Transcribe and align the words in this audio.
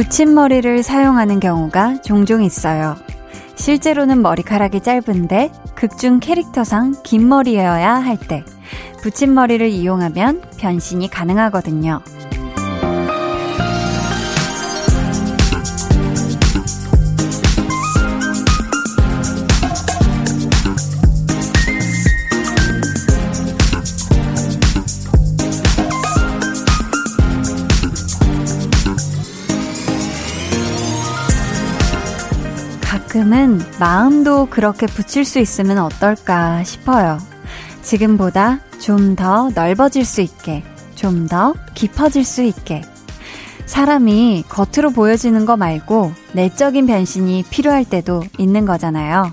붙임머리를 0.00 0.82
사용하는 0.82 1.40
경우가 1.40 2.00
종종 2.02 2.42
있어요. 2.42 2.96
실제로는 3.54 4.22
머리카락이 4.22 4.80
짧은데 4.80 5.52
극중 5.74 6.20
캐릭터상 6.20 6.94
긴 7.04 7.28
머리여야 7.28 7.96
할 7.96 8.16
때 8.16 8.44
붙임머리를 9.02 9.68
이용하면 9.68 10.42
변신이 10.58 11.08
가능하거든요. 11.08 12.00
가끔은 33.40 33.58
마음도 33.78 34.46
그렇게 34.50 34.84
붙일 34.86 35.24
수 35.24 35.38
있으면 35.38 35.78
어떨까 35.78 36.62
싶어요. 36.62 37.18
지금보다 37.80 38.60
좀 38.78 39.16
더 39.16 39.50
넓어질 39.54 40.04
수 40.04 40.20
있게, 40.20 40.62
좀 40.94 41.26
더 41.26 41.54
깊어질 41.74 42.22
수 42.22 42.42
있게. 42.42 42.82
사람이 43.64 44.44
겉으로 44.48 44.90
보여지는 44.90 45.46
거 45.46 45.56
말고 45.56 46.12
내적인 46.34 46.86
변신이 46.86 47.44
필요할 47.48 47.86
때도 47.86 48.24
있는 48.36 48.66
거잖아요. 48.66 49.32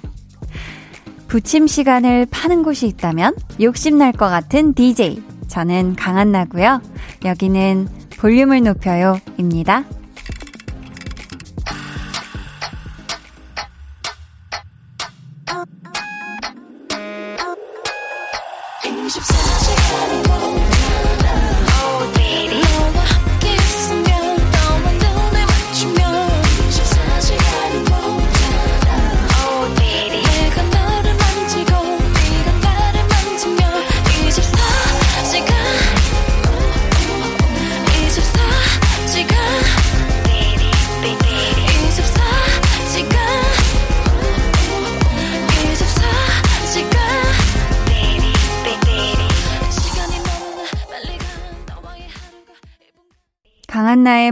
붙임 1.27 1.67
시간을 1.67 2.27
파는 2.31 2.63
곳이 2.63 2.87
있다면 2.87 3.35
욕심날 3.61 4.13
것 4.13 4.29
같은 4.29 4.73
DJ. 4.73 5.21
저는 5.49 5.95
강한나고요. 5.97 6.81
여기는 7.25 7.89
볼륨을 8.17 8.63
높여요. 8.63 9.19
입니다.' 9.37 9.83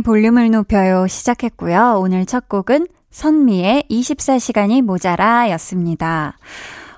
볼륨을 0.06 0.52
높여요 0.52 1.08
시작했고요. 1.08 1.96
오늘 2.00 2.28
첫 2.28 2.48
곡은 2.48 2.86
선미의 3.10 3.86
24시간이 3.90 4.84
모자라 4.84 5.50
였습니다. 5.54 6.38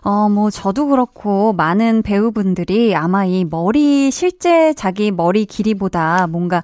어, 0.02 0.28
뭐, 0.28 0.50
저도 0.50 0.88
그렇고, 0.88 1.54
많은 1.54 2.02
배우분들이 2.02 2.96
아마 2.96 3.24
이 3.24 3.46
머리, 3.46 4.12
실제 4.12 4.74
자기 4.74 5.12
머리 5.12 5.46
길이보다 5.46 6.28
뭔가 6.28 6.64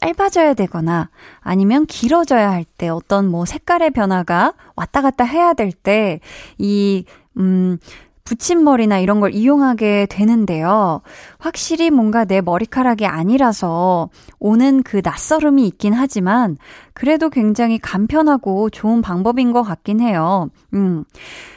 짧아져야 0.00 0.54
되거나, 0.54 1.10
아니면 1.40 1.86
길어져야 1.86 2.50
할 2.50 2.64
때, 2.64 2.88
어떤 2.88 3.28
뭐 3.28 3.44
색깔의 3.44 3.90
변화가 3.90 4.54
왔다 4.74 5.00
갔다 5.00 5.22
해야 5.22 5.54
될 5.54 5.70
때, 5.70 6.18
이, 6.58 7.04
음, 7.36 7.78
붙임머리나 8.24 8.98
이런 8.98 9.20
걸 9.20 9.34
이용하게 9.34 10.06
되는데요. 10.08 11.02
확실히 11.38 11.90
뭔가 11.90 12.24
내 12.24 12.40
머리카락이 12.40 13.06
아니라서 13.06 14.08
오는 14.38 14.82
그 14.82 15.02
낯설음이 15.04 15.66
있긴 15.68 15.92
하지만 15.92 16.56
그래도 16.94 17.28
굉장히 17.28 17.78
간편하고 17.78 18.70
좋은 18.70 19.02
방법인 19.02 19.52
것 19.52 19.62
같긴 19.62 20.00
해요. 20.00 20.48
음. 20.72 21.04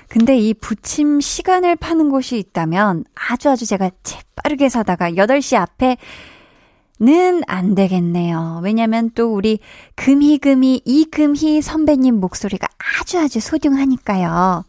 근데 0.09 0.37
이 0.37 0.53
붙임 0.53 1.19
시간을 1.21 1.77
파는 1.77 2.09
곳이 2.09 2.37
있다면 2.37 3.05
아주 3.15 3.49
아주 3.49 3.65
제가 3.65 3.89
재빠르게 4.03 4.69
사다가 4.69 5.11
8시 5.11 5.57
앞에 5.57 5.97
는안 6.99 7.75
되겠네요. 7.75 8.61
왜냐면 8.63 9.11
또 9.13 9.33
우리 9.33 9.59
금희금희 9.95 10.81
이금희 10.83 11.61
선배님 11.61 12.19
목소리가 12.19 12.67
아주 12.99 13.19
아주 13.19 13.39
소중하니까요. 13.39 14.63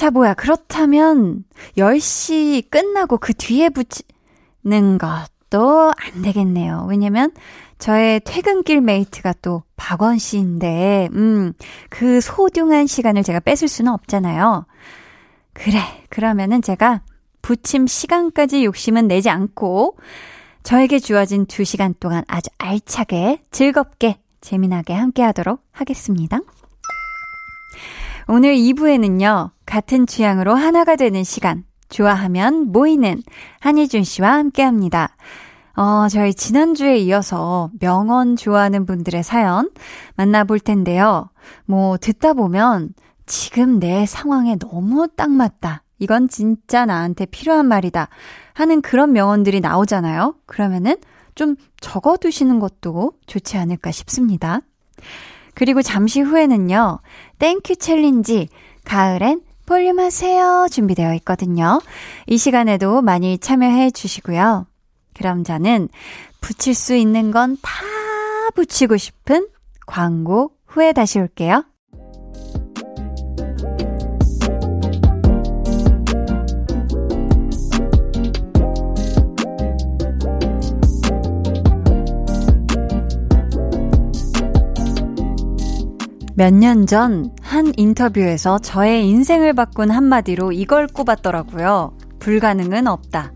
자, 0.00 0.10
뭐야. 0.10 0.32
그렇다면 0.32 1.44
10시 1.76 2.70
끝나고 2.70 3.18
그 3.18 3.34
뒤에 3.34 3.68
붙이는 3.68 4.96
것도 4.96 5.92
안 5.94 6.22
되겠네요. 6.22 6.86
왜냐면 6.88 7.32
저의 7.78 8.20
퇴근길 8.24 8.80
메이트가 8.80 9.34
또 9.42 9.62
박원 9.76 10.16
씨인데, 10.16 11.10
음, 11.12 11.52
그 11.90 12.22
소중한 12.22 12.86
시간을 12.86 13.22
제가 13.22 13.40
뺏을 13.40 13.68
수는 13.68 13.92
없잖아요. 13.92 14.64
그래. 15.52 15.78
그러면은 16.08 16.62
제가 16.62 17.02
붙임 17.42 17.86
시간까지 17.86 18.64
욕심은 18.64 19.06
내지 19.06 19.28
않고 19.28 19.98
저에게 20.62 20.98
주어진 20.98 21.44
2시간 21.44 21.94
동안 22.00 22.24
아주 22.26 22.48
알차게 22.56 23.42
즐겁게 23.50 24.18
재미나게 24.40 24.94
함께 24.94 25.22
하도록 25.24 25.62
하겠습니다. 25.72 26.40
오늘 28.28 28.54
2부에는요, 28.54 29.50
같은 29.66 30.06
취향으로 30.06 30.54
하나가 30.54 30.96
되는 30.96 31.24
시간, 31.24 31.64
좋아하면 31.88 32.72
모이는 32.72 33.22
한희준 33.60 34.04
씨와 34.04 34.32
함께 34.32 34.62
합니다. 34.62 35.16
어, 35.76 36.08
저희 36.08 36.34
지난주에 36.34 36.98
이어서 36.98 37.70
명언 37.80 38.36
좋아하는 38.36 38.86
분들의 38.86 39.22
사연 39.22 39.70
만나볼 40.16 40.60
텐데요. 40.60 41.30
뭐, 41.64 41.96
듣다 41.96 42.34
보면 42.34 42.90
지금 43.26 43.78
내 43.78 44.06
상황에 44.06 44.56
너무 44.56 45.08
딱 45.16 45.30
맞다. 45.30 45.82
이건 45.98 46.28
진짜 46.28 46.86
나한테 46.86 47.26
필요한 47.26 47.66
말이다. 47.66 48.08
하는 48.54 48.82
그런 48.82 49.12
명언들이 49.12 49.60
나오잖아요. 49.60 50.34
그러면은 50.46 50.96
좀 51.34 51.56
적어 51.80 52.16
두시는 52.16 52.58
것도 52.58 53.12
좋지 53.26 53.56
않을까 53.56 53.92
싶습니다. 53.92 54.60
그리고 55.54 55.82
잠시 55.82 56.20
후에는요, 56.20 57.00
thank 57.38 57.76
you 57.76 57.93
challenge, 57.93 58.48
가을엔 58.84 59.42
볼륨 59.66 60.00
하세요 60.00 60.66
준비되어 60.70 61.14
있거든요. 61.16 61.80
이 62.26 62.38
시간에도 62.38 63.02
많이 63.02 63.38
참여해 63.38 63.90
주시고요. 63.92 64.66
그럼 65.14 65.44
저는 65.44 65.88
붙일 66.40 66.74
수 66.74 66.94
있는 66.94 67.30
건 67.30 67.56
다 67.62 67.70
붙이고 68.54 68.96
싶은 68.96 69.46
광고 69.86 70.52
후에 70.66 70.92
다시 70.92 71.18
올게요. 71.20 71.64
몇 86.40 86.54
년 86.54 86.86
전 86.86 87.34
한 87.42 87.70
인터뷰에서 87.76 88.58
저의 88.58 89.06
인생을 89.06 89.52
바꾼 89.52 89.90
한마디로 89.90 90.52
이걸 90.52 90.86
꼽았더라고요. 90.86 91.98
불가능은 92.18 92.86
없다. 92.86 93.34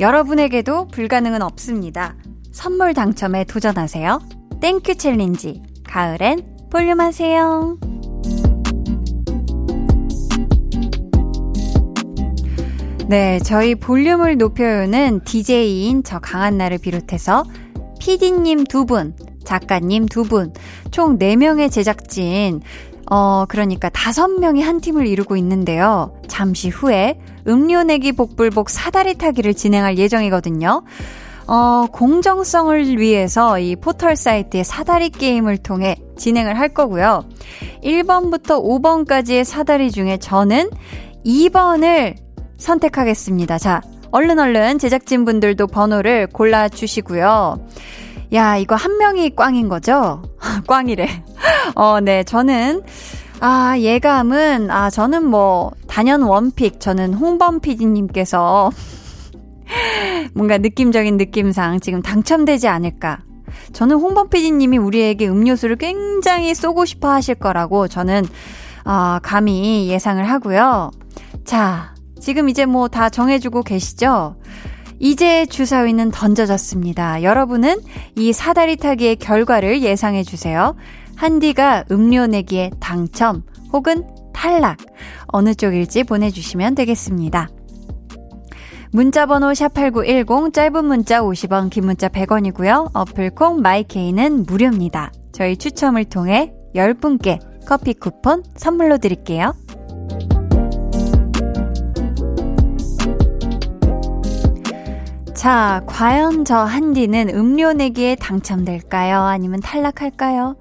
여러분에게도 0.00 0.88
불가능은 0.88 1.42
없습니다. 1.42 2.16
선물 2.50 2.92
당첨에 2.92 3.44
도전하세요. 3.44 4.18
thank 4.60 4.96
you 4.96 5.11
challenge. 5.11 5.62
가을엔 5.84 6.42
볼륨 6.72 7.00
하세요. 7.00 7.78
네, 13.06 13.38
저희 13.44 13.76
볼륨을 13.76 14.38
높여요는 14.38 15.20
DJ인 15.24 16.02
저 16.02 16.18
강한나를 16.18 16.78
비롯해서 16.78 17.44
PD님 18.00 18.64
두 18.64 18.86
분, 18.86 19.14
작가님 19.44 20.06
두 20.06 20.24
분, 20.24 20.52
총 20.90 21.18
4명의 21.18 21.70
제작진, 21.70 22.60
어, 23.10 23.44
그러니까 23.48 23.90
5명이 23.90 24.62
한 24.62 24.80
팀을 24.80 25.06
이루고 25.06 25.36
있는데요. 25.36 26.14
잠시 26.28 26.68
후에 26.68 27.18
음료 27.48 27.82
내기 27.82 28.12
복불복 28.12 28.70
사다리 28.70 29.14
타기를 29.14 29.54
진행할 29.54 29.98
예정이거든요. 29.98 30.84
어, 31.48 31.86
공정성을 31.90 32.98
위해서 32.98 33.58
이 33.58 33.74
포털 33.74 34.14
사이트의 34.14 34.62
사다리 34.62 35.10
게임을 35.10 35.58
통해 35.58 35.96
진행을 36.16 36.56
할 36.56 36.68
거고요. 36.68 37.24
1번부터 37.82 38.62
5번까지의 38.62 39.42
사다리 39.42 39.90
중에 39.90 40.18
저는 40.18 40.70
2번을 41.26 42.14
선택하겠습니다. 42.56 43.58
자, 43.58 43.80
얼른 44.12 44.38
얼른 44.38 44.78
제작진 44.78 45.24
분들도 45.24 45.66
번호를 45.66 46.28
골라주시고요. 46.28 47.66
야, 48.32 48.56
이거 48.56 48.74
한 48.76 48.96
명이 48.98 49.34
꽝인 49.34 49.68
거죠? 49.68 50.22
꽝이래. 50.66 51.24
어, 51.74 52.00
네, 52.00 52.22
저는, 52.22 52.82
아, 53.40 53.76
예감은, 53.78 54.70
아, 54.70 54.90
저는 54.90 55.26
뭐, 55.26 55.72
단연 55.88 56.22
원픽, 56.22 56.78
저는 56.80 57.14
홍범 57.14 57.60
PD님께서 57.60 58.70
뭔가 60.34 60.58
느낌적인 60.58 61.16
느낌상 61.16 61.80
지금 61.80 62.02
당첨되지 62.02 62.68
않을까. 62.68 63.18
저는 63.72 63.96
홍범 63.96 64.28
PD님이 64.28 64.78
우리에게 64.78 65.28
음료수를 65.28 65.76
굉장히 65.76 66.54
쏘고 66.54 66.84
싶어 66.84 67.10
하실 67.10 67.34
거라고 67.34 67.88
저는, 67.88 68.24
어, 68.84 69.18
감히 69.22 69.88
예상을 69.88 70.22
하고요. 70.28 70.90
자, 71.44 71.94
지금 72.20 72.48
이제 72.48 72.64
뭐 72.66 72.86
다 72.88 73.08
정해주고 73.08 73.62
계시죠? 73.62 74.36
이제 75.00 75.46
주사위는 75.46 76.10
던져졌습니다. 76.10 77.22
여러분은 77.22 77.80
이 78.16 78.32
사다리 78.34 78.76
타기의 78.76 79.16
결과를 79.16 79.82
예상해 79.82 80.22
주세요. 80.22 80.76
한디가 81.16 81.84
음료 81.90 82.26
내기에 82.26 82.70
당첨 82.80 83.42
혹은 83.72 84.04
탈락 84.34 84.76
어느 85.28 85.54
쪽일지 85.54 86.04
보내주시면 86.04 86.74
되겠습니다. 86.74 87.48
문자번호 88.92 89.48
샵8910 89.52 90.52
짧은 90.52 90.84
문자 90.84 91.22
50원 91.22 91.70
긴 91.70 91.86
문자 91.86 92.08
100원이고요. 92.08 92.90
어플콩 92.92 93.62
마이케이는 93.62 94.44
무료입니다. 94.44 95.12
저희 95.32 95.56
추첨을 95.56 96.04
통해 96.04 96.52
10분께 96.74 97.38
커피 97.66 97.94
쿠폰 97.94 98.42
선물로 98.56 98.98
드릴게요. 98.98 99.54
자, 105.40 105.80
과연 105.86 106.44
저 106.44 106.58
한디는 106.58 107.30
음료 107.30 107.72
내기에 107.72 108.14
당첨될까요? 108.16 109.22
아니면 109.22 109.60
탈락할까요? 109.60 110.56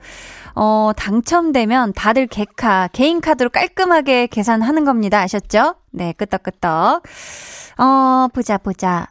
어, 0.55 0.91
당첨되면 0.95 1.91
다들 1.91 2.27
개카, 2.27 2.87
개인 2.93 3.19
카드로 3.19 3.49
깔끔하게 3.49 4.27
계산하는 4.27 4.85
겁니다. 4.85 5.19
아셨죠? 5.19 5.75
네, 5.91 6.13
끄떡끄떡. 6.13 7.03
어, 7.77 8.27
보자, 8.33 8.57
보자. 8.57 9.07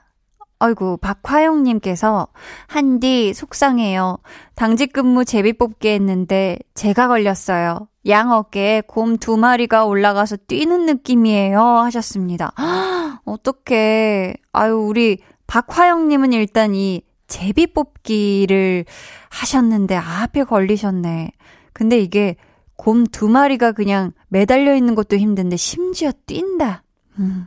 아이고, 0.58 0.96
박화영님께서, 0.96 2.28
한디, 2.66 3.34
속상해요. 3.34 4.20
당직 4.54 4.94
근무 4.94 5.26
제비 5.26 5.52
뽑기 5.52 5.86
했는데, 5.88 6.56
제가 6.72 7.08
걸렸어요. 7.08 7.88
양 8.06 8.32
어깨에 8.32 8.80
곰 8.86 9.18
두 9.18 9.36
마리가 9.36 9.84
올라가서 9.84 10.36
뛰는 10.48 10.86
느낌이에요. 10.86 11.60
하셨습니다. 11.60 12.52
어떡해. 13.26 14.32
아유, 14.54 14.74
우리 14.76 15.18
박화영님은 15.48 16.32
일단 16.32 16.74
이 16.74 17.02
제비 17.26 17.66
뽑기를 17.66 18.84
하셨는데 19.30 19.96
앞에 19.96 20.44
걸리셨네. 20.44 21.32
근데 21.72 21.98
이게 21.98 22.36
곰 22.76 23.04
두 23.10 23.28
마리가 23.28 23.72
그냥 23.72 24.12
매달려 24.28 24.76
있는 24.76 24.94
것도 24.94 25.16
힘든데 25.16 25.56
심지어 25.56 26.12
뛴다. 26.26 26.84
음. 27.18 27.46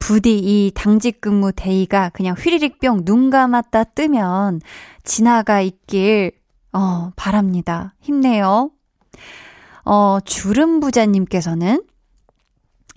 부디 0.00 0.36
이 0.38 0.72
당직 0.74 1.20
근무 1.20 1.52
day가 1.52 2.08
그냥 2.10 2.34
휘리릭 2.36 2.80
뿅 2.80 3.04
눈 3.04 3.30
감았다 3.30 3.84
뜨면 3.84 4.60
지나가 5.04 5.60
있길 5.60 6.32
어 6.72 7.12
바랍니다. 7.14 7.94
힘내요. 8.00 8.72
어 9.84 10.18
주름 10.24 10.80
부자님께서는 10.80 11.84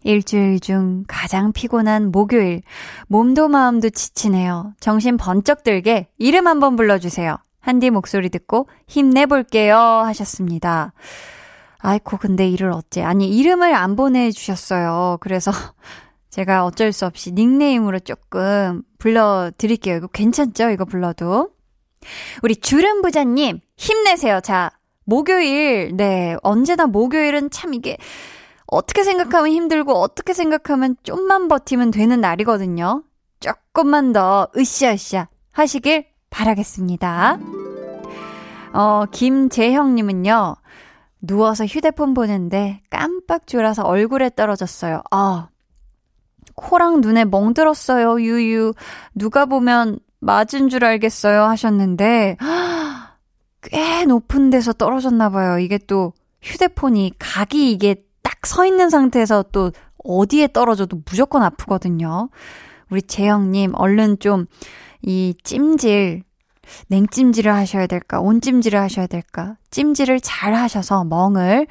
일주일 0.06 0.60
중 0.60 1.04
가장 1.08 1.52
피곤한 1.52 2.12
목요일. 2.12 2.62
몸도 3.08 3.50
마음도 3.50 3.90
지치네요. 3.90 4.74
정신 4.80 5.18
번쩍 5.18 5.64
들게 5.64 6.08
이름 6.20 6.48
한번 6.48 6.76
불러주세요. 6.76 7.38
한디 7.60 7.90
목소리 7.90 8.30
듣고 8.30 8.70
힘내볼게요. 8.88 9.76
하셨습니다. 9.76 10.94
아이코, 11.80 12.18
근데 12.18 12.48
이를 12.48 12.72
어째. 12.72 13.02
아니, 13.02 13.28
이름을 13.30 13.74
안 13.74 13.96
보내주셨어요. 13.96 15.18
그래서 15.22 15.52
제가 16.30 16.66
어쩔 16.66 16.92
수 16.92 17.08
없이 17.08 17.32
닉네임으로 17.32 18.00
조금 18.00 18.84
불러드릴게요. 19.00 19.98
이거 19.98 20.08
괜찮죠? 20.08 20.70
이거 20.70 20.86
불러도. 20.86 21.50
우리 22.44 22.56
주름 22.56 23.02
부자님, 23.02 23.60
힘내세요. 23.78 24.40
자, 24.42 24.70
목요일, 25.04 25.96
네, 25.96 26.36
언제나 26.44 26.86
목요일은 26.86 27.50
참 27.50 27.74
이게 27.74 27.98
어떻게 28.68 29.04
생각하면 29.04 29.52
힘들고 29.52 29.94
어떻게 29.94 30.34
생각하면 30.34 30.96
좀만 31.04 31.48
버티면 31.48 31.92
되는 31.92 32.22
날이거든요. 32.22 33.04
조금만 33.40 34.12
더 34.12 34.48
으쌰으쌰 34.58 35.28
하시길 35.52 36.06
바라겠습니다. 36.30 37.40
어, 38.74 39.06
김재형님은요, 39.12 40.56
누워서 41.22 41.66
휴대폰 41.66 42.14
보는데 42.14 42.82
깜빡 42.90 43.48
졸아서 43.48 43.84
얼굴에 43.84 44.32
떨어졌어요. 44.36 45.02
아, 45.12 45.48
코랑 46.56 47.02
눈에 47.02 47.26
멍들었어요, 47.26 48.20
유유. 48.22 48.74
누가 49.14 49.46
보면 49.46 50.00
맞은 50.20 50.70
줄 50.70 50.84
알겠어요 50.84 51.44
하셨는데, 51.44 52.38
꽤 53.62 54.06
높은 54.06 54.50
데서 54.50 54.74
떨어졌나봐요. 54.74 55.60
이게 55.60 55.78
또 55.78 56.14
휴대폰이 56.42 57.14
각이 57.18 57.72
이게 57.72 58.05
서 58.46 58.66
있는 58.66 58.90
상태에서 58.90 59.44
또 59.52 59.72
어디에 60.04 60.48
떨어져도 60.54 61.02
무조건 61.06 61.44
아프거든요. 61.44 62.30
우리 62.90 63.02
재영님, 63.02 63.72
얼른 63.76 64.20
좀 64.20 64.48
이 65.06 65.36
찜질, 65.44 66.24
냉찜질을 66.88 67.54
하셔야 67.54 67.86
될까? 67.86 68.20
온찜질을 68.20 68.80
하셔야 68.80 69.06
될까? 69.06 69.56
찜질을 69.70 70.20
잘 70.20 70.56
하셔서 70.56 71.04
멍을 71.04 71.68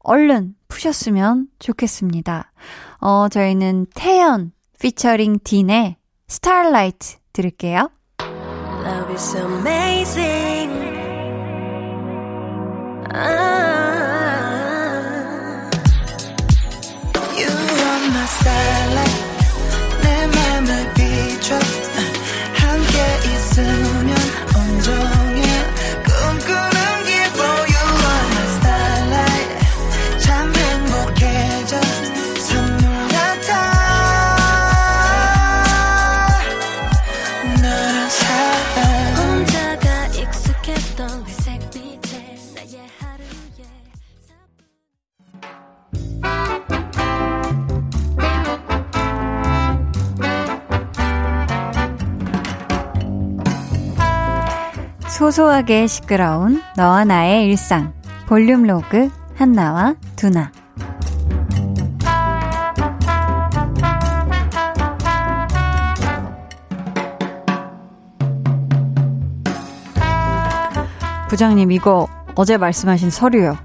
얼른 0.00 0.54
푸셨으면 0.68 1.48
좋겠습니다. 1.58 2.52
어, 3.00 3.28
저희는 3.30 3.86
태연 3.94 4.52
피처링 4.80 5.38
딘의 5.44 5.96
스타라이트 6.28 7.16
들을게요. 7.32 7.88
Love 8.20 9.14
is 9.14 9.36
amazing. 9.36 10.74
아~ 13.14 14.23
side. 18.44 18.83
소소하게 55.14 55.86
시끄러운 55.86 56.60
너와 56.76 57.04
나의 57.04 57.46
일상 57.46 57.94
볼륨 58.26 58.64
로그 58.64 59.08
한나와 59.36 59.94
두나 60.16 60.50
부장님 71.28 71.70
이거 71.70 72.08
어제 72.34 72.56
말씀하신 72.56 73.10
서류요. 73.10 73.56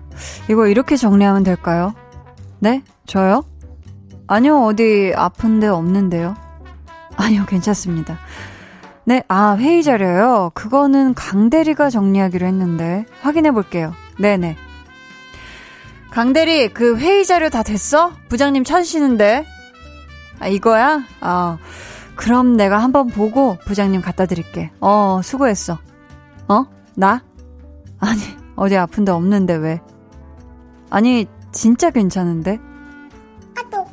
이거 0.51 0.67
이렇게 0.67 0.95
정리하면 0.95 1.43
될까요? 1.43 1.95
네? 2.59 2.83
저요? 3.07 3.43
아니요 4.27 4.65
어디 4.65 5.13
아픈데 5.15 5.67
없는데요. 5.67 6.35
아니요 7.17 7.45
괜찮습니다. 7.47 8.19
네, 9.09 9.23
아, 9.27 9.55
회의 9.57 9.81
자료요? 9.81 10.51
그거는 10.53 11.15
강대리가 11.15 11.89
정리하기로 11.89 12.45
했는데, 12.45 13.07
확인해 13.21 13.49
볼게요. 13.49 13.91
네네. 14.19 14.55
강대리, 16.11 16.69
그 16.75 16.95
회의 16.95 17.25
자료 17.25 17.49
다 17.49 17.63
됐어? 17.63 18.13
부장님 18.29 18.63
찾으시는데. 18.63 19.47
아, 20.37 20.47
이거야? 20.47 21.05
아, 21.21 21.57
그럼 22.15 22.55
내가 22.55 22.83
한번 22.83 23.07
보고 23.07 23.57
부장님 23.65 24.01
갖다 24.01 24.27
드릴게. 24.27 24.69
어, 24.79 25.21
수고했어. 25.23 25.79
어? 26.47 26.65
나? 26.93 27.23
아니, 27.97 28.21
어디 28.55 28.77
아픈 28.77 29.05
데 29.05 29.11
없는데 29.11 29.55
왜? 29.55 29.81
아니, 30.91 31.25
진짜 31.51 31.89
괜찮은데? 31.89 32.59
아또. 33.57 33.87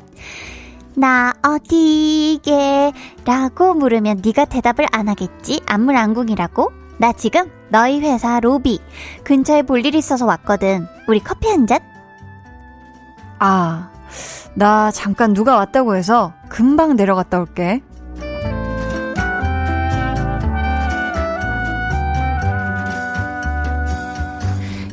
나 0.97 1.31
어디게? 1.43 2.91
라고 3.23 3.73
물으면 3.75 4.21
네가 4.25 4.45
대답을 4.45 4.87
안 4.91 5.07
하겠지? 5.07 5.61
안물안궁이라고? 5.67 6.71
나 6.97 7.13
지금 7.13 7.51
너희 7.69 7.99
회사 8.01 8.39
로비 8.39 8.79
근처에 9.23 9.61
볼 9.61 9.85
일 9.85 9.93
있어서 9.95 10.25
왔거든. 10.25 10.87
우리 11.07 11.19
커피 11.19 11.49
한 11.49 11.67
잔? 11.67 11.79
아, 13.39 13.91
나 14.55 14.89
잠깐 14.89 15.33
누가 15.33 15.55
왔다고 15.55 15.95
해서 15.95 16.33
금방 16.49 16.95
내려갔다 16.95 17.39
올게. 17.39 17.83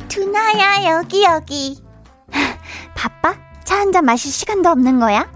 두나야, 0.07 0.85
여기, 0.97 1.23
여기. 1.23 1.83
바빠? 2.95 3.33
차 3.63 3.75
한 3.77 3.91
잔 3.91 4.05
마실 4.05 4.31
시간도 4.31 4.69
없는 4.69 4.99
거야? 4.99 5.27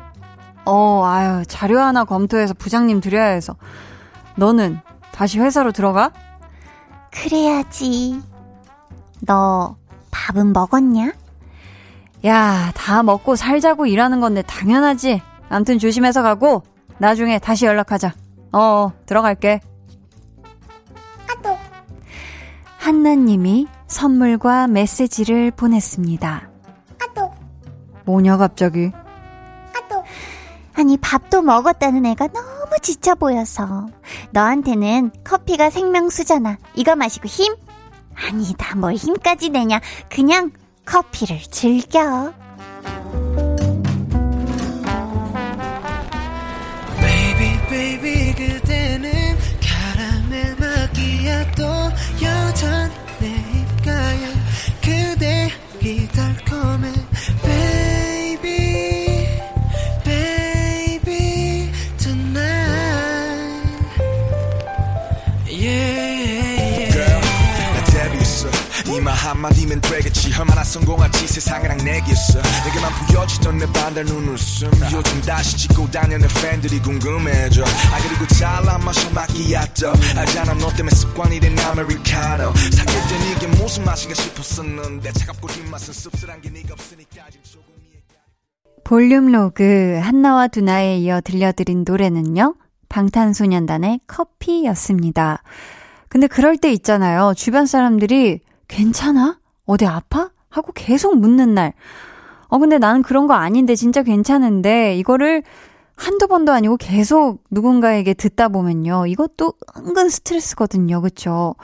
어, 0.70 1.04
아유, 1.04 1.44
자료 1.48 1.80
하나 1.80 2.04
검토해서 2.04 2.54
부장님 2.54 3.02
드려야 3.02 3.26
해서. 3.26 3.56
너는 4.36 4.80
다시 5.12 5.40
회사로 5.40 5.72
들어가? 5.72 6.12
그래야지. 7.12 8.22
너 9.22 9.76
밥은 10.12 10.54
먹었냐? 10.54 11.14
야, 12.26 12.72
다 12.76 13.02
먹고 13.02 13.36
살자고 13.36 13.88
일하는 13.88 14.20
건데 14.20 14.44
당연하지. 14.44 15.22
암튼 15.50 15.80
조심해서 15.80 16.22
가고 16.22 16.62
나중에 17.00 17.40
다시 17.40 17.66
연락하자. 17.66 18.14
어, 18.54 18.92
들어갈게. 19.08 19.62
아또. 21.30 21.58
한나님이 22.78 23.68
선물과 23.88 24.68
메시지를 24.68 25.50
보냈습니다. 25.52 26.50
아또. 27.02 27.34
뭐냐 28.06 28.38
갑자기? 28.38 28.92
아니 30.80 30.96
밥도 30.96 31.42
먹었다는 31.42 32.06
애가 32.06 32.28
너무 32.28 32.72
지쳐 32.82 33.14
보여서 33.14 33.88
너한테는 34.32 35.12
커피가 35.26 35.70
생명수잖아. 35.72 36.58
이거 36.74 36.96
마시고 36.96 37.28
힘? 37.28 37.54
아니다 38.16 38.78
뭘 38.78 38.94
힘까지 38.94 39.50
내냐. 39.50 39.82
그냥 40.10 40.52
커피를 40.86 41.38
즐겨. 41.52 42.32
한마디면 69.40 69.80
되겠지. 69.82 70.34
얼마나 70.38 70.64
성공할지 70.64 71.26
세상이랑 71.28 71.78
내겠어. 71.78 72.42
내게만 72.66 72.92
보여주던 73.08 73.58
내 73.58 73.66
반달 73.72 74.04
눈웃음. 74.06 74.70
요즘 74.92 75.22
다시 75.22 75.58
찍고 75.58 75.90
다니는 75.90 76.28
팬들이 76.42 76.80
궁금해져. 76.80 77.64
아 77.64 78.00
그리고 78.02 78.28
잘안 78.28 78.84
마셔 78.84 79.10
마키아또 79.12 79.94
알잖아 80.18 80.54
너 80.56 80.70
때문에 80.70 80.94
습관이 80.94 81.40
된 81.40 81.58
아메리카노. 81.58 82.54
사귈 82.54 82.96
땐 83.08 83.38
이게 83.38 83.48
무슨 83.48 83.86
맛인가 83.86 84.14
싶었었는데. 84.14 85.14
차갑고 85.14 85.48
뒷맛은 85.48 85.94
씁쓸한 85.94 86.42
게 86.42 86.50
네가 86.50 86.74
없으니까 86.74 87.24
볼륨 88.84 89.32
로그 89.32 90.00
한나와 90.02 90.48
두나에 90.48 90.98
이어 90.98 91.22
들려드린 91.22 91.86
노래는요. 91.88 92.56
방탄소년단의 92.90 94.02
커피였습니다. 94.08 95.44
근데 96.10 96.28
그럴 96.28 96.58
때 96.58 96.72
있잖아요. 96.74 97.34
주변 97.38 97.68
사람들이 97.68 98.42
괜찮아? 98.70 99.40
어디 99.66 99.86
아파? 99.86 100.32
하고 100.50 100.72
계속 100.72 101.18
묻는 101.18 101.54
날. 101.54 101.74
어, 102.48 102.58
근데 102.58 102.78
나는 102.78 103.02
그런 103.02 103.28
거 103.28 103.34
아닌데 103.34 103.76
진짜 103.76 104.02
괜찮은데 104.02 104.96
이거를 104.96 105.44
한두 105.96 106.28
번도 106.28 106.54
아니고 106.54 106.78
계속 106.78 107.44
누군가에게 107.52 108.14
듣다 108.14 108.48
보면요. 108.48 109.06
이것도 109.08 109.54
은근 109.78 110.08
스트레스거든요. 110.08 111.02
그쵸? 111.02 111.56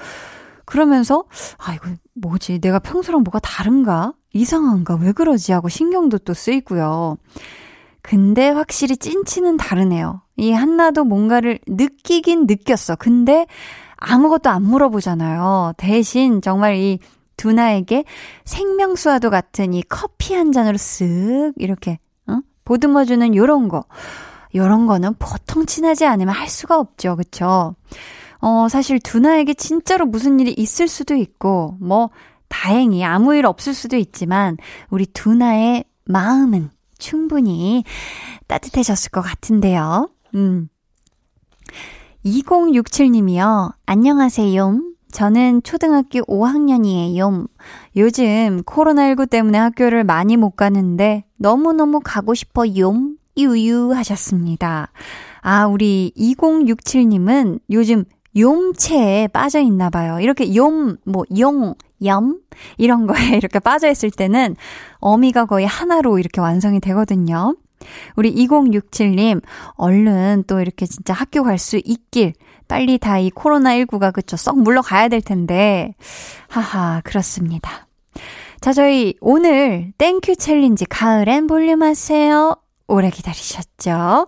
그러면서, 0.66 1.24
아, 1.58 1.74
이거 1.74 1.90
뭐지? 2.16 2.60
내가 2.60 2.80
평소랑 2.80 3.24
뭐가 3.24 3.40
다른가? 3.40 4.14
이상한가? 4.34 4.96
왜 4.96 5.14
그러지? 5.14 5.54
하고 5.54 5.70
신경도 5.70 6.20
또 6.20 6.34
쓰이고요. 6.34 7.18
근데 8.02 8.50
확실히 8.50 8.98
찐치는 8.98 9.58
다르네요. 9.58 10.22
이 10.38 10.52
한나도 10.52 11.06
뭔가를 11.06 11.60
느끼긴 11.66 12.46
느꼈어. 12.46 12.96
근데 12.98 13.48
아무것도 13.98 14.50
안 14.50 14.64
물어보잖아요. 14.64 15.74
대신 15.78 16.42
정말 16.42 16.76
이 16.76 17.00
두나에게 17.38 18.06
생명수와도 18.46 19.30
같은 19.30 19.74
이 19.74 19.84
커피 19.84 20.34
한 20.34 20.52
잔으로 20.52 20.78
쓱 20.78 21.54
이렇게 21.58 22.00
어? 22.28 22.40
보듬어주는 22.64 23.36
요런 23.36 23.68
거. 23.68 23.86
요런 24.56 24.88
거는 24.88 25.16
보통 25.20 25.66
친하지 25.66 26.06
않으면 26.06 26.34
할 26.34 26.48
수가 26.48 26.80
없죠. 26.80 27.18
그쵸? 27.18 27.76
어, 28.40 28.68
사실 28.70 29.00
두나에게 29.00 29.54
진짜로 29.54 30.06
무슨 30.06 30.40
일이 30.40 30.54
있을 30.58 30.88
수도 30.88 31.16
있고, 31.16 31.76
뭐, 31.80 32.10
다행히 32.48 33.04
아무 33.04 33.36
일 33.36 33.46
없을 33.46 33.74
수도 33.74 33.98
있지만, 33.98 34.58
우리 34.90 35.06
두나의 35.08 35.84
마음은 36.06 36.70
충분히 36.98 37.84
따뜻해졌을 38.48 39.12
것 39.12 39.22
같은데요. 39.22 40.10
음. 40.36 40.70
2067님이요. 42.26 43.74
안녕하세요. 43.86 44.82
저는 45.12 45.62
초등학교 45.62 46.22
5학년이에요. 46.22 47.48
요즘 47.96 48.64
코로나19 48.64 49.30
때문에 49.30 49.60
학교를 49.60 50.04
많이 50.04 50.36
못 50.36 50.52
가는데 50.52 51.24
너무너무 51.38 52.02
가고 52.04 52.34
싶어요. 52.34 52.94
유유 53.38 53.94
하셨습니다. 53.94 54.92
아, 55.42 55.68
우리 55.68 56.12
2067님은 56.18 57.60
요즘 57.70 58.06
용체에 58.36 59.28
빠져 59.28 59.60
있나 59.60 59.92
봐요. 59.92 60.20
이렇게 60.20 60.56
용, 60.56 60.98
뭐, 61.06 61.24
용, 61.38 61.76
염? 62.04 62.40
이런 62.78 63.06
거에 63.06 63.16
이렇게 63.38 63.60
빠져 63.60 63.90
있을 63.90 64.10
때는 64.10 64.56
어미가 65.00 65.46
거의 65.46 65.68
하나로 65.68 66.18
이렇게 66.18 66.42
완성이 66.42 66.80
되거든요. 66.80 67.56
우리 68.16 68.34
2067님, 68.34 69.42
얼른 69.76 70.44
또 70.48 70.60
이렇게 70.60 70.86
진짜 70.86 71.14
학교 71.14 71.44
갈 71.44 71.58
수 71.58 71.80
있길, 71.84 72.34
빨리 72.68 72.98
다 72.98 73.20
이 73.20 73.30
코로나19가 73.30 74.12
그쵸, 74.14 74.38
썩 74.38 74.60
물러가야 74.60 75.08
될 75.08 75.22
텐데. 75.22 75.94
하하, 76.48 77.02
그렇습니다. 77.04 77.88
자, 78.62 78.74
저희 78.74 79.16
오늘 79.22 79.92
thank 79.98 80.36
you 80.38 80.50
challenge 80.50 80.86
가을엔 80.86 81.48
볼륨 81.48 81.84
하세요. 81.84 82.56
오래 82.88 83.10
기다리셨죠? 83.10 84.28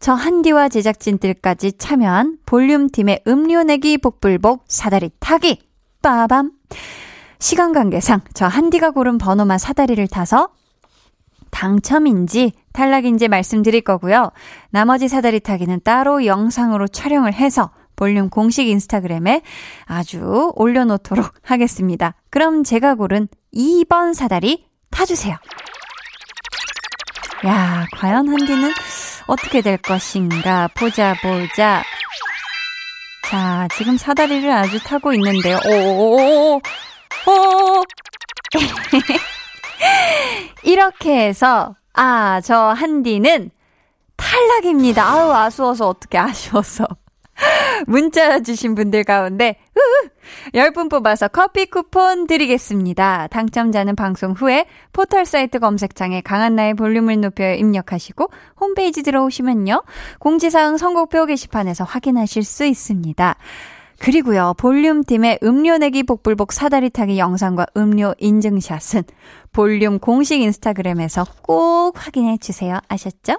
저 0.00 0.12
한디와 0.12 0.68
제작진들까지 0.68 1.74
참여한 1.78 2.38
볼륨팀의 2.46 3.22
음료 3.28 3.62
내기 3.62 3.98
복불복 3.98 4.64
사다리 4.66 5.10
타기 5.20 5.60
빠밤 6.02 6.50
시간 7.38 7.72
관계상 7.72 8.20
저 8.34 8.46
한디가 8.46 8.90
고른 8.90 9.18
번호만 9.18 9.58
사다리를 9.58 10.04
타서 10.08 10.48
당첨인지 11.52 12.52
탈락인지 12.72 13.28
말씀드릴 13.28 13.82
거고요. 13.82 14.32
나머지 14.70 15.06
사다리 15.06 15.38
타기는 15.38 15.82
따로 15.84 16.26
영상으로 16.26 16.88
촬영을 16.88 17.32
해서 17.32 17.70
볼륨 17.94 18.28
공식 18.30 18.66
인스타그램에 18.66 19.42
아주 19.84 20.52
올려놓도록 20.56 21.32
하겠습니다. 21.44 22.14
그럼 22.30 22.64
제가 22.64 22.96
고른 22.96 23.28
2번 23.54 24.14
사다리 24.14 24.66
타주세요. 24.90 25.36
야, 27.46 27.86
과연 27.96 28.28
한디는 28.28 28.72
어떻게 29.26 29.60
될 29.60 29.76
것인가 29.76 30.68
보자 30.74 31.14
보자. 31.22 31.82
자, 33.28 33.68
지금 33.76 33.96
사다리를 33.96 34.50
아주 34.50 34.82
타고 34.82 35.12
있는데요. 35.12 35.58
오오오오. 35.64 36.56
오. 36.56 36.60
이렇게 40.64 41.26
해서 41.26 41.74
아, 41.94 42.40
저 42.42 42.56
한디는 42.56 43.50
탈락입니다. 44.16 45.04
아유, 45.04 45.32
아쉬워서 45.32 45.88
어떻게 45.88 46.18
아쉬워서. 46.18 46.86
문자 47.86 48.40
주신 48.40 48.74
분들 48.74 49.04
가운데, 49.04 49.56
우후! 49.74 50.10
10분 50.54 50.90
뽑아서 50.90 51.28
커피 51.28 51.66
쿠폰 51.66 52.26
드리겠습니다. 52.26 53.26
당첨자는 53.28 53.96
방송 53.96 54.32
후에 54.32 54.66
포털 54.92 55.24
사이트 55.24 55.58
검색창에 55.58 56.20
강한나의 56.20 56.74
볼륨을 56.74 57.20
높여 57.20 57.52
입력하시고 57.54 58.28
홈페이지 58.60 59.02
들어오시면요. 59.02 59.82
공지사항 60.20 60.76
선곡표 60.76 61.26
게시판에서 61.26 61.84
확인하실 61.84 62.44
수 62.44 62.64
있습니다. 62.64 63.36
그리고요, 64.02 64.54
볼륨팀의 64.58 65.38
음료 65.44 65.78
내기 65.78 66.02
복불복 66.02 66.52
사다리 66.52 66.90
타기 66.90 67.18
영상과 67.18 67.66
음료 67.76 68.16
인증샷은 68.18 69.04
볼륨 69.52 70.00
공식 70.00 70.40
인스타그램에서 70.40 71.24
꼭 71.42 71.92
확인해 71.94 72.36
주세요. 72.38 72.80
아셨죠? 72.88 73.34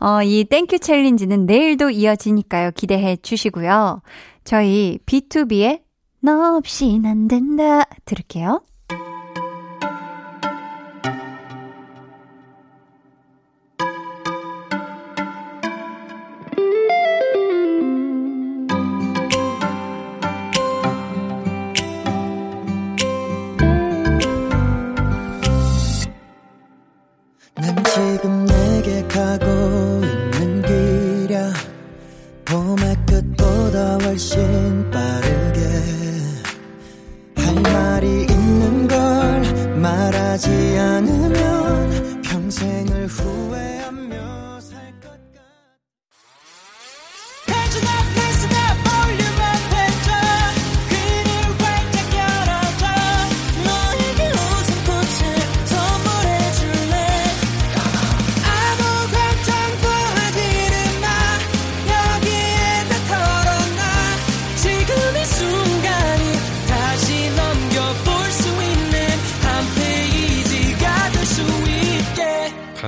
어, 0.00 0.22
이 0.22 0.44
thank 0.44 0.78
you 0.78 0.90
challenge는 0.90 1.44
내일도 1.44 1.90
이어지니까요. 1.90 2.70
기대해 2.70 3.16
주시고요. 3.16 4.00
저희 4.44 5.00
B2B의 5.04 5.82
너 6.20 6.56
없인 6.56 7.04
안 7.04 7.28
된다 7.28 7.82
들을게요. 8.06 8.62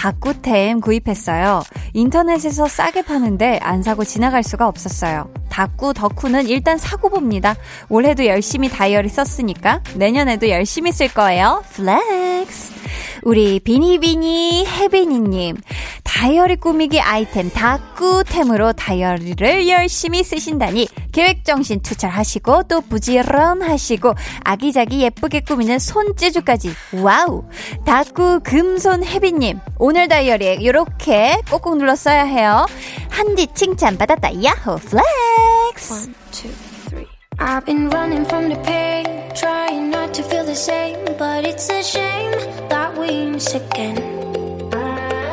다꾸템 0.00 0.80
구입했어요. 0.80 1.62
인터넷에서 1.92 2.66
싸게 2.66 3.02
파는데 3.02 3.58
안 3.62 3.82
사고 3.82 4.02
지나갈 4.02 4.42
수가 4.42 4.66
없었어요. 4.66 5.30
다꾸 5.50 5.92
덕후는 5.94 6.48
일단 6.48 6.78
사고 6.78 7.10
봅니다. 7.10 7.54
올해도 7.88 8.26
열심히 8.26 8.68
다이어리 8.68 9.08
썼으니까 9.08 9.82
내년에도 9.96 10.48
열심히 10.48 10.92
쓸 10.92 11.08
거예요. 11.08 11.62
flex. 11.72 12.80
우리 13.22 13.60
비니비니 13.60 14.66
혜빈이님 14.66 15.56
다이어리 16.04 16.56
꾸미기 16.56 17.00
아이템 17.00 17.50
다꾸템으로 17.50 18.72
다이어리를 18.72 19.68
열심히 19.68 20.24
쓰신다니 20.24 20.88
계획정신 21.12 21.82
투철하시고 21.82 22.64
또 22.64 22.80
부지런하시고 22.80 24.14
아기자기 24.44 25.02
예쁘게 25.02 25.40
꾸미는 25.40 25.78
손재주까지 25.78 26.72
와우 27.02 27.44
닭구 27.84 28.40
금손 28.42 29.04
혜빈님 29.04 29.60
오늘 29.78 30.08
다이어리에 30.08 30.54
이렇게 30.60 31.40
꼭꼭 31.50 31.76
눌러 31.76 31.94
써야 31.94 32.24
해요 32.24 32.66
한디 33.10 33.46
칭찬 33.54 33.98
받았다 33.98 34.30
야호 34.42 34.76
플렉스 34.76 35.39
One, 35.88 36.14
two, 36.30 36.48
three. 36.88 37.08
I've 37.38 37.66
been 37.66 37.90
running 37.90 38.24
from 38.24 38.48
the 38.48 38.56
pain, 38.56 39.04
trying 39.34 39.90
not 39.90 40.14
to 40.14 40.22
feel 40.22 40.44
the 40.44 40.54
same, 40.54 41.04
but 41.18 41.44
it's 41.44 41.68
a 41.70 41.82
shame 41.82 42.32
that 42.68 42.96
we 42.96 43.26
miss 43.26 43.54
again. 43.54 43.96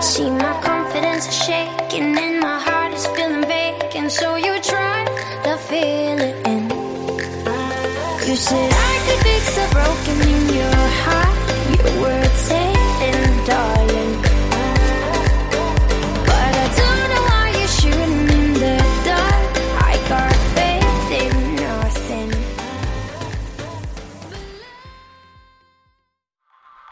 See, 0.01 0.29
my 0.29 0.53
confidence 0.63 1.27
is 1.27 1.37
shaking 1.45 2.17
and 2.17 2.39
my 2.39 2.59
heart 2.59 2.93
is 2.93 3.05
feeling 3.07 3.45
vacant, 3.45 4.11
so 4.11 4.35
you 4.35 4.59
try 4.61 5.05
to 5.43 5.57
fill 5.67 6.19
it 6.29 6.47
in. 6.47 6.63
You 8.27 8.35
said 8.35 8.71
I 8.89 8.93
could 9.05 9.21
fix 9.27 9.43
the 9.57 9.65
broken 9.77 10.17
in 10.35 10.43
your 10.59 10.81
heart. 11.05 11.37
Your 11.77 12.01
words 12.01 12.39
saying, 12.49 13.45
darling. 13.45 13.75
But 13.75 13.76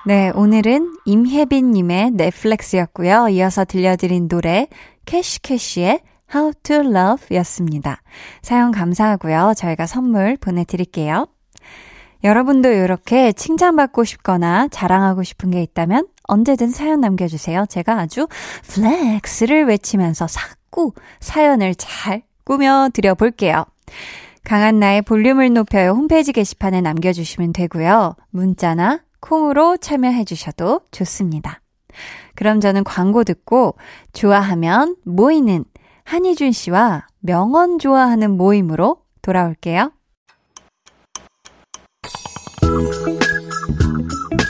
네, 0.07 0.31
오늘은 0.35 0.97
임혜빈님의 1.05 2.11
넷플렉스였고요. 2.11 3.29
이어서 3.29 3.65
들려드린 3.65 4.27
노래 4.27 4.67
캐시캐시의 5.07 5.99
How 6.31 6.53
to 6.61 6.75
Love 6.75 7.35
였습니다. 7.37 8.03
사연 8.43 8.71
감사하고요. 8.71 9.53
저희가 9.57 9.87
선물 9.87 10.37
보내드릴게요. 10.37 11.25
여러분도 12.23 12.69
이렇게 12.69 13.31
칭찬받고 13.31 14.03
싶거나 14.03 14.67
자랑하고 14.67 15.23
싶은 15.23 15.49
게 15.49 15.63
있다면 15.63 16.07
언제든 16.27 16.69
사연 16.69 17.01
남겨주세요. 17.01 17.65
제가 17.67 17.97
아주 17.97 18.27
flex를 18.67 19.65
외치면서 19.65 20.27
자꾸 20.27 20.93
사연을 21.19 21.73
잘 21.73 22.21
꾸며드려 22.43 23.15
볼게요. 23.15 23.65
강한나의 24.43 25.01
볼륨을 25.01 25.51
높여요 25.51 25.93
홈페이지 25.93 26.31
게시판에 26.31 26.81
남겨주시면 26.81 27.53
되고요. 27.53 28.15
문자나 28.29 28.99
콩으로 29.19 29.77
참여해 29.77 30.25
주셔도 30.25 30.81
좋습니다. 30.91 31.61
그럼 32.35 32.59
저는 32.59 32.83
광고 32.83 33.23
듣고 33.23 33.75
좋아하면 34.13 34.95
모이는 35.03 35.65
한희준 36.03 36.51
씨와 36.51 37.07
명언 37.19 37.79
좋아하는 37.79 38.31
모임으로 38.37 38.97
돌아올게요. 39.21 39.91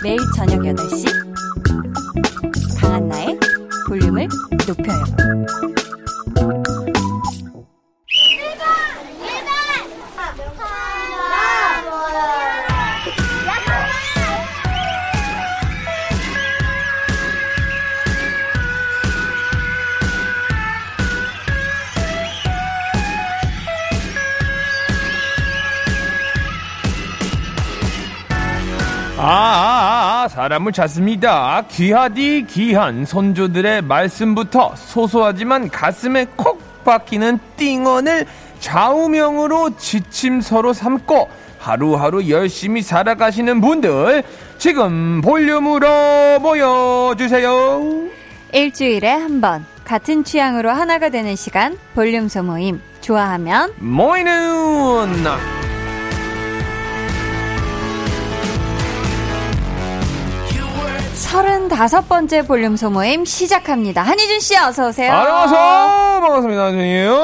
매일 0.04 0.19
저녁 0.36 0.60
8시 0.60 1.06
강한나의 2.80 3.39
볼륨을 3.88 4.28
높여요. 4.67 5.74
아, 29.27 29.27
아, 29.27 30.23
아, 30.23 30.27
사람을 30.27 30.71
찾습니다. 30.71 31.63
귀하디 31.71 32.45
귀한 32.47 33.05
손주들의 33.05 33.81
말씀부터 33.81 34.75
소소하지만 34.75 35.69
가슴에 35.69 36.27
콕 36.35 36.61
박히는 36.83 37.39
띵언을 37.57 38.27
좌우명으로 38.59 39.77
지침서로 39.77 40.73
삼고 40.73 41.27
하루하루 41.57 42.29
열심히 42.29 42.83
살아가시는 42.83 43.61
분들 43.61 44.21
지금 44.59 45.21
볼륨으로 45.21 45.88
모여주세요. 46.39 47.81
일주일에 48.53 49.09
한 49.09 49.41
번 49.41 49.65
같은 49.85 50.23
취향으로 50.23 50.69
하나가 50.69 51.09
되는 51.09 51.35
시간 51.35 51.75
볼륨 51.95 52.27
소모임 52.27 52.79
좋아하면 53.01 53.73
모이는 53.79 55.23
서른다섯 61.15 62.10
번째 62.10 62.41
볼륨 62.45 62.75
소모임 62.75 63.23
시작합니다. 63.25 64.01
한희준 64.01 64.39
씨 64.41 64.56
어서 64.58 64.89
오세요. 64.89 65.13
안녕하세요. 65.13 65.60
반갑습니다. 66.21 66.63
한준이에요. 66.65 67.15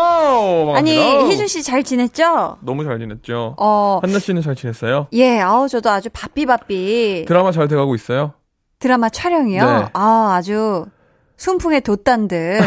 반갑습니다. 0.73 0.77
아니 0.77 1.29
희준 1.31 1.47
씨 1.47 1.61
잘 1.61 1.83
지냈죠? 1.83 2.57
너무 2.61 2.83
잘 2.85 2.99
지냈죠? 2.99 3.55
어, 3.57 3.99
한나 4.01 4.17
씨는 4.19 4.41
잘 4.41 4.55
지냈어요? 4.55 5.07
예, 5.13 5.39
아우 5.41 5.67
저도 5.67 5.89
아주 5.89 6.09
바삐 6.11 6.45
바삐 6.45 7.25
드라마 7.27 7.51
잘 7.51 7.67
돼가고 7.67 7.93
있어요? 7.95 8.33
드라마 8.79 9.09
촬영이요. 9.09 9.65
네. 9.65 9.85
아, 9.93 10.35
아주 10.37 10.85
순풍에 11.37 11.81
돛단 11.81 12.27
듯 12.29 12.59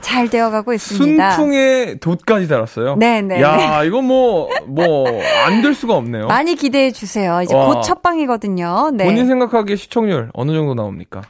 잘 0.00 0.28
되어가고 0.28 0.72
있습니다. 0.72 1.30
순풍에 1.32 1.96
돛까지 2.00 2.48
달았어요. 2.48 2.96
네, 2.96 3.20
네, 3.22 3.40
야, 3.42 3.82
이거 3.84 4.00
뭐, 4.00 4.48
뭐, 4.66 5.06
안 5.46 5.62
될 5.62 5.74
수가 5.74 5.94
없네요. 5.94 6.26
많이 6.28 6.54
기대해 6.54 6.90
주세요. 6.92 7.42
이제 7.42 7.54
와. 7.54 7.66
곧 7.66 7.82
첫방이거든요. 7.82 8.90
네. 8.94 9.04
본인 9.04 9.26
생각하기에 9.26 9.76
시청률 9.76 10.30
어느 10.34 10.52
정도 10.52 10.74
나옵니까? 10.74 11.22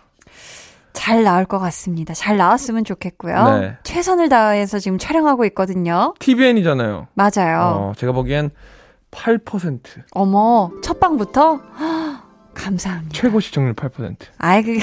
잘 0.92 1.22
나올 1.24 1.44
것 1.44 1.58
같습니다. 1.60 2.12
잘 2.12 2.36
나왔으면 2.36 2.84
좋겠고요. 2.84 3.58
네. 3.60 3.76
최선을 3.84 4.28
다해서 4.28 4.78
지금 4.78 4.98
촬영하고 4.98 5.44
있거든요. 5.46 6.12
TVN이잖아요. 6.18 7.06
맞아요. 7.14 7.60
어, 7.60 7.92
제가 7.96 8.12
보기엔 8.12 8.50
8% 9.12 9.80
어머, 10.10 10.70
첫 10.82 10.98
방부터? 11.00 11.60
감사합니다. 12.54 13.12
최고 13.14 13.38
시청률 13.40 13.74
8%. 13.74 14.16
아이, 14.38 14.62
그게. 14.62 14.80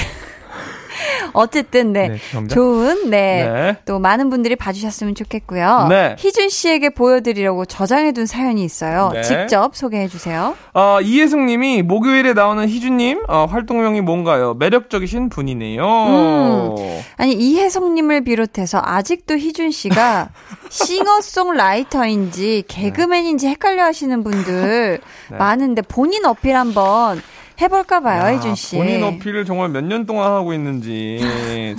어쨌든, 1.35 1.93
네. 1.93 2.09
네. 2.09 2.47
좋은, 2.47 3.09
네. 3.09 3.45
네. 3.45 3.77
또 3.85 3.99
많은 3.99 4.29
분들이 4.29 4.55
봐주셨으면 4.55 5.15
좋겠고요. 5.15 5.87
네. 5.89 6.15
희준 6.17 6.49
씨에게 6.49 6.89
보여드리려고 6.89 7.65
저장해둔 7.65 8.25
사연이 8.25 8.63
있어요. 8.63 9.11
네. 9.13 9.21
직접 9.21 9.75
소개해 9.75 10.07
주세요. 10.07 10.55
어, 10.73 10.99
이혜승 11.01 11.45
님이 11.45 11.81
목요일에 11.81 12.33
나오는 12.33 12.67
희준님, 12.67 13.23
어, 13.27 13.45
활동명이 13.49 14.01
뭔가요? 14.01 14.53
매력적이신 14.55 15.29
분이네요. 15.29 15.83
음. 15.83 17.01
아니, 17.17 17.33
이혜성님을 17.33 18.21
비롯해서 18.23 18.81
아직도 18.83 19.37
희준 19.37 19.71
씨가 19.71 20.29
싱어송라이터인지 20.69 22.63
개그맨인지 22.67 23.47
헷갈려 23.47 23.83
하시는 23.83 24.23
분들 24.23 24.99
네. 25.31 25.37
많은데 25.37 25.81
본인 25.81 26.25
어필 26.25 26.55
한번 26.55 27.21
해볼까 27.61 27.99
봐요, 28.01 28.21
야, 28.23 28.33
희준 28.33 28.55
씨. 28.55 28.77
본인 28.77 29.03
어필을 29.03 29.45
정말 29.45 29.69
몇 29.69 29.81
년 29.85 30.05
동안 30.05 30.31
하고 30.31 30.53
있는지, 30.53 31.19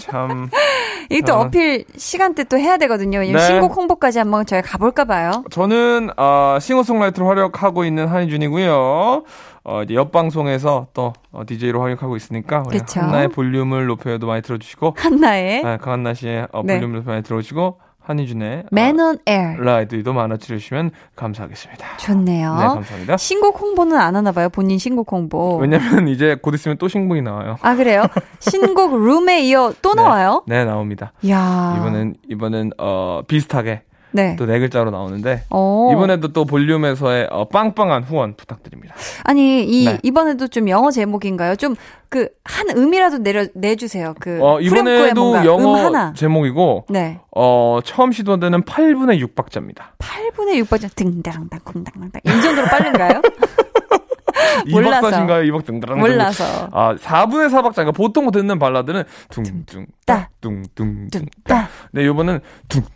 참. 0.00 0.48
이게 1.10 1.20
또 1.22 1.34
어. 1.34 1.40
어필 1.42 1.84
시간대 1.96 2.44
또 2.44 2.58
해야 2.58 2.76
되거든요. 2.78 3.18
왜냐면 3.20 3.40
네. 3.40 3.46
신곡 3.46 3.76
홍보까지 3.76 4.18
한번 4.18 4.44
저희 4.46 4.62
가볼까 4.62 5.04
봐요. 5.04 5.44
저는, 5.50 6.10
어, 6.16 6.58
싱어송라이터로 6.60 7.28
활약하고 7.28 7.84
있는 7.84 8.06
한희준이고요. 8.08 9.22
어, 9.68 9.82
이제 9.82 9.94
옆방송에서 9.94 10.86
또, 10.94 11.12
어, 11.32 11.42
DJ로 11.46 11.82
활약하고 11.82 12.16
있으니까. 12.16 12.62
그쵸. 12.62 13.00
한나의 13.00 13.28
볼륨을 13.28 13.86
높여도 13.86 14.26
많이 14.26 14.42
들어주시고, 14.42 14.94
한나의 14.96 15.62
네, 15.62 15.76
강한나 15.78 16.14
씨의 16.14 16.46
어, 16.52 16.62
네. 16.64 16.78
볼륨을 16.80 17.02
많이 17.04 17.22
들어주시고, 17.22 17.78
한희준의 18.06 18.58
어, 18.60 18.62
Man 18.72 19.00
on 19.00 19.18
Air. 19.28 19.60
라이드도 19.62 20.12
많아 20.12 20.36
들으시면 20.36 20.92
감사하겠습니다. 21.16 21.96
좋네요. 21.98 22.54
네, 22.54 22.64
감사합니다. 22.66 23.16
신곡 23.16 23.60
홍보는 23.60 23.96
안 23.98 24.14
하나 24.14 24.30
봐요. 24.32 24.48
본인 24.48 24.78
신곡 24.78 25.10
홍보. 25.10 25.56
왜냐면 25.56 26.06
이제 26.08 26.36
곧 26.40 26.54
있으면 26.54 26.78
또 26.78 26.86
신곡이 26.88 27.22
나와요. 27.22 27.56
아, 27.62 27.74
그래요? 27.74 28.04
신곡 28.38 28.94
룸에 28.96 29.40
이어 29.46 29.72
또 29.82 29.92
네. 29.96 30.02
나와요? 30.02 30.44
네, 30.46 30.64
나옵니다. 30.64 31.12
이야. 31.22 31.74
이번엔 31.78 32.14
이번엔 32.28 32.70
어 32.78 33.22
비슷하게 33.26 33.82
네. 34.16 34.34
또 34.36 34.46
네 34.46 34.58
글자로 34.58 34.90
나오는데 34.90 35.42
오. 35.50 35.90
이번에도 35.92 36.32
또 36.32 36.44
볼륨에서의 36.44 37.28
어, 37.30 37.48
빵빵한 37.48 38.04
후원 38.04 38.34
부탁드립니다. 38.34 38.94
아니, 39.24 39.62
이, 39.64 39.84
네. 39.84 39.98
이번에도 40.02 40.48
좀 40.48 40.68
영어 40.68 40.90
제목인가요? 40.90 41.56
좀, 41.56 41.74
그, 42.08 42.28
한 42.44 42.70
음이라도 42.70 43.18
내려, 43.18 43.46
내주세요. 43.54 44.14
그, 44.20 44.38
어 44.42 44.60
이번에도 44.60 45.44
영어 45.44 45.74
음 45.74 45.84
하나. 45.84 46.12
제목이고 46.14 46.86
네. 46.88 47.20
어 47.34 47.80
처음 47.84 48.12
시도되는 48.12 48.62
8분의 48.62 49.22
6박자입니다. 49.34 49.82
8분의 49.98 50.62
6번째, 50.64 50.94
등당당, 50.94 51.60
쿵당당당. 51.64 52.20
이 52.24 52.42
정도로 52.42 52.66
빠른가요? 52.68 53.20
몰라서. 54.70 55.08
2박사신가요? 55.10 55.50
2박 55.50 55.64
등등. 55.66 55.98
몰라서. 55.98 56.68
아 56.72 56.94
4분의 56.94 57.50
4박자가 57.50 57.94
보통 57.94 58.30
듣는 58.30 58.58
발라드는 58.58 59.04
둥둥 59.30 59.86
따. 60.06 60.16
따 60.20 60.28
둥둥 60.40 61.08
뚱, 61.10 61.26
따. 61.44 61.62
따. 61.62 61.68
네 61.92 62.04
이번은 62.04 62.40
둥둥 62.68 62.90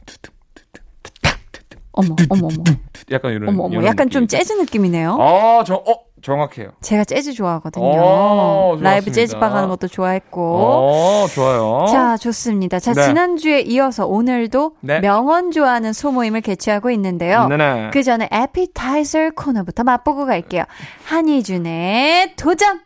어머, 1.92 2.14
어머, 2.30 2.46
어머. 2.46 2.64
약간 3.10 3.32
이런 3.32 3.48
어머, 3.48 3.64
어머. 3.64 3.72
이런 3.72 3.84
약간 3.84 4.08
좀 4.10 4.22
느낌이죠. 4.22 4.36
재즈 4.38 4.60
느낌이네요. 4.60 5.16
아, 5.20 5.64
저, 5.66 5.74
어, 5.74 5.98
정확해요. 6.22 6.70
제가 6.80 7.04
재즈 7.04 7.32
좋아하거든요. 7.32 7.84
오, 7.84 8.78
라이브. 8.80 9.10
재즈바 9.10 9.48
가는 9.50 9.68
것도 9.68 9.88
좋아했고. 9.88 10.56
어, 10.56 11.26
좋아요. 11.28 11.86
자, 11.90 12.16
좋습니다. 12.16 12.78
자, 12.78 12.92
네. 12.92 13.02
지난주에 13.06 13.60
이어서 13.62 14.06
오늘도 14.06 14.76
네. 14.80 15.00
명언 15.00 15.50
좋아하는 15.50 15.92
소모임을 15.92 16.42
개최하고 16.42 16.90
있는데요. 16.90 17.48
네네. 17.48 17.90
그 17.92 18.02
전에 18.02 18.28
에피타이저 18.30 19.30
코너부터 19.34 19.82
맛보고 19.82 20.26
갈게요. 20.26 20.64
한희준의 21.04 22.34
도전! 22.36 22.80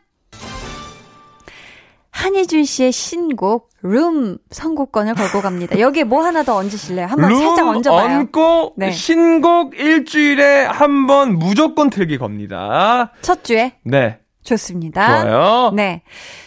한희준 2.14 2.64
씨의 2.64 2.92
신곡 2.92 3.70
룸 3.82 4.38
선곡권을 4.50 5.14
걸고 5.14 5.40
갑니다. 5.42 5.78
여기에 5.78 6.04
뭐 6.04 6.24
하나 6.24 6.42
더 6.44 6.54
얹으실래요? 6.56 7.06
한번 7.06 7.28
룸 7.30 7.38
살짝 7.40 7.66
얹어봐요. 7.68 8.18
얹고 8.20 8.74
네. 8.76 8.92
신곡 8.92 9.78
일주일에 9.78 10.64
한 10.64 11.06
번 11.06 11.34
무조건 11.38 11.90
틀기 11.90 12.16
겁니다. 12.18 13.12
첫 13.20 13.42
주에 13.44 13.72
네. 13.82 14.20
좋습니다. 14.44 15.22
좋아요. 15.22 15.72
네. 15.74 16.02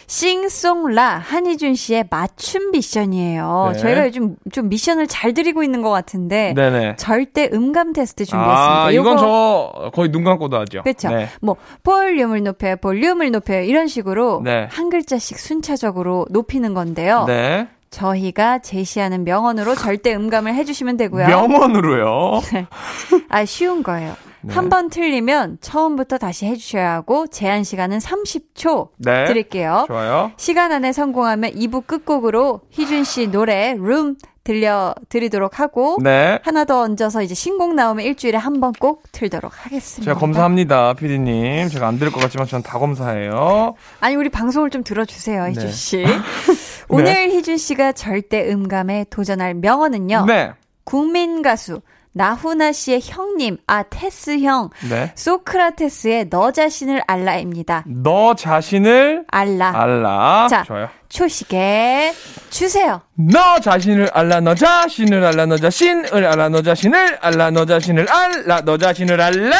싱송라 0.06 1.18
한희준 1.18 1.74
씨의 1.74 2.06
맞춤 2.10 2.70
미션이에요. 2.70 3.70
네. 3.72 3.78
저희가 3.78 4.06
요즘 4.06 4.36
좀 4.50 4.68
미션을 4.68 5.06
잘 5.06 5.34
드리고 5.34 5.62
있는 5.62 5.82
것 5.82 5.90
같은데 5.90 6.54
네네. 6.54 6.96
절대 6.96 7.50
음감 7.52 7.92
테스트 7.92 8.24
준비했습니다. 8.24 8.84
아, 8.84 8.90
이건 8.90 9.18
저 9.18 9.90
거의 9.92 10.10
눈 10.10 10.24
감고도 10.24 10.58
하죠. 10.60 10.82
그렇죠. 10.82 11.10
네. 11.10 11.28
뭐 11.42 11.56
볼륨을 11.82 12.42
높여요, 12.42 12.76
볼륨을 12.76 13.30
높여요 13.32 13.62
이런 13.62 13.88
식으로 13.88 14.40
네. 14.42 14.66
한 14.70 14.88
글자씩 14.88 15.38
순차적으로 15.38 16.26
높이는 16.30 16.72
건데요. 16.72 17.24
네. 17.26 17.68
저희가 17.90 18.58
제시하는 18.60 19.24
명언으로 19.24 19.74
절대 19.74 20.14
음감을 20.14 20.54
해주시면 20.54 20.96
되고요. 20.96 21.26
명언으로요. 21.26 22.40
아 23.28 23.44
쉬운 23.44 23.82
거예요. 23.82 24.14
네. 24.42 24.54
한번 24.54 24.88
틀리면 24.90 25.58
처음부터 25.60 26.18
다시 26.18 26.46
해주셔야 26.46 26.92
하고 26.92 27.26
제한 27.26 27.64
시간은 27.64 27.98
30초 27.98 28.88
네. 28.98 29.24
드릴게요. 29.26 29.84
좋아요. 29.88 30.32
시간 30.36 30.72
안에 30.72 30.92
성공하면 30.92 31.52
2부 31.52 31.86
끝곡으로 31.86 32.60
희준 32.70 33.04
씨 33.04 33.26
노래 33.28 33.74
룸 33.78 34.16
들려드리도록 34.44 35.60
하고 35.60 35.98
네. 36.02 36.38
하나 36.42 36.64
더 36.64 36.80
얹어서 36.80 37.22
이제 37.22 37.34
신곡 37.34 37.74
나오면 37.74 38.04
일주일에 38.04 38.38
한 38.38 38.60
번 38.60 38.72
꼭 38.80 39.02
틀도록 39.12 39.52
하겠습니다. 39.66 40.10
제가 40.12 40.18
검사합니다, 40.20 40.94
피디님. 40.94 41.68
제가 41.68 41.86
안 41.88 41.98
들을 41.98 42.10
것 42.12 42.20
같지만 42.20 42.46
전다 42.46 42.78
검사해요. 42.78 43.74
아니 44.00 44.14
우리 44.16 44.28
방송을 44.30 44.70
좀 44.70 44.82
들어주세요, 44.84 45.44
희준 45.48 45.64
네. 45.66 45.70
씨. 45.72 46.04
오늘 46.88 47.30
희준 47.30 47.56
씨가 47.58 47.92
절대 47.92 48.50
음감에 48.50 49.06
도전할 49.10 49.54
명언은요. 49.54 50.24
네. 50.26 50.52
국민 50.84 51.42
가수 51.42 51.80
나훈아 52.18 52.72
씨의 52.72 53.00
형님, 53.04 53.58
아 53.68 53.84
테스 53.84 54.40
형, 54.40 54.70
네. 54.90 55.12
소크라테스의 55.14 56.30
너 56.30 56.50
자신을 56.50 57.00
알라입니다. 57.06 57.84
너 57.86 58.34
자신을 58.34 59.24
알라. 59.30 59.70
알라. 59.80 60.48
자. 60.50 60.64
좋아요. 60.64 60.88
초식에 61.08 62.12
주세요. 62.50 63.00
너 63.14 63.60
자신을 63.60 64.10
알라 64.12 64.40
너 64.40 64.54
자신을 64.54 65.24
알라 65.24 65.46
너 65.46 65.56
자신을 65.56 66.26
알라 66.26 66.48
너 66.50 66.60
자신을 66.60 67.18
알라 67.22 67.50
너 67.50 67.64
자신을 67.64 68.06
알라 68.10 68.60
너 68.62 68.76
자신을 68.76 69.20
알라 69.20 69.56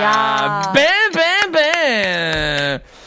야. 0.00 0.72
뱀뱀뱀 0.74 1.52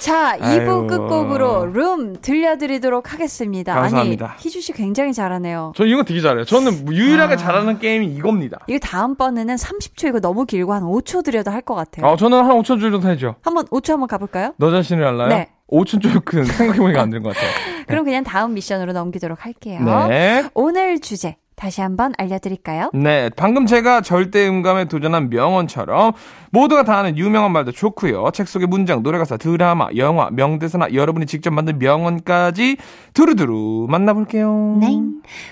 자, 0.02 0.36
2부 0.40 0.82
아유. 0.82 0.88
끝곡으로 0.88 1.68
룸 1.68 2.16
들려드리도록 2.22 3.14
하겠습니다. 3.14 3.76
감사합니다. 3.76 4.26
아니, 4.32 4.36
희주 4.40 4.60
씨 4.60 4.74
굉장히 4.74 5.14
잘하네요. 5.14 5.74
저 5.76 5.86
이거 5.86 6.02
되게 6.04 6.20
잘해요 6.22 6.44
저는 6.44 6.86
뭐 6.86 6.94
유일하게 6.96 7.36
아. 7.36 7.38
잘하는 7.38 7.78
게임이 7.78 8.08
이겁니다 8.08 8.58
이거 8.66 8.80
다음번에는 8.80 9.56
30초 9.56 10.08
이거 10.08 10.20
너무 10.20 10.46
길고 10.46 10.74
한 10.74 10.82
5초 10.82 11.24
드려도 11.24 11.52
할 11.52 11.62
것 11.62 11.76
같아요. 11.76 12.08
아 12.08 12.16
저는 12.16 12.44
한 12.44 12.58
5천 12.58 12.80
줄 12.80 12.92
정도 12.92 13.08
해죠 13.10 13.36
한번 13.44 13.66
5초 13.68 13.92
한번 13.92 14.08
가볼까요? 14.08 14.56
너 14.58 14.72
자신을 14.72 15.06
알라요? 15.06 15.28
네. 15.30 15.50
5천 15.70 16.02
줄은 16.02 16.46
생각해보니까 16.46 17.00
안 17.04 17.12
되는 17.12 17.22
것 17.22 17.36
같아요 17.36 17.52
그럼 17.88 18.04
그냥 18.04 18.24
다음 18.24 18.56
미션으로 18.56 18.94
넘기도록 18.94 19.46
할게요. 19.46 19.80
네. 20.10 20.44
오늘 20.56 21.00
주제 21.00 21.36
다시 21.56 21.82
한번 21.82 22.12
알려드릴까요? 22.18 22.90
네, 22.94 23.30
방금 23.36 23.68
제가 23.68 24.02
절대 24.02 24.48
음감에 24.48 24.86
도전한 24.86 25.30
명언처럼 25.30 26.14
모두가 26.50 26.84
다 26.84 26.98
아는 26.98 27.18
유명한 27.18 27.52
말도 27.52 27.72
좋고요. 27.72 28.32
책 28.34 28.48
속의 28.48 28.68
문장, 28.68 29.04
노래가사, 29.04 29.38
드라마, 29.38 29.90
영화, 29.96 30.30
명대사나 30.32 30.94
여러분이 30.94 31.28
직접 31.28 31.52
만든 31.52 31.78
명언까지 31.78 32.78
두루두루 33.14 33.86
만나볼게요. 33.90 34.78
네. 34.82 35.00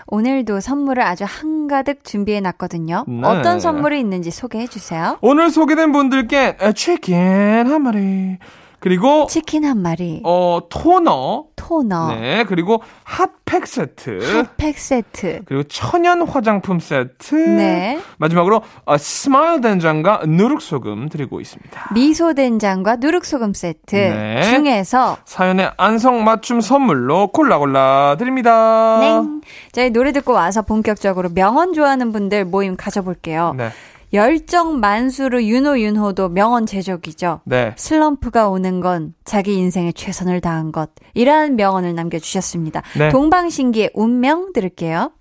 오늘도 0.08 0.62
선물을 0.62 1.04
아주 1.04 1.26
한가득 1.28 2.04
준비해 2.04 2.40
놨거든요. 2.40 3.06
네. 3.08 3.22
어떤 3.24 3.60
선물이 3.60 4.00
있는지 4.00 4.32
소개해 4.32 4.66
주세요. 4.66 5.18
오늘 5.22 5.52
소개된 5.52 5.92
분들께 5.92 6.58
치킨 6.76 7.18
한 7.18 7.84
마리, 7.84 8.38
그리고 8.80 9.28
치킨 9.28 9.65
한 9.65 9.82
마리, 9.82 10.22
어 10.24 10.62
토너, 10.70 11.46
토너, 11.56 12.15
네, 12.15 12.44
그리고 12.46 12.82
핫팩 13.04 13.68
세트, 13.68 14.20
핫팩 14.38 14.78
세트. 14.78 15.42
그리고 15.46 15.63
천연 15.63 16.22
화장품 16.22 16.80
세트, 16.80 17.36
네. 17.36 18.00
마지막으로 18.18 18.62
어, 18.86 18.98
스마일 18.98 19.62
된장과 19.62 20.22
누룩 20.28 20.62
소금 20.62 21.10
드리고 21.10 21.42
있습니다. 21.42 21.94
미소 21.94 22.34
된장과 22.34 22.98
누룩 22.98 23.26
소금 23.26 23.54
세트 23.54 23.96
네. 23.96 24.44
중에서 24.44 25.18
사연의 25.26 25.72
안성 25.78 26.24
맞춤 26.24 26.62
선물로 26.62 27.28
골라 27.28 27.58
골라 27.58 28.15
드립니다. 28.18 29.00
넹. 29.00 29.42
저희 29.72 29.89
노래 29.89 30.12
듣고 30.12 30.34
와서 30.34 30.62
본격적으로 30.62 31.30
명언 31.30 31.74
좋아하는 31.74 32.12
분들 32.12 32.46
모임 32.46 32.76
가져볼게요. 32.76 33.54
네, 33.58 33.70
열정 34.13 34.80
만수르 34.80 35.43
유노윤호도 35.44 36.30
명언 36.30 36.65
제조기죠. 36.65 37.41
네. 37.45 37.74
슬럼프가 37.78 38.50
오는 38.50 38.80
건 38.82 39.13
자기 39.24 39.56
인생에 39.56 39.91
최선을 39.91 40.41
다한 40.41 40.72
것. 40.72 40.89
이러한 41.13 41.56
명언을 41.56 41.93
남겨주셨습니다. 41.95 42.82
네. 42.98 43.10
동방신기의 43.10 43.91
운명 43.93 44.52
들을게요. 44.54 45.12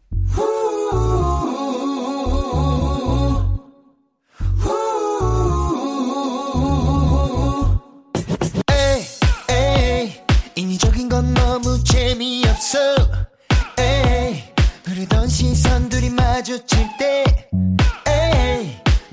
너무 11.34 11.82
재미없어. 11.82 12.78
에이, 13.78 14.42
흐르던 14.84 15.26
시선들이. 15.26 15.98
에이, 16.06 16.77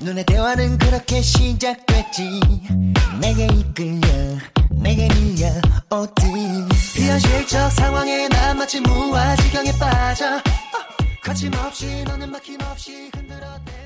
눈의 0.06 0.24
대화는 0.24 0.78
그렇게 0.78 1.20
시작됐지. 1.20 2.40
내게 3.20 3.46
이끌려, 3.46 4.06
내게 4.70 5.08
밀려, 5.08 5.48
어디. 5.90 6.22
비현실적 6.94 7.72
상황에 7.72 8.28
난 8.28 8.56
마치 8.56 8.78
무아지경에 8.78 9.72
빠져. 9.80 10.36
어, 10.36 10.42
거침없이 11.24 12.04
너는 12.04 12.30
막힘없이 12.30 13.10
흔들어대 13.16 13.72
날. 13.72 13.85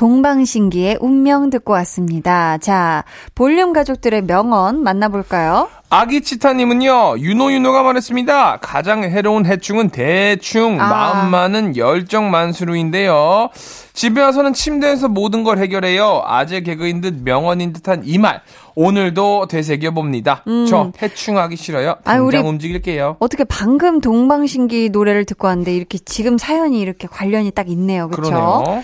동방신기의 0.00 0.96
운명 1.02 1.50
듣고 1.50 1.74
왔습니다. 1.74 2.56
자, 2.56 3.04
볼륨 3.34 3.74
가족들의 3.74 4.22
명언 4.22 4.82
만나볼까요? 4.82 5.68
아기 5.90 6.22
치타님은요, 6.22 7.18
윤호 7.18 7.52
윤호가 7.52 7.82
말했습니다. 7.82 8.60
가장 8.62 9.02
해로운 9.02 9.44
해충은 9.44 9.90
대충 9.90 10.80
아. 10.80 10.88
마음만은 10.88 11.76
열정 11.76 12.30
만수루인데요. 12.30 13.50
집에 13.92 14.22
와서는 14.22 14.54
침대에서 14.54 15.08
모든 15.08 15.44
걸 15.44 15.58
해결해요. 15.58 16.22
아재 16.24 16.62
개그인 16.62 17.02
듯 17.02 17.20
명언인 17.22 17.74
듯한 17.74 18.00
이 18.06 18.16
말. 18.16 18.40
오늘도 18.76 19.48
되새겨 19.48 19.90
봅니다. 19.90 20.42
저 20.70 20.92
해충하기 21.02 21.56
싫어요. 21.56 21.90
음. 21.90 22.04
당장 22.04 22.26
우리- 22.26 22.38
움직일게요. 22.38 23.16
어떻게 23.18 23.44
방금 23.44 24.00
동방신기 24.00 24.88
노래를 24.88 25.26
듣고 25.26 25.48
왔는데 25.48 25.74
이렇게 25.74 25.98
지금 25.98 26.38
사연이 26.38 26.80
이렇게 26.80 27.06
관련이 27.06 27.50
딱 27.50 27.68
있네요. 27.68 28.08
그렇죠? 28.08 28.82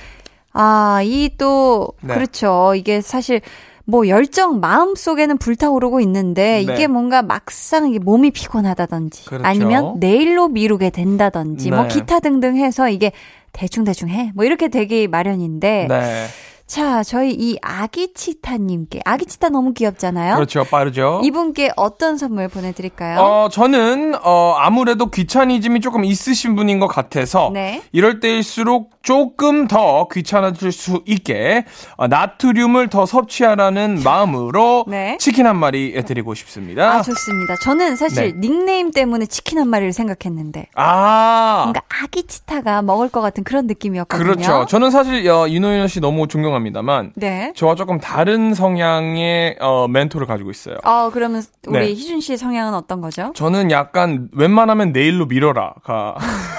아, 0.59 1.01
이 1.03 1.31
또 1.38 1.88
네. 2.01 2.14
그렇죠. 2.14 2.75
이게 2.75 3.01
사실 3.01 3.40
뭐 3.85 4.09
열정 4.09 4.59
마음 4.61 4.95
속에는 4.97 5.38
불타오르고 5.38 6.01
있는데 6.01 6.64
네. 6.66 6.73
이게 6.73 6.87
뭔가 6.87 7.23
막상 7.23 7.88
이게 7.88 7.99
몸이 7.99 8.31
피곤하다든지 8.33 9.27
그렇죠. 9.27 9.47
아니면 9.47 9.97
내일로 10.01 10.49
미루게 10.49 10.90
된다든지 10.90 11.71
뭐 11.71 11.83
네. 11.83 11.88
기타 11.88 12.21
등등 12.21 12.57
해서 12.57 12.88
이게 12.88 13.12
대충 13.53 13.85
대충 13.85 14.09
해. 14.09 14.33
뭐 14.35 14.45
이렇게 14.45 14.69
되기 14.69 15.07
마련인데 15.09 15.87
네. 15.88 16.27
자, 16.66 17.05
저희 17.05 17.31
이 17.31 17.57
아기치타님께 17.62 19.02
아기치타 19.05 19.50
너무 19.50 19.72
귀엽잖아요. 19.72 20.35
그렇죠. 20.35 20.64
빠르죠. 20.64 21.20
이분께 21.22 21.70
어떤 21.76 22.16
선물 22.18 22.48
보내드릴까요? 22.48 23.20
어, 23.20 23.48
저는, 23.48 24.16
어, 24.24 24.57
아무래도 24.59 25.07
귀차니즘이 25.07 25.81
조금 25.81 26.05
있으신 26.05 26.57
분인 26.57 26.81
것 26.81 26.88
같아서, 26.88 27.50
네. 27.55 27.83
이럴 27.92 28.18
때일수록 28.18 28.90
조금 29.02 29.68
더 29.68 30.09
귀찮아질 30.12 30.72
수 30.72 31.02
있게, 31.07 31.64
어, 31.96 32.09
나트륨을 32.09 32.88
더 32.88 33.07
섭취하라는 33.07 34.00
마음으로, 34.02 34.87
네. 34.90 35.16
치킨 35.20 35.46
한 35.46 35.57
마리 35.57 36.02
드리고 36.05 36.35
싶습니다. 36.35 36.94
아, 36.94 37.02
좋습니다. 37.02 37.55
저는 37.62 37.94
사실 37.94 38.33
네. 38.33 38.40
닉네임 38.40 38.90
때문에 38.90 39.26
치킨 39.26 39.61
한 39.61 39.68
마리를 39.68 39.92
생각했는데 39.92 40.66
아, 40.74 41.61
뭔가 41.64 41.81
아기치타가 42.02 42.83
먹을 42.83 43.09
것 43.09 43.20
같은 43.20 43.44
그런 43.44 43.68
느낌이었거든요. 43.68 44.24
그렇죠. 44.35 44.66
저는 44.68 44.90
사실, 44.90 45.29
어, 45.31 45.48
윤호윤호 45.48 45.87
씨 45.87 46.00
너무 46.00 46.26
존경 46.26 46.56
합니다만, 46.57 47.12
네. 47.16 47.53
저와 47.55 47.75
조금 47.75 47.99
다른 48.01 48.55
성향의, 48.55 49.57
어, 49.61 49.87
멘토를 49.88 50.27
가지고 50.27 50.51
있어요. 50.51 50.77
어, 50.85 51.11
그러면 51.12 51.42
우리 51.69 51.79
네. 51.79 51.87
희준 51.88 52.21
씨의 52.21 52.38
성향은 52.38 52.75
어떤 52.75 53.01
거죠? 53.01 53.33
저는 53.35 53.71
약간, 53.71 54.29
웬만하면 54.33 54.92
내일로 54.92 55.27
미뤄라가, 55.27 56.16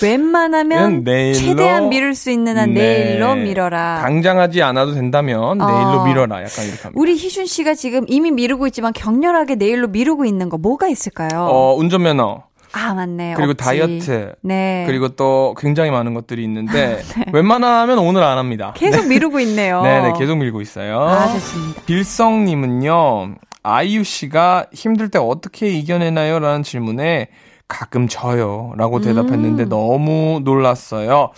웬만하면 0.00 1.02
내일로- 1.02 1.34
최대한 1.34 1.88
미룰 1.88 2.14
수 2.14 2.30
있는 2.30 2.56
한 2.56 2.72
네. 2.72 2.80
내일로 3.14 3.34
미뤄라. 3.34 4.00
당장 4.00 4.38
하지 4.38 4.62
않아도 4.62 4.92
된다면, 4.94 5.60
어. 5.60 5.66
내일로 5.66 6.04
미뤄라. 6.04 6.36
약간 6.44 6.64
이렇게 6.66 6.82
합니다. 6.82 6.92
우리 6.94 7.14
희준 7.16 7.46
씨가 7.46 7.74
지금 7.74 8.04
이미 8.06 8.30
미루고 8.30 8.66
있지만 8.68 8.92
격렬하게 8.92 9.56
내일로 9.56 9.88
미루고 9.88 10.24
있는 10.24 10.48
거 10.50 10.56
뭐가 10.56 10.86
있을까요? 10.88 11.28
어, 11.50 11.74
운전면허, 11.76 12.44
아, 12.72 12.94
맞네. 12.94 13.34
그리고 13.34 13.52
없지. 13.52 13.64
다이어트, 13.64 14.34
네. 14.42 14.84
그리고 14.86 15.08
또 15.08 15.54
굉장히 15.58 15.90
많은 15.90 16.14
것들이 16.14 16.42
있는데, 16.44 17.00
웬만하면 17.32 17.98
오늘 17.98 18.22
안 18.22 18.38
합니다. 18.38 18.72
계속 18.76 19.06
미루고 19.08 19.40
있네요. 19.40 19.82
네 19.82 20.02
네, 20.02 20.12
계속 20.18 20.36
밀고 20.36 20.60
있어요. 20.60 21.00
아, 21.00 21.28
좋습니다. 21.32 21.82
빌성 21.82 22.44
님은요, 22.44 23.34
아이유 23.62 24.04
씨가 24.04 24.66
힘들 24.72 25.08
때 25.10 25.18
어떻게 25.18 25.68
이겨내나요? 25.70 26.38
라는 26.38 26.62
질문에 26.62 27.28
가끔 27.66 28.08
져요. 28.08 28.72
라고 28.76 29.00
대답했는데 29.00 29.64
음. 29.64 29.68
너무 29.68 30.40
놀랐어요. 30.42 31.30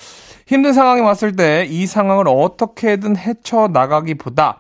힘든 0.46 0.72
상황이 0.72 1.00
왔을 1.00 1.34
때 1.36 1.66
이 1.68 1.86
상황을 1.86 2.24
어떻게든 2.28 3.16
헤쳐나가기보다 3.16 4.58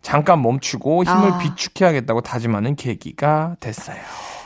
잠깐 0.00 0.42
멈추고 0.42 1.04
힘을 1.04 1.32
아. 1.32 1.38
비축해야겠다고 1.38 2.22
다짐하는 2.22 2.74
계기가 2.76 3.56
됐어요. 3.60 3.96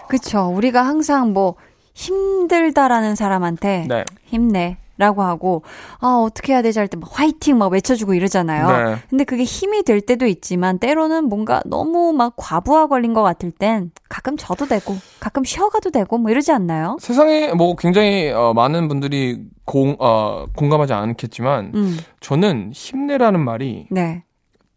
그쵸. 0.09 0.49
우리가 0.55 0.83
항상 0.87 1.33
뭐 1.33 1.57
힘들다라는 1.96 3.14
사람한테 3.16 3.87
네. 3.88 4.04
힘내. 4.24 4.76
라고 4.98 5.22
하고, 5.22 5.62
아, 6.00 6.22
어떻게 6.26 6.54
해야 6.54 6.62
되지 6.62 6.78
할 6.78 6.88
때 6.88 6.96
막 6.96 7.11
화이팅 7.12 7.59
막 7.59 7.70
외쳐주고 7.70 8.14
이러잖아요. 8.14 8.66
네. 8.94 8.96
근데 9.11 9.24
그게 9.24 9.44
힘이 9.44 9.82
될 9.82 10.00
때도 10.00 10.24
있지만, 10.24 10.78
때로는 10.78 11.28
뭔가 11.28 11.61
너무 11.66 12.14
막 12.14 12.32
과부하 12.38 12.87
걸린 12.87 13.12
것 13.12 13.22
같을 13.22 13.50
땐 13.50 13.90
가끔 14.09 14.38
져도 14.38 14.64
되고, 14.64 14.96
가끔 15.20 15.44
쉬어가도 15.44 15.90
되고, 15.90 16.16
뭐 16.16 16.30
이러지 16.30 16.50
않나요? 16.50 16.96
세상에 16.98 17.52
뭐 17.52 17.76
굉장히 17.76 18.30
어, 18.30 18.54
많은 18.54 18.88
분들이 18.88 19.42
공, 19.66 19.96
어, 19.98 20.46
공감하지 20.56 20.94
않겠지만 20.94 21.72
음, 21.74 21.98
저는 22.20 22.70
힘내라는 22.72 23.38
말이 23.40 23.88
네. 23.90 24.22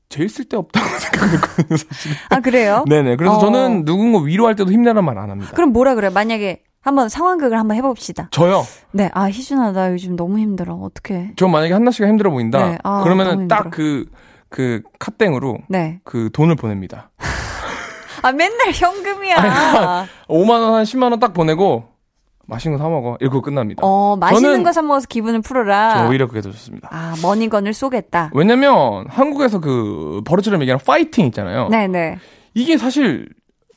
제일 0.09 0.27
쓸데없다고 0.27 0.85
생각했거든요, 0.99 1.77
사실. 1.77 2.11
아, 2.29 2.41
그래요? 2.41 2.83
네네. 2.89 3.15
그래서 3.15 3.37
어. 3.37 3.39
저는 3.39 3.85
누군가 3.85 4.19
위로할 4.19 4.57
때도 4.57 4.69
힘내라는 4.69 5.05
말안 5.05 5.29
합니다. 5.29 5.51
그럼 5.55 5.71
뭐라 5.71 5.95
그래요? 5.95 6.11
만약에 6.11 6.63
한번 6.81 7.09
상황극을 7.09 7.57
한번 7.59 7.75
해봅시다. 7.77 8.29
저요. 8.31 8.63
네, 8.91 9.09
아, 9.13 9.25
희준아, 9.29 9.71
나 9.73 9.91
요즘 9.91 10.15
너무 10.15 10.39
힘들어. 10.39 10.75
어떡해. 10.75 11.33
저 11.35 11.47
만약에 11.47 11.73
한나 11.73 11.91
씨가 11.91 12.07
힘들어 12.07 12.31
보인다. 12.31 12.69
네. 12.69 12.77
아, 12.83 13.01
그러면은. 13.03 13.47
딱 13.49 13.69
그, 13.69 14.05
그 14.47 14.81
카땡으로 14.97 15.57
네. 15.67 15.99
그 16.03 16.29
돈을 16.31 16.55
보냅니다. 16.55 17.11
아, 18.23 18.31
맨날 18.31 18.71
현금이야. 18.73 20.07
5만원, 20.27 20.71
한 20.73 20.83
10만원 20.83 21.19
딱 21.19 21.33
보내고 21.33 21.83
맛있는 22.47 22.77
거 22.77 22.83
사 22.83 22.89
먹어. 22.89 23.15
이러고 23.19 23.41
끝납니다. 23.41 23.81
어, 23.85 24.15
맛있는 24.19 24.63
거 24.63 24.71
사 24.71 24.81
먹어서 24.81 25.05
기분을 25.07 25.41
풀어라. 25.41 25.93
저 26.03 26.09
오히려 26.09 26.27
그게 26.27 26.41
더 26.41 26.49
좋습니다. 26.49 26.87
아, 26.91 27.13
money 27.21 27.45
gun을 27.45 27.73
쏘겠다. 27.73 28.31
왜냐면 28.33 29.05
한국에서 29.07 29.59
그 29.59 30.21
버릇처럼 30.25 30.61
얘기하는 30.61 30.83
파이팅 30.83 31.25
있잖아요. 31.27 31.67
네네. 31.69 32.17
이게 32.55 32.77
사실 32.77 33.27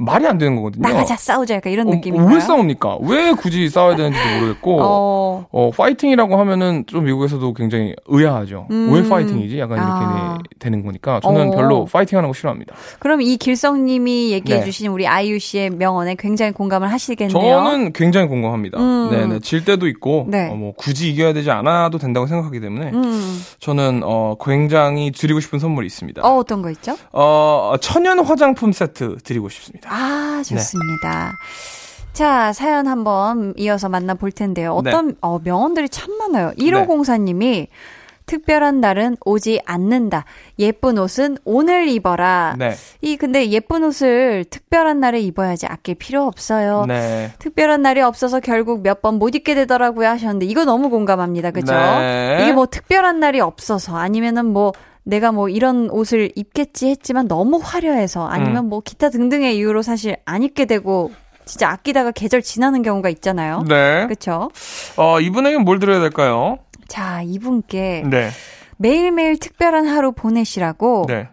말이 0.04 0.26
안 0.26 0.38
되는 0.38 0.56
거거든요. 0.56 0.88
나가자, 0.88 1.16
싸우자. 1.16 1.54
약간 1.56 1.72
이런 1.72 1.88
어, 1.88 1.90
느낌인가요? 1.92 2.34
왜 2.34 2.40
싸웁니까? 2.40 2.98
왜 3.02 3.32
굳이 3.32 3.68
싸워야 3.68 3.96
되는지도 3.96 4.24
모르겠고, 4.40 4.78
어, 4.82 5.46
어, 5.50 5.70
파이팅이라고 5.76 6.36
하면은 6.38 6.84
좀 6.86 7.04
미국에서도 7.04 7.52
굉장히 7.54 7.94
의아하죠. 8.06 8.66
음. 8.70 8.92
왜 8.92 9.08
파이팅이지? 9.08 9.58
약간 9.58 9.78
이렇게 9.78 9.90
아. 9.92 10.38
되- 10.58 10.58
되는 10.58 10.84
거니까 10.84 11.20
저는 11.20 11.48
어. 11.48 11.50
별로 11.56 11.84
파이팅 11.86 12.18
하는 12.18 12.28
거 12.28 12.34
싫어합니다. 12.34 12.74
그럼 12.98 13.20
이 13.22 13.36
길성님이 13.36 14.30
얘기해주신 14.32 14.84
네. 14.86 14.88
우리 14.92 15.06
아이유 15.06 15.38
씨의 15.38 15.70
명언에 15.70 16.14
굉장히 16.18 16.52
공감을 16.52 16.90
하시겠네요. 16.90 17.32
저는 17.32 17.92
굉장히 17.92 18.28
공감합니다. 18.28 18.78
음. 18.78 19.10
네네. 19.10 19.38
질 19.40 19.64
때도 19.64 19.86
있고, 19.88 20.26
네. 20.28 20.48
어, 20.50 20.54
뭐 20.54 20.72
굳이 20.76 21.10
이겨야 21.10 21.32
되지 21.32 21.50
않아도 21.50 21.98
된다고 21.98 22.26
생각하기 22.26 22.60
때문에 22.60 22.90
음. 22.92 23.42
저는 23.60 24.02
어, 24.04 24.36
굉장히 24.44 25.10
드리고 25.12 25.40
싶은 25.40 25.58
선물이 25.58 25.86
있습니다. 25.86 26.22
어, 26.22 26.36
어떤 26.38 26.62
거 26.62 26.70
있죠? 26.70 26.96
어, 27.12 27.74
천연 27.80 28.18
화장품 28.20 28.72
세트 28.72 29.18
드리고 29.24 29.48
싶습니다. 29.48 29.91
아, 29.92 30.42
네. 30.44 30.54
좋습니다. 30.54 31.32
자, 32.12 32.52
사연 32.52 32.86
한번 32.86 33.54
이어서 33.56 33.88
만나볼 33.88 34.32
텐데요. 34.32 34.72
어떤, 34.74 35.08
네. 35.08 35.14
어, 35.22 35.38
명언들이 35.42 35.88
참 35.88 36.12
많아요. 36.18 36.52
1504님이 36.58 37.68
특별한 38.24 38.80
날은 38.80 39.16
오지 39.24 39.60
않는다. 39.66 40.24
예쁜 40.58 40.96
옷은 40.96 41.38
오늘 41.44 41.88
입어라. 41.88 42.54
네. 42.56 42.74
이 43.00 43.16
근데 43.16 43.50
예쁜 43.50 43.82
옷을 43.82 44.44
특별한 44.48 45.00
날에 45.00 45.20
입어야지 45.20 45.66
아낄 45.66 45.96
필요 45.96 46.24
없어요. 46.24 46.84
네. 46.86 47.32
특별한 47.40 47.82
날이 47.82 48.00
없어서 48.00 48.38
결국 48.40 48.82
몇 48.82 49.02
번 49.02 49.18
못 49.18 49.34
입게 49.34 49.54
되더라고요 49.56 50.06
하셨는데 50.08 50.46
이거 50.46 50.64
너무 50.64 50.88
공감합니다. 50.88 51.50
그죠? 51.50 51.74
네. 51.74 52.38
이게 52.42 52.52
뭐 52.52 52.66
특별한 52.66 53.18
날이 53.20 53.40
없어서 53.40 53.96
아니면은 53.96 54.46
뭐 54.46 54.72
내가 55.04 55.32
뭐 55.32 55.48
이런 55.48 55.90
옷을 55.90 56.30
입겠지 56.36 56.88
했지만 56.88 57.28
너무 57.28 57.60
화려해서 57.62 58.26
아니면 58.26 58.64
음. 58.64 58.68
뭐 58.68 58.80
기타 58.80 59.10
등등의 59.10 59.56
이유로 59.56 59.82
사실 59.82 60.16
안 60.24 60.42
입게 60.42 60.64
되고 60.64 61.12
진짜 61.44 61.70
아끼다가 61.70 62.12
계절 62.12 62.40
지나는 62.42 62.82
경우가 62.82 63.08
있잖아요. 63.10 63.64
네. 63.68 64.06
그렇죠? 64.06 64.50
어, 64.96 65.20
이분에겐 65.20 65.62
뭘 65.62 65.78
드려야 65.78 66.00
될까요? 66.00 66.58
자, 66.88 67.22
이분께 67.22 68.04
네. 68.08 68.30
매일매일 68.76 69.38
특별한 69.38 69.86
하루 69.86 70.12
보내시라고 70.12 71.06
네. 71.08 71.28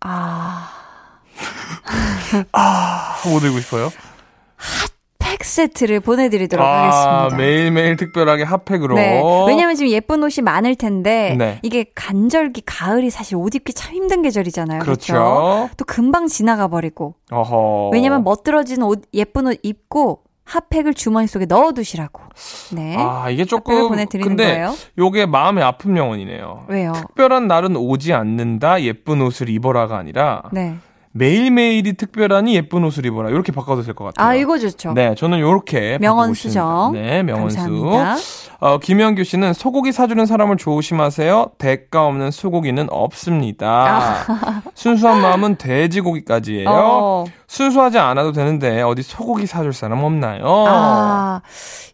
아, 0.00 0.70
뭐 3.26 3.40
드리고 3.40 3.60
싶어요? 3.60 3.90
팩 5.24 5.42
세트를 5.42 6.00
보내드리도록 6.00 6.64
아, 6.64 6.82
하겠습니다. 7.22 7.36
매일매일 7.36 7.96
특별하게 7.96 8.42
핫팩으로. 8.42 8.94
네. 8.94 9.22
왜냐면 9.46 9.74
지금 9.74 9.90
예쁜 9.90 10.22
옷이 10.22 10.42
많을 10.44 10.74
텐데 10.76 11.34
네. 11.38 11.58
이게 11.62 11.86
간절기 11.94 12.62
가을이 12.66 13.08
사실 13.08 13.36
옷 13.36 13.54
입기 13.54 13.72
참 13.72 13.94
힘든 13.94 14.20
계절이잖아요. 14.20 14.80
그렇죠. 14.80 15.14
그렇죠. 15.14 15.70
또 15.78 15.84
금방 15.86 16.26
지나가 16.26 16.68
버리고. 16.68 17.14
어허. 17.30 17.90
왜냐면 17.92 18.22
멋들어진 18.22 18.82
옷 18.82 19.02
예쁜 19.14 19.46
옷 19.46 19.58
입고 19.62 20.20
핫팩을 20.44 20.92
주머니 20.92 21.26
속에 21.26 21.46
넣어 21.46 21.72
두시라고. 21.72 22.20
네. 22.72 22.96
아, 22.98 23.30
이게 23.30 23.46
조금. 23.46 23.88
보내드리는 23.88 24.28
근데 24.28 24.44
거예요. 24.44 24.74
요게 24.98 25.24
마음의 25.24 25.64
아픈 25.64 25.94
명언이네요. 25.94 26.66
왜요? 26.68 26.92
특별한 26.92 27.48
날은 27.48 27.76
오지 27.76 28.12
않는다. 28.12 28.82
예쁜 28.82 29.22
옷을 29.22 29.48
입어라가 29.48 29.96
아니라 29.96 30.42
네. 30.52 30.74
매일매일이 31.16 31.92
특별하니 31.92 32.56
예쁜 32.56 32.82
옷을 32.84 33.06
입어라. 33.06 33.30
이렇게 33.30 33.52
바꿔도 33.52 33.82
될 33.82 33.94
것 33.94 34.04
같아요. 34.06 34.26
아, 34.28 34.34
이거 34.34 34.58
좋죠. 34.58 34.92
네, 34.94 35.14
저는 35.14 35.38
요렇게 35.38 35.98
명언 36.00 36.22
바꾸고 36.30 36.34
수정. 36.34 36.92
있습니다. 36.96 37.14
네, 37.16 37.22
명언수. 37.22 37.56
감사합니다. 37.56 38.16
어, 38.58 38.78
김영규 38.78 39.22
씨는 39.22 39.52
소고기 39.52 39.92
사주는 39.92 40.24
사람을 40.26 40.56
조심하세요. 40.56 41.52
대가 41.58 42.06
없는 42.06 42.30
소고기는 42.32 42.88
없습니다. 42.90 44.16
순수한 44.74 45.20
마음은 45.20 45.56
돼지고기까지예요. 45.56 46.68
아. 46.68 46.72
어. 46.74 47.24
순수하지 47.46 47.98
않아도 47.98 48.32
되는데 48.32 48.82
어디 48.82 49.02
소고기 49.02 49.46
사줄 49.46 49.72
사람 49.72 50.02
없나요? 50.02 50.42
아, 50.66 51.42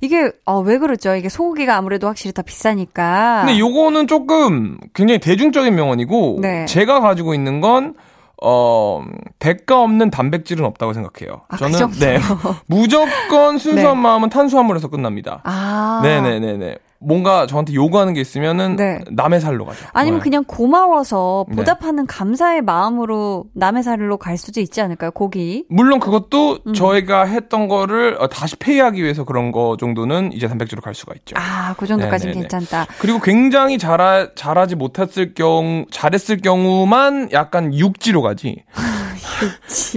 이게, 0.00 0.30
어, 0.46 0.60
왜 0.60 0.78
그러죠? 0.78 1.14
이게 1.14 1.28
소고기가 1.28 1.76
아무래도 1.76 2.06
확실히 2.06 2.32
더 2.32 2.40
비싸니까. 2.40 3.42
근데 3.44 3.58
요거는 3.58 4.06
조금 4.06 4.78
굉장히 4.94 5.18
대중적인 5.18 5.74
명언이고 5.74 6.38
네. 6.40 6.64
제가 6.64 7.00
가지고 7.00 7.34
있는 7.34 7.60
건 7.60 7.94
어, 8.42 9.04
대가 9.38 9.82
없는 9.82 10.10
단백질은 10.10 10.64
없다고 10.64 10.92
생각해요. 10.94 11.42
아, 11.48 11.56
그 11.56 11.58
저는 11.58 11.78
정도요? 11.78 12.00
네. 12.00 12.18
무조건 12.66 13.58
순수한 13.58 13.96
네. 13.98 14.02
마음은 14.02 14.30
탄수화물에서 14.30 14.88
끝납니다. 14.88 15.40
아. 15.44 16.00
네 16.02 16.20
네 16.20 16.38
네 16.40 16.56
네. 16.56 16.76
뭔가 17.00 17.46
저한테 17.46 17.72
요구하는 17.72 18.12
게 18.12 18.20
있으면은 18.20 18.76
네. 18.76 19.00
남의 19.10 19.40
살로 19.40 19.64
가죠. 19.64 19.86
아니면 19.92 20.20
네. 20.20 20.24
그냥 20.24 20.44
고마워서 20.44 21.46
네. 21.48 21.56
보답하는 21.56 22.06
감사의 22.06 22.62
마음으로 22.62 23.46
남의 23.54 23.82
살로 23.82 24.18
갈 24.18 24.36
수도 24.36 24.60
있지 24.60 24.80
않을까요? 24.82 25.10
고기. 25.10 25.64
물론 25.70 25.98
그것도 25.98 26.58
음. 26.66 26.74
저희가 26.74 27.24
했던 27.24 27.68
거를 27.68 28.16
어, 28.20 28.28
다시 28.28 28.56
페이하기 28.56 29.02
위해서 29.02 29.24
그런 29.24 29.50
거 29.50 29.76
정도는 29.80 30.32
이제 30.32 30.46
단백질로 30.46 30.82
갈 30.82 30.94
수가 30.94 31.14
있죠. 31.16 31.36
아, 31.38 31.74
그 31.78 31.86
정도까지는 31.86 32.34
네네네. 32.34 32.48
괜찮다. 32.48 32.86
그리고 32.98 33.18
굉장히 33.20 33.78
잘하, 33.78 34.28
잘하지 34.34 34.76
못했을 34.76 35.32
경우, 35.34 35.86
잘했을 35.90 36.38
경우만 36.38 37.30
약간 37.32 37.72
육지로 37.72 38.20
가지. 38.20 38.62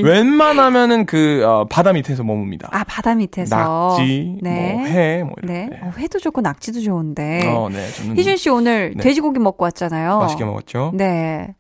웬만하면은 0.04 1.06
그, 1.06 1.44
어, 1.46 1.66
바다 1.70 1.94
밑에서 1.94 2.24
머뭅니다. 2.24 2.68
아, 2.72 2.84
바다 2.84 3.16
밑에서. 3.16 3.56
낙지, 3.56 4.38
네. 4.42 4.74
뭐 4.74 4.86
회, 4.86 5.24
뭐 5.24 5.34
네. 5.44 5.68
이렇게. 5.70 5.86
어, 5.86 5.92
회도 5.98 6.20
좋고 6.20 6.42
낙지도 6.42 6.82
좋은데. 6.82 7.48
어, 7.48 7.70
네. 7.70 7.92
저는 7.92 8.18
희준 8.18 8.38
씨 8.38 8.50
오늘 8.50 8.94
네. 8.96 9.04
돼지고기 9.04 9.40
먹고 9.40 9.64
왔잖아요. 9.66 10.20
맛있게 10.20 10.46
먹었죠. 10.46 10.92
네. 10.96 11.56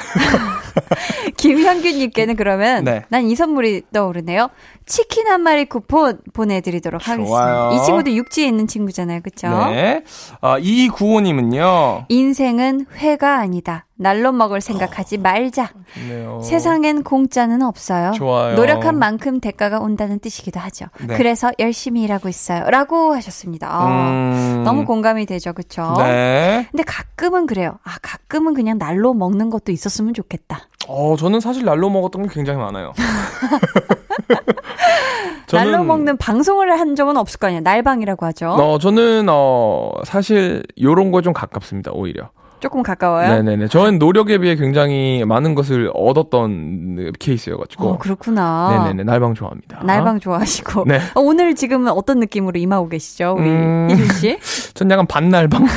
김현규님께는 1.36 2.36
그러면 2.36 2.84
네. 2.84 3.02
난이 3.08 3.34
선물이 3.34 3.82
떠오르네요. 3.92 4.48
치킨 4.90 5.28
한 5.28 5.42
마리 5.42 5.66
쿠폰 5.66 6.18
보내드리도록 6.32 7.06
하겠습니다. 7.06 7.30
좋아요. 7.30 7.72
이 7.72 7.84
친구도 7.84 8.12
육지에 8.12 8.48
있는 8.48 8.66
친구잖아요, 8.66 9.20
그렇죠? 9.20 9.48
네. 9.70 10.02
아, 10.40 10.58
2295님은요. 10.58 12.06
인생은 12.08 12.86
회가 12.96 13.38
아니다. 13.38 13.86
날로 13.94 14.32
먹을 14.32 14.60
생각하지 14.60 15.18
말자. 15.18 15.70
네요. 16.08 16.40
세상엔 16.42 17.04
공짜는 17.04 17.62
없어요. 17.62 18.10
좋아요. 18.12 18.56
노력한 18.56 18.98
만큼 18.98 19.38
대가가 19.38 19.78
온다는 19.78 20.18
뜻이기도 20.18 20.58
하죠. 20.58 20.86
네. 21.06 21.16
그래서 21.16 21.52
열심히 21.60 22.02
일하고 22.02 22.28
있어요. 22.28 22.68
라고 22.68 23.14
하셨습니다. 23.14 23.68
아, 23.70 24.10
음. 24.10 24.62
너무 24.64 24.86
공감이 24.86 25.24
되죠, 25.24 25.52
그쵸? 25.52 25.94
네. 25.98 26.66
근데 26.72 26.82
가끔은 26.82 27.46
그래요. 27.46 27.78
아, 27.84 27.96
가끔은 28.02 28.54
그냥 28.54 28.78
날로 28.78 29.14
먹는 29.14 29.50
것도 29.50 29.70
있었으면 29.70 30.14
좋겠다. 30.14 30.62
어, 30.88 31.14
저는 31.16 31.38
사실 31.38 31.64
날로 31.64 31.90
먹었던 31.90 32.22
게 32.26 32.28
굉장히 32.34 32.58
많아요. 32.58 32.92
저는- 35.46 35.56
날로 35.70 35.84
먹는 35.84 36.16
방송을 36.16 36.78
한 36.78 36.94
적은 36.94 37.16
없을 37.16 37.38
거 37.38 37.46
아니에요. 37.48 37.62
날방이라고 37.62 38.26
하죠. 38.26 38.50
어, 38.50 38.78
저는, 38.78 39.26
어, 39.28 39.90
사실, 40.04 40.62
요런 40.80 41.10
거 41.10 41.20
좀 41.20 41.32
가깝습니다, 41.32 41.90
오히려. 41.92 42.30
조금 42.60 42.82
가까워요. 42.82 43.26
네네네. 43.28 43.68
저는 43.68 43.98
노력에 43.98 44.36
비해 44.38 44.54
굉장히 44.54 45.24
많은 45.26 45.54
것을 45.54 45.90
얻었던 45.94 47.12
케이스여가지고. 47.18 47.88
어, 47.88 47.98
그렇구나. 47.98 48.84
네네네. 48.84 49.04
날방 49.04 49.32
좋아합니다. 49.34 49.80
날방 49.82 50.20
좋아하시고. 50.20 50.84
네. 50.86 50.98
어, 51.14 51.20
오늘 51.20 51.54
지금은 51.54 51.90
어떤 51.90 52.20
느낌으로 52.20 52.58
임하고 52.58 52.88
계시죠, 52.90 53.36
우리 53.38 53.48
음. 53.48 53.88
희준 53.90 54.08
씨? 54.14 54.38
전 54.74 54.90
약간 54.90 55.06
반날방? 55.06 55.64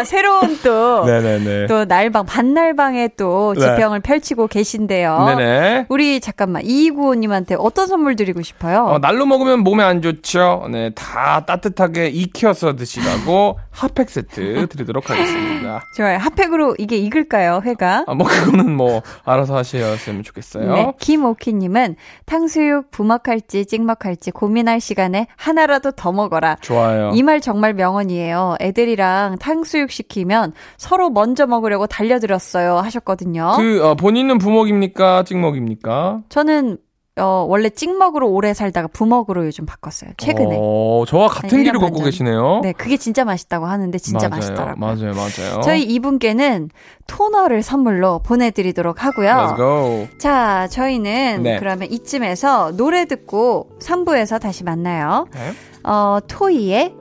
아, 0.00 0.04
새로운 0.04 0.58
또, 0.62 1.04
네네네. 1.06 1.66
또 1.66 1.84
날방, 1.84 2.26
반날방에 2.26 3.08
또 3.16 3.54
네. 3.54 3.60
지평을 3.60 4.00
펼치고 4.00 4.46
계신데요. 4.48 5.24
네네. 5.36 5.86
우리 5.88 6.20
잠깐만, 6.20 6.62
2295님한테 6.62 7.56
어떤 7.58 7.86
선물 7.86 8.16
드리고 8.16 8.42
싶어요? 8.42 8.84
어, 8.86 8.98
날로 8.98 9.26
먹으면 9.26 9.60
몸에 9.60 9.84
안 9.84 10.02
좋죠. 10.02 10.66
네, 10.70 10.90
다 10.94 11.44
따뜻하게 11.46 12.08
익혀서 12.08 12.76
드시라고 12.76 13.58
핫팩 13.70 14.08
세트 14.10 14.66
드리도록 14.68 15.10
하겠습니다. 15.10 15.82
좋아요. 15.96 16.18
핫팩으로 16.18 16.76
이게 16.78 16.96
익을까요, 16.96 17.60
회가? 17.64 18.04
아, 18.06 18.14
뭐, 18.14 18.26
그거는 18.26 18.74
뭐, 18.74 19.02
알아서 19.24 19.56
하셨으면 19.56 20.22
좋겠어요. 20.22 20.72
네, 20.74 20.92
김오키님은 20.98 21.96
탕수육 22.24 22.90
부먹할지 22.90 23.66
찍먹할지 23.66 24.30
고민할 24.30 24.80
시간에 24.80 25.26
하나라도 25.36 25.90
더 25.92 26.12
먹어라. 26.12 26.56
좋아요. 26.60 27.10
이 27.14 27.22
말 27.26 27.40
정말 27.40 27.74
명언이에요. 27.74 28.54
애들이랑 28.60 29.38
탕수육 29.38 29.85
시키면 29.92 30.52
서로 30.76 31.10
먼저 31.10 31.46
먹으려고 31.46 31.86
달려들었어요. 31.86 32.76
하셨거든요. 32.78 33.54
그, 33.56 33.84
어, 33.86 33.94
본인은 33.94 34.38
부먹입니까? 34.38 35.24
찍먹입니까? 35.24 36.22
저는 36.28 36.78
어, 37.18 37.46
원래 37.48 37.70
찍먹으로 37.70 38.28
오래 38.30 38.52
살다가 38.52 38.88
부먹으로 38.88 39.46
요즘 39.46 39.64
바꿨어요. 39.64 40.10
최근에. 40.18 40.58
어, 40.60 41.04
저와 41.08 41.28
같은 41.28 41.48
한 41.58 41.64
길을 41.64 41.78
1년 41.78 41.80
걷고. 41.80 42.04
계시네요. 42.04 42.60
네, 42.62 42.72
그게 42.72 42.98
진짜 42.98 43.24
맛있다고 43.24 43.64
하는데 43.64 43.96
진짜 43.96 44.28
맞아요. 44.28 44.40
맛있더라고요. 44.40 44.74
맞아요, 44.76 45.12
맞아요. 45.14 45.60
저희 45.62 45.82
이분께는 45.84 46.68
토너를 47.06 47.62
선물로 47.62 48.18
보내드리도록 48.18 49.02
하고요. 49.02 49.30
Let's 49.30 49.56
go. 49.56 50.08
자, 50.18 50.68
저희는 50.68 51.42
네. 51.42 51.56
그러면 51.58 51.90
이쯤에서 51.90 52.72
노래 52.76 53.06
듣고 53.06 53.70
3부에서 53.80 54.38
다시 54.38 54.62
만나요. 54.62 55.26
네. 55.32 55.52
어, 55.90 56.18
토이의 56.28 56.92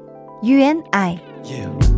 You 0.43 0.61
and 0.61 1.94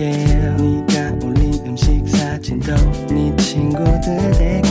yeah. 0.00 0.40
네가 0.60 1.12
올린 1.22 1.54
음식 1.66 2.08
사진도 2.08 2.74
네 3.08 3.34
친구들 3.36 4.32
댓글 4.32 4.69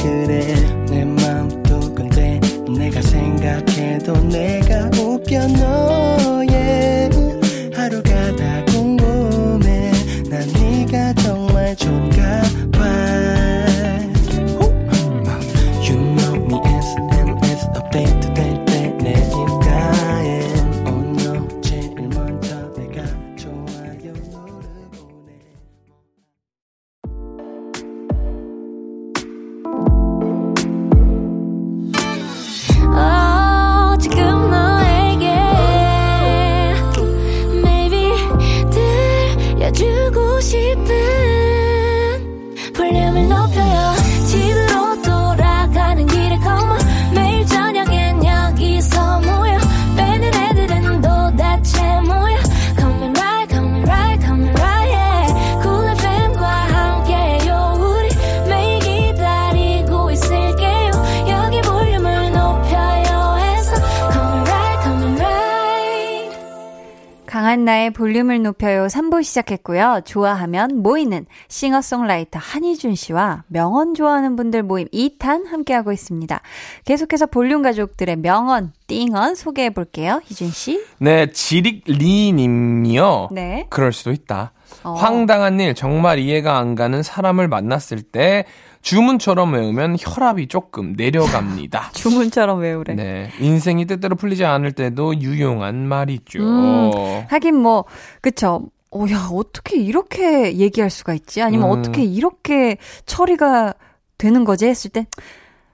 시작했고요. 69.29 70.01
좋아하면 70.05 70.81
모이는 70.81 71.25
싱어송라이터 71.47 72.39
한희준 72.39 72.95
씨와 72.95 73.43
명언 73.47 73.93
좋아하는 73.93 74.35
분들 74.35 74.63
모임 74.63 74.87
2탄 74.89 75.47
함께하고 75.47 75.91
있습니다. 75.91 76.41
계속해서 76.85 77.27
볼륨 77.27 77.61
가족들의 77.61 78.17
명언, 78.17 78.73
띵언 78.87 79.35
소개해 79.35 79.69
볼게요. 79.69 80.21
희준 80.25 80.49
씨. 80.49 80.83
네, 80.99 81.31
지릭리 81.31 82.33
님이요. 82.33 83.29
네. 83.31 83.67
그럴 83.69 83.93
수도 83.93 84.11
있다. 84.11 84.51
어. 84.83 84.93
황당한 84.93 85.59
일, 85.59 85.73
정말 85.73 86.19
이해가 86.19 86.57
안 86.57 86.75
가는 86.75 87.01
사람을 87.03 87.47
만났을 87.47 88.01
때 88.01 88.45
주문처럼 88.81 89.53
외우면 89.53 89.97
혈압이 89.99 90.47
조금 90.47 90.93
내려갑니다. 90.95 91.91
주문처럼 91.93 92.59
외우래. 92.59 92.93
네, 92.95 93.29
인생이 93.39 93.85
때때로 93.85 94.15
풀리지 94.15 94.45
않을 94.45 94.71
때도 94.71 95.19
유용한 95.19 95.87
말이죠. 95.87 96.39
음. 96.39 97.25
하긴 97.29 97.55
뭐 97.55 97.85
그쵸. 98.21 98.67
어, 98.91 99.05
야, 99.11 99.29
어떻게 99.31 99.77
이렇게 99.77 100.57
얘기할 100.57 100.89
수가 100.89 101.13
있지? 101.13 101.41
아니면 101.41 101.69
음. 101.71 101.79
어떻게 101.79 102.03
이렇게 102.03 102.77
처리가 103.05 103.73
되는 104.17 104.43
거지? 104.45 104.65
했을 104.67 104.89
때, 104.89 105.05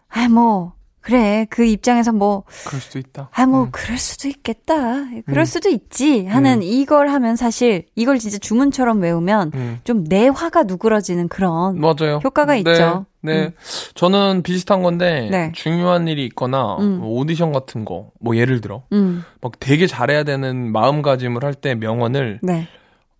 아, 0.10 0.28
뭐, 0.28 0.74
그래. 1.00 1.46
그 1.52 1.64
입장에서 1.64 2.12
뭐, 2.12 2.44
그럴 2.66 2.82
수도 2.82 3.00
있다. 3.00 3.30
아, 3.32 3.46
뭐, 3.46 3.64
음. 3.66 3.70
그럴 3.72 3.98
수도 3.98 4.28
있겠다. 4.28 5.06
그럴 5.28 5.44
음. 5.44 5.46
수도 5.46 5.70
있지. 5.70 6.26
하는 6.26 6.58
음. 6.58 6.62
이걸 6.64 7.08
하면 7.10 7.36
사실, 7.36 7.86
이걸 7.96 8.18
진짜 8.18 8.38
주문처럼 8.38 9.00
외우면 9.02 9.52
음. 9.54 9.80
좀내 9.84 10.28
화가 10.30 10.64
누그러지는 10.64 11.28
그런 11.30 11.80
맞아요. 11.80 12.20
효과가 12.24 12.54
네, 12.54 12.60
있죠. 12.60 13.06
네. 13.22 13.46
음. 13.46 13.52
저는 13.94 14.42
비슷한 14.44 14.82
건데 14.84 15.30
네. 15.32 15.52
중요한 15.56 16.08
일이 16.08 16.26
있거나 16.26 16.78
음. 16.80 17.00
뭐 17.00 17.20
오디션 17.20 17.52
같은 17.54 17.86
거, 17.86 18.12
뭐 18.20 18.36
예를 18.36 18.60
들어 18.62 18.84
음, 18.94 19.24
막 19.42 19.54
되게 19.60 19.88
잘해야 19.88 20.24
되는 20.24 20.72
마음가짐을 20.72 21.44
할 21.44 21.54
때 21.56 21.74
명언을 21.76 22.40
네. 22.44 22.68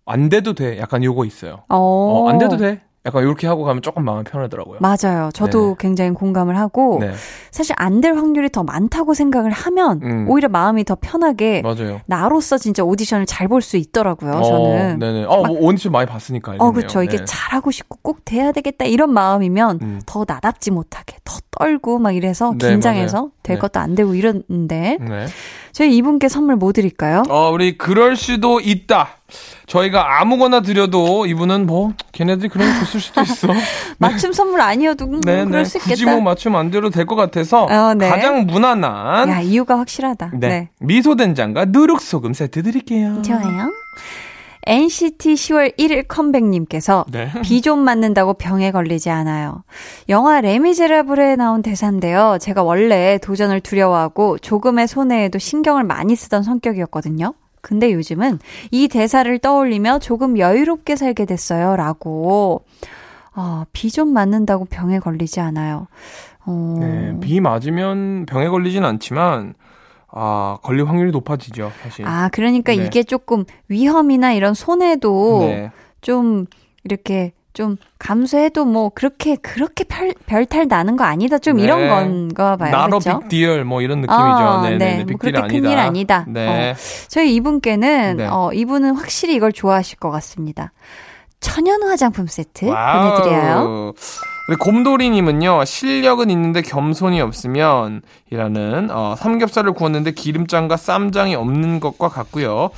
안 0.06 0.28
돼도 0.28 0.54
돼. 0.54 0.78
약간 0.78 1.02
요거 1.04 1.24
있어요. 1.24 1.64
어, 1.68 1.76
어, 1.78 2.28
안 2.30 2.38
돼도 2.38 2.56
돼. 2.56 2.80
약간 3.04 3.22
이렇게 3.22 3.46
하고 3.46 3.62
가면 3.62 3.82
조금 3.82 4.04
마음이 4.04 4.24
편하더라고요. 4.24 4.78
맞아요. 4.80 5.30
저도 5.32 5.76
굉장히 5.76 6.10
공감을 6.10 6.58
하고, 6.58 6.98
네, 7.00 7.12
사실 7.52 7.72
안 7.78 8.00
될 8.00 8.16
확률이 8.16 8.48
더 8.50 8.64
많다고 8.64 9.14
생각을 9.14 9.52
하면, 9.52 10.00
음. 10.02 10.26
오히려 10.28 10.48
마음이 10.48 10.82
더 10.84 10.96
편하게, 11.00 11.62
맞아요. 11.62 12.00
나로서 12.06 12.58
진짜 12.58 12.82
오디션을 12.82 13.26
잘 13.26 13.46
볼 13.46 13.62
수 13.62 13.76
있더라고요, 13.76 14.32
어, 14.32 14.42
저는. 14.42 14.98
네네. 14.98 15.24
어, 15.26 15.44
뭐 15.44 15.56
오디션 15.56 15.92
많이 15.92 16.06
봤으니까. 16.08 16.52
어, 16.58 16.66
알겠네요. 16.66 16.72
그쵸. 16.72 17.02
이게 17.04 17.18
네. 17.18 17.24
잘하고 17.24 17.70
싶고 17.70 17.98
꼭 18.02 18.24
돼야 18.24 18.50
되겠다, 18.50 18.86
이런 18.86 19.12
마음이면, 19.12 19.78
음. 19.82 20.00
더 20.04 20.24
나답지 20.26 20.72
못하게, 20.72 21.16
더 21.24 21.36
떨고 21.52 22.00
막 22.00 22.10
이래서, 22.10 22.54
네, 22.58 22.70
긴장해서. 22.70 23.30
될 23.44 23.54
네. 23.54 23.60
것도 23.60 23.78
안 23.78 23.94
되고 23.94 24.16
네. 25.00 25.26
저희 25.70 25.96
이분께 25.96 26.28
선물 26.28 26.56
뭐 26.56 26.72
드릴까요? 26.72 27.22
어, 27.28 27.50
우리 27.52 27.78
그럴 27.78 28.16
수도 28.16 28.58
있다. 28.58 29.15
저희가 29.66 30.20
아무거나 30.20 30.60
드려도 30.60 31.26
이분은 31.26 31.66
뭐 31.66 31.92
걔네들이 32.12 32.48
그런 32.48 32.68
거 32.78 32.84
쓸 32.86 33.00
수도 33.00 33.20
있어. 33.22 33.48
맞춤 33.98 34.32
선물 34.32 34.60
아니어도, 34.60 35.04
음, 35.06 35.20
네, 35.22 35.44
그럴 35.44 35.62
네. 35.62 35.64
수 35.64 35.78
굳이 35.78 35.92
있겠다. 35.94 36.12
뭐 36.12 36.20
맞추면 36.20 36.60
안 36.60 36.70
돼도 36.70 36.90
될 36.90 37.06
것 37.06 37.16
같아서 37.16 37.64
어, 37.64 37.94
네. 37.94 38.08
가장 38.08 38.46
무난한 38.46 39.28
야, 39.28 39.40
이유가 39.40 39.78
확실하다. 39.78 40.30
네. 40.34 40.48
네. 40.48 40.68
미소된장과 40.80 41.66
누룩소금 41.66 42.32
세트 42.34 42.62
드릴게요. 42.62 43.20
좋아요. 43.22 43.70
NCT 44.68 45.34
10월 45.34 45.78
1일 45.78 46.08
컴백님께서 46.08 47.04
네. 47.12 47.30
비좀 47.42 47.78
맞는다고 47.78 48.34
병에 48.34 48.72
걸리지 48.72 49.10
않아요. 49.10 49.62
영화 50.08 50.40
레미제라블에 50.40 51.36
나온 51.36 51.62
대사인데요. 51.62 52.38
제가 52.40 52.64
원래 52.64 53.18
도전을 53.22 53.60
두려워하고 53.60 54.38
조금의 54.38 54.88
손해에도 54.88 55.38
신경을 55.38 55.84
많이 55.84 56.16
쓰던 56.16 56.42
성격이었거든요. 56.42 57.32
근데 57.66 57.92
요즘은 57.92 58.38
이 58.70 58.86
대사를 58.86 59.36
떠올리며 59.40 59.98
조금 59.98 60.38
여유롭게 60.38 60.94
살게 60.94 61.24
됐어요. 61.24 61.74
라고. 61.74 62.62
아, 63.34 63.66
비 63.72 63.90
좀 63.90 64.12
맞는다고 64.12 64.66
병에 64.66 65.00
걸리지 65.00 65.40
않아요. 65.40 65.88
어, 66.44 66.76
네, 66.78 67.18
비 67.20 67.40
맞으면 67.40 68.24
병에 68.26 68.46
걸리진 68.48 68.84
않지만 68.84 69.54
아, 70.12 70.58
걸릴 70.62 70.86
확률이 70.88 71.10
높아지죠, 71.10 71.72
사실. 71.82 72.06
아, 72.06 72.28
그러니까 72.32 72.72
네. 72.72 72.84
이게 72.84 73.02
조금 73.02 73.44
위험이나 73.68 74.32
이런 74.32 74.54
손해도 74.54 75.38
네. 75.40 75.70
좀 76.02 76.46
이렇게 76.84 77.32
좀 77.56 77.78
감수해도 77.98 78.66
뭐 78.66 78.90
그렇게 78.94 79.34
그렇게 79.36 79.84
별, 79.84 80.12
별탈 80.26 80.68
나는 80.68 80.94
거 80.98 81.04
아니다. 81.04 81.38
좀 81.38 81.56
네. 81.56 81.62
이런 81.62 81.88
건가 81.88 82.54
봐요. 82.58 82.70
나로 82.70 82.98
그렇죠? 82.98 83.20
big 83.20 83.39
deal 83.39 83.64
뭐 83.64 83.80
이런 83.80 84.02
느낌이죠. 84.02 84.14
아, 84.14 84.60
네, 84.68 84.76
네. 84.76 84.96
네, 84.98 85.04
뭐 85.04 85.16
그렇게 85.18 85.38
아니다. 85.38 85.58
큰일 85.58 85.78
아니다. 85.78 86.26
네. 86.28 86.74
저희 87.08 87.34
이분께는 87.34 88.18
네. 88.18 88.28
어 88.30 88.50
이분은 88.52 88.94
확실히 88.96 89.36
이걸 89.36 89.52
좋아하실 89.52 89.98
것 89.98 90.10
같습니다. 90.10 90.72
천연 91.40 91.82
화장품 91.82 92.26
세트 92.26 92.66
wow. 92.66 93.16
보내드려요. 93.16 93.92
우리 94.48 94.56
곰돌이님은요 94.58 95.64
실력은 95.64 96.28
있는데 96.30 96.60
겸손이 96.60 97.22
없으면 97.22 98.02
이라는 98.30 98.90
어, 98.90 99.14
삼겹살을 99.16 99.72
구웠는데 99.72 100.12
기름장과 100.12 100.76
쌈장이 100.76 101.34
없는 101.34 101.80
것과 101.80 102.08
같고요. 102.08 102.68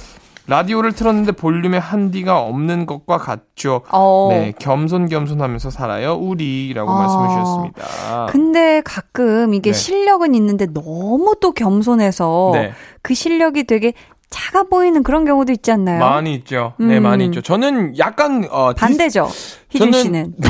라디오를 0.48 0.92
틀었는데 0.92 1.32
볼륨에 1.32 1.76
한디가 1.78 2.40
없는 2.40 2.86
것과 2.86 3.18
같죠. 3.18 3.82
어. 3.92 4.28
네, 4.30 4.54
겸손겸손하면서 4.58 5.68
살아요, 5.70 6.14
우리라고 6.14 6.90
어. 6.90 6.98
말씀해 6.98 7.28
주셨습니다. 7.28 8.26
근데 8.30 8.80
가끔 8.84 9.52
이게 9.52 9.72
네. 9.72 9.78
실력은 9.78 10.34
있는데 10.34 10.66
너무 10.72 11.36
또 11.40 11.52
겸손해서 11.52 12.50
네, 12.54 12.72
그 13.02 13.12
실력이 13.14 13.64
되게 13.64 13.92
작아 14.30 14.64
보이는 14.64 15.02
그런 15.02 15.24
경우도 15.24 15.52
있지 15.52 15.70
않나요? 15.70 16.00
많이 16.00 16.34
있죠. 16.34 16.72
네, 16.78 16.96
음. 16.98 17.02
많이 17.02 17.26
있죠. 17.26 17.40
저는 17.42 17.98
약간 17.98 18.46
어, 18.50 18.72
반대죠. 18.74 19.28
희준 19.70 19.90
저는- 19.90 20.02
씨는. 20.02 20.34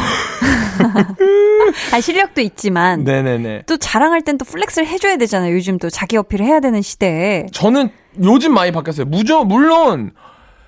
아, 1.92 2.00
실력도 2.00 2.40
있지만 2.40 3.02
네네네. 3.02 3.62
또 3.66 3.76
자랑할 3.76 4.22
땐 4.22 4.38
또 4.38 4.44
flex를 4.44 4.86
해줘야 4.86 5.16
되잖아요. 5.16 5.52
요즘 5.54 5.78
또 5.78 5.90
자기 5.90 6.16
어필을 6.16 6.46
해야 6.46 6.60
되는 6.60 6.80
시대에. 6.82 7.46
저는 7.52 7.90
요즘 8.22 8.52
많이 8.54 8.72
바뀌었어요. 8.72 9.06
무조 9.06 9.44
물론 9.44 10.12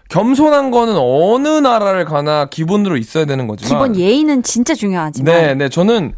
겸손한 0.08 0.70
거는 0.70 0.94
어느 0.96 1.48
나라를 1.48 2.04
가나 2.04 2.46
기본으로 2.46 2.96
있어야 2.96 3.24
되는 3.26 3.46
거지만 3.46 3.92
기본 3.92 3.96
예의는 3.96 4.42
진짜 4.42 4.74
중요하지만. 4.74 5.32
네, 5.34 5.54
네. 5.54 5.68
저는 5.68 6.14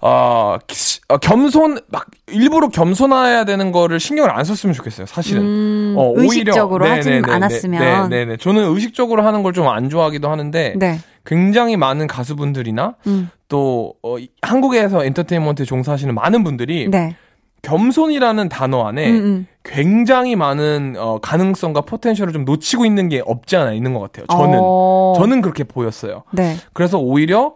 어, 0.00 0.58
기- 0.66 1.00
어, 1.08 1.16
겸손 1.16 1.78
막 1.88 2.06
일부러 2.26 2.68
겸손해야 2.68 3.44
되는 3.44 3.72
거를 3.72 3.98
신경을 3.98 4.30
안 4.30 4.44
썼으면 4.44 4.74
좋겠어요. 4.74 5.06
사실은. 5.06 5.42
음, 5.42 5.94
어, 5.96 6.08
오히려- 6.10 6.22
의식적으로 6.24 6.84
네, 6.84 6.90
하지 6.90 7.10
네, 7.10 7.20
네, 7.22 7.32
않았으면. 7.32 8.08
네, 8.10 8.18
네, 8.18 8.24
네. 8.26 8.36
저는 8.36 8.64
의식적으로 8.74 9.22
하는 9.22 9.42
걸 9.42 9.52
좀 9.52 9.66
안 9.68 9.88
좋아하기도 9.88 10.28
하는데 10.28 10.74
네. 10.76 10.98
굉장히 11.24 11.76
많은 11.76 12.06
가수분들이나 12.08 12.96
음, 13.06 13.30
또 13.48 13.94
어, 14.02 14.18
이- 14.18 14.28
한국에서 14.42 15.04
엔터테인먼트에 15.04 15.64
종사하시는 15.64 16.14
많은 16.14 16.44
분들이 16.44 16.88
네. 16.90 17.16
겸손이라는 17.66 18.48
단어 18.48 18.86
안에 18.86 19.10
음, 19.10 19.16
음. 19.16 19.46
굉장히 19.64 20.36
많은 20.36 20.94
어, 20.96 21.18
가능성과 21.20 21.80
포텐셜을 21.80 22.32
좀 22.32 22.44
놓치고 22.44 22.86
있는 22.86 23.08
게 23.08 23.20
없지 23.26 23.56
않아 23.56 23.72
있는 23.72 23.92
것 23.92 24.00
같아요. 24.00 24.26
저는 24.26 24.58
어, 24.62 25.14
저는 25.16 25.40
그렇게 25.40 25.64
보였어요. 25.64 26.22
네. 26.30 26.56
그래서 26.72 26.98
오히려 26.98 27.54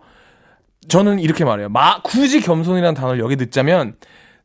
저는 0.88 1.20
이렇게 1.20 1.44
말해요. 1.44 1.68
마, 1.68 2.02
굳이 2.02 2.40
겸손이라는 2.40 2.94
단어를 2.94 3.20
여기 3.20 3.36
넣자면 3.36 3.94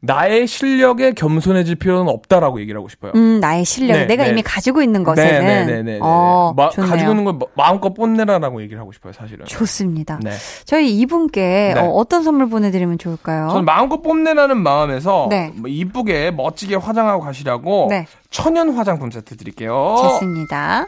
나의 0.06 0.48
실력에 0.48 1.14
겸손해질 1.14 1.76
필요는 1.76 2.08
없다라고 2.12 2.60
얘기를 2.62 2.78
하고 2.80 2.90
싶어요. 2.90 3.12
음, 3.16 3.40
나의 3.40 3.66
실력. 3.66 3.94
네, 3.98 4.06
내가 4.06 4.24
네. 4.26 4.30
이미 4.32 4.42
가지고 4.42 4.82
있는 4.82 5.04
것에는. 5.04 5.46
네네네네. 5.46 6.00
어, 6.02 6.54
좋네요. 6.74 6.92
가지고 6.92 7.12
있는 7.12 7.24
걸 7.26 7.34
마- 7.36 7.46
마음껏 7.66 7.94
뽐내라라고 7.94 8.62
얘기를 8.62 8.80
하고 8.80 8.92
싶어요, 8.92 9.14
사실은. 9.14 9.46
좋습니다. 9.46 10.20
네. 10.24 10.32
저희 10.66 10.96
이분께 11.00 11.74
네. 11.76 11.80
어, 11.80 11.90
어떤 11.92 12.24
선물 12.24 12.50
보내드리면 12.50 12.98
좋을까요? 12.98 13.48
저는 13.50 13.66
마음껏 13.66 14.02
뽐내라는 14.02 14.58
마음에서 14.58 15.28
네. 15.30 15.52
뭐 15.56 15.70
이쁘게 15.70 16.32
멋지게 16.32 16.76
화장하고 16.76 17.22
가시라고 17.24 17.88
네. 17.90 18.06
천연 18.30 18.72
화장품 18.72 19.12
세트 19.12 19.38
드릴게요. 19.38 19.96
좋습니다. 20.02 20.88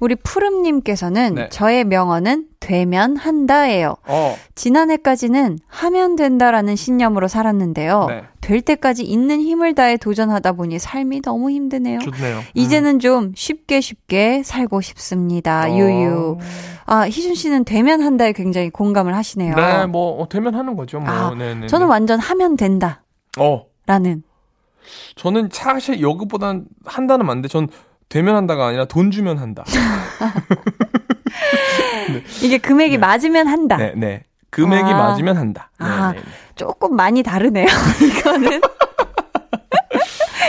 우리 0.00 0.14
푸름님께서는 0.14 1.34
네. 1.34 1.48
저의 1.50 1.84
명언은 1.84 2.46
되면 2.60 3.16
한다예요. 3.16 3.96
어, 4.08 4.36
지난해까지는 4.54 5.58
하면 5.68 6.16
된다라는 6.16 6.74
신념으로 6.74 7.28
살았는데요. 7.28 8.06
네. 8.08 8.22
될 8.46 8.60
때까지 8.60 9.02
있는 9.02 9.40
힘을 9.40 9.74
다해 9.74 9.96
도전하다 9.96 10.52
보니 10.52 10.78
삶이 10.78 11.22
너무 11.22 11.50
힘드네요. 11.50 11.98
좋네요. 11.98 12.42
이제는 12.54 13.00
좀 13.00 13.32
쉽게 13.34 13.80
쉽게 13.80 14.44
살고 14.44 14.82
싶습니다. 14.82 15.64
어. 15.64 15.76
유유. 15.76 16.38
아, 16.84 17.08
희준 17.08 17.34
씨는 17.34 17.64
되면 17.64 18.00
한다에 18.00 18.30
굉장히 18.32 18.70
공감을 18.70 19.16
하시네요. 19.16 19.56
네, 19.56 19.86
뭐 19.86 20.22
어, 20.22 20.28
되면 20.28 20.54
하는 20.54 20.76
거죠. 20.76 21.00
뭐. 21.00 21.10
아, 21.10 21.34
네, 21.34 21.56
네, 21.56 21.66
저는 21.66 21.88
네. 21.88 21.90
완전 21.90 22.20
하면 22.20 22.56
된다라는. 22.56 23.02
어, 23.38 23.66
저는 25.16 25.48
사실 25.50 26.00
요것보단 26.00 26.66
한다는 26.84 27.26
맞는데 27.26 27.48
전 27.48 27.66
되면 28.08 28.36
한다가 28.36 28.68
아니라 28.68 28.84
돈 28.84 29.10
주면 29.10 29.38
한다. 29.38 29.64
이게 32.44 32.58
금액이 32.58 32.98
맞으면 32.98 33.48
한다. 33.48 33.76
네, 33.76 33.92
네. 33.96 34.22
금액이 34.50 34.90
아. 34.90 34.96
맞으면 34.96 35.36
한다. 35.36 35.70
네, 35.78 35.86
아. 35.86 36.12
네, 36.12 36.18
네. 36.18 36.24
조금 36.54 36.96
많이 36.96 37.22
다르네요. 37.22 37.66
이거는. 38.02 38.60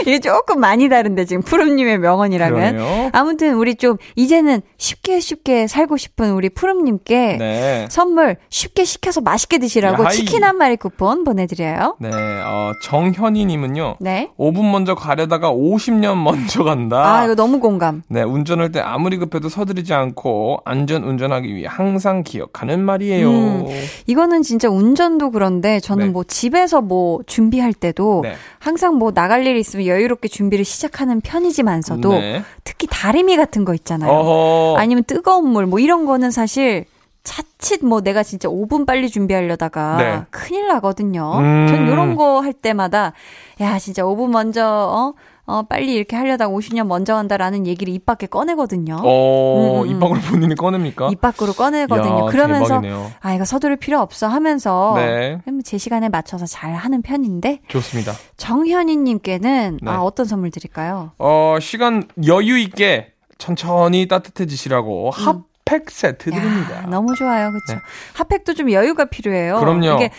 이게 0.07 0.19
조금 0.19 0.61
많이 0.61 0.87
다른데 0.87 1.25
지금 1.25 1.41
푸름님의 1.41 1.97
명언이라면. 1.99 2.77
그러네요. 2.77 3.09
아무튼 3.11 3.55
우리 3.55 3.75
좀 3.75 3.97
이제는 4.15 4.61
쉽게 4.77 5.19
쉽게 5.19 5.67
살고 5.67 5.97
싶은 5.97 6.31
우리 6.31 6.47
푸름님께 6.49 7.35
네. 7.37 7.87
선물 7.89 8.37
쉽게 8.49 8.85
시켜서 8.85 9.19
맛있게 9.19 9.57
드시라고 9.57 10.03
야하이. 10.03 10.15
치킨 10.15 10.45
한 10.45 10.57
마리 10.57 10.77
쿠폰 10.77 11.25
보내드려요. 11.25 11.97
네, 11.99 12.09
어, 12.09 12.71
정현이님은요. 12.83 13.97
네. 13.99 14.31
5분 14.39 14.71
먼저 14.71 14.95
가려다가 14.95 15.51
50년 15.51 16.21
먼저 16.23 16.63
간다. 16.63 17.17
아 17.17 17.25
이거 17.25 17.35
너무 17.35 17.59
공감. 17.59 18.01
네, 18.07 18.23
운전할 18.23 18.71
때 18.71 18.79
아무리 18.79 19.17
급해도 19.17 19.49
서두르지 19.49 19.93
않고 19.93 20.61
안전 20.63 21.03
운전하기 21.03 21.53
위해 21.53 21.67
항상 21.69 22.23
기억하는 22.23 22.79
말이에요. 22.79 23.29
음, 23.29 23.65
이거는 24.05 24.41
진짜 24.41 24.69
운전도 24.69 25.31
그런데 25.31 25.81
저는 25.81 26.05
네. 26.07 26.11
뭐 26.13 26.23
집에서 26.23 26.79
뭐 26.79 27.19
준비할 27.27 27.73
때도 27.73 28.21
네. 28.23 28.35
항상 28.59 28.95
뭐 28.95 29.11
나갈 29.11 29.45
일 29.45 29.57
있으면 29.57 29.85
여유롭게 29.97 30.27
준비를 30.27 30.63
시작하는 30.65 31.21
편이지만서도 31.21 32.09
네. 32.11 32.43
특히 32.63 32.87
다리미 32.89 33.35
같은 33.37 33.65
거 33.65 33.73
있잖아요. 33.73 34.11
어허. 34.11 34.75
아니면 34.79 35.03
뜨거운 35.05 35.49
물 35.49 35.65
뭐 35.65 35.79
이런 35.79 36.05
거는 36.05 36.31
사실 36.31 36.85
자칫 37.23 37.83
뭐 37.83 37.99
내가 38.01 38.23
진짜 38.23 38.47
5분 38.47 38.85
빨리 38.85 39.09
준비하려다가 39.09 39.97
네. 39.97 40.21
큰일 40.29 40.67
나거든요. 40.67 41.33
음. 41.39 41.67
전 41.67 41.87
이런 41.87 42.15
거 42.15 42.39
할 42.41 42.53
때마다 42.53 43.11
야 43.59 43.77
진짜 43.79 44.03
5분 44.03 44.29
먼저 44.29 44.63
어, 44.65 45.13
어 45.49 45.63
빨리 45.63 45.93
이렇게 45.93 46.17
하려다가 46.17 46.53
50년 46.53 46.87
먼저 46.87 47.15
간다라는 47.15 47.67
얘기를 47.67 47.93
입 47.93 48.05
밖에 48.05 48.27
꺼내거든요. 48.27 48.97
어, 49.01 49.81
음, 49.81 49.85
음. 49.85 49.89
입 49.89 49.97
밖으로 49.99 50.19
본인이 50.19 50.55
꺼냅니까? 50.55 51.07
입 51.09 51.21
밖으로 51.21 51.53
꺼내거든요. 51.53 52.27
야, 52.27 52.29
그러면서 52.29 52.81
대박이네요. 52.81 53.11
아 53.21 53.33
이거 53.33 53.45
서두를 53.45 53.77
필요 53.77 53.99
없어 54.01 54.27
하면서 54.27 54.93
네. 54.97 55.39
제 55.63 55.77
시간에 55.77 56.09
맞춰서 56.09 56.45
잘 56.45 56.73
하는 56.75 57.01
편인데 57.01 57.61
좋습니다. 57.69 58.11
정현이님께는 58.35 59.79
네. 59.81 59.89
아 59.89 60.01
어떤 60.01 60.25
선물 60.25 60.51
드릴까요? 60.51 61.11
어, 61.17 61.57
시간 61.61 62.03
여유 62.25 62.57
있게 62.57 63.13
천천히 63.37 64.09
따뜻해지시라고 64.09 65.11
핫팩 65.11 65.89
세트 65.89 66.29
드립니다. 66.29 66.75
야, 66.77 66.81
너무 66.89 67.15
좋아요, 67.15 67.51
그렇죠. 67.51 67.73
네. 67.73 67.79
핫팩도 68.15 68.53
좀 68.53 68.69
여유가 68.71 69.05
필요해요. 69.05 69.59
그럼요. 69.59 69.95
이게 69.95 70.11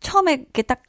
처음에 0.00 0.34
이렇게 0.34 0.62
딱 0.62 0.82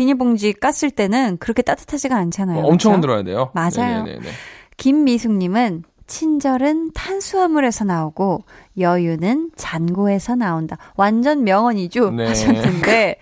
비닐봉지 0.00 0.52
깠을 0.52 0.94
때는 0.94 1.38
그렇게 1.38 1.62
따뜻하지가 1.62 2.14
않잖아요. 2.16 2.60
어, 2.60 2.68
엄청? 2.68 2.92
흔들어야 2.94 3.24
돼요. 3.24 3.50
맞아요. 3.54 4.04
네네네. 4.04 4.28
김미숙님은 4.76 5.82
친절은 6.06 6.92
탄수화물에서 6.92 7.84
나오고 7.84 8.44
여유는 8.78 9.50
잔고에서 9.56 10.36
나온다. 10.36 10.76
완전 10.96 11.42
명언이죠 11.42 12.10
네. 12.12 12.26
하셨는데 12.28 13.16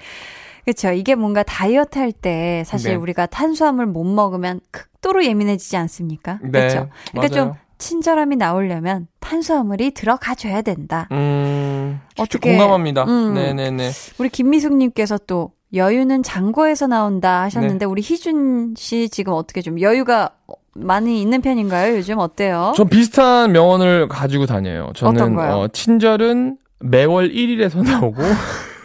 그렇죠. 0.64 0.90
이게 0.92 1.14
뭔가 1.14 1.42
다이어트 1.44 1.98
할 1.98 2.12
때 2.12 2.62
사실 2.66 2.90
네. 2.90 2.96
우리가 2.96 3.26
탄수화물 3.26 3.86
못 3.86 4.04
먹으면 4.04 4.60
극도로 4.70 5.24
예민해지지 5.24 5.76
않습니까? 5.76 6.38
네, 6.42 6.50
그렇죠. 6.50 6.88
그러니까 7.12 7.34
맞아요. 7.36 7.50
좀 7.52 7.54
친절함이 7.78 8.36
나오려면 8.36 9.06
탄수화물이 9.20 9.92
들어가줘야 9.92 10.62
된다. 10.62 11.08
음, 11.12 12.00
어떻게- 12.18 12.50
공감합니다. 12.50 13.04
음. 13.04 13.34
네네네. 13.34 13.90
우리 14.18 14.28
김미숙님께서 14.28 15.18
또 15.26 15.52
여유는 15.74 16.22
장고에서 16.22 16.86
나온다 16.86 17.38
네. 17.38 17.42
하셨는데 17.42 17.84
우리 17.84 18.02
희준 18.02 18.74
씨 18.76 19.08
지금 19.08 19.32
어떻게 19.32 19.60
좀 19.60 19.80
여유가 19.80 20.30
많이 20.74 21.20
있는 21.20 21.40
편인가요? 21.40 21.96
요즘 21.96 22.18
어때요? 22.18 22.72
전 22.76 22.88
비슷한 22.88 23.52
명언을 23.52 24.08
가지고 24.08 24.46
다녀요. 24.46 24.92
저는? 24.94 25.38
어, 25.38 25.68
친절은 25.68 26.58
매월 26.80 27.30
1일에서 27.30 27.82
나오고 27.82 28.22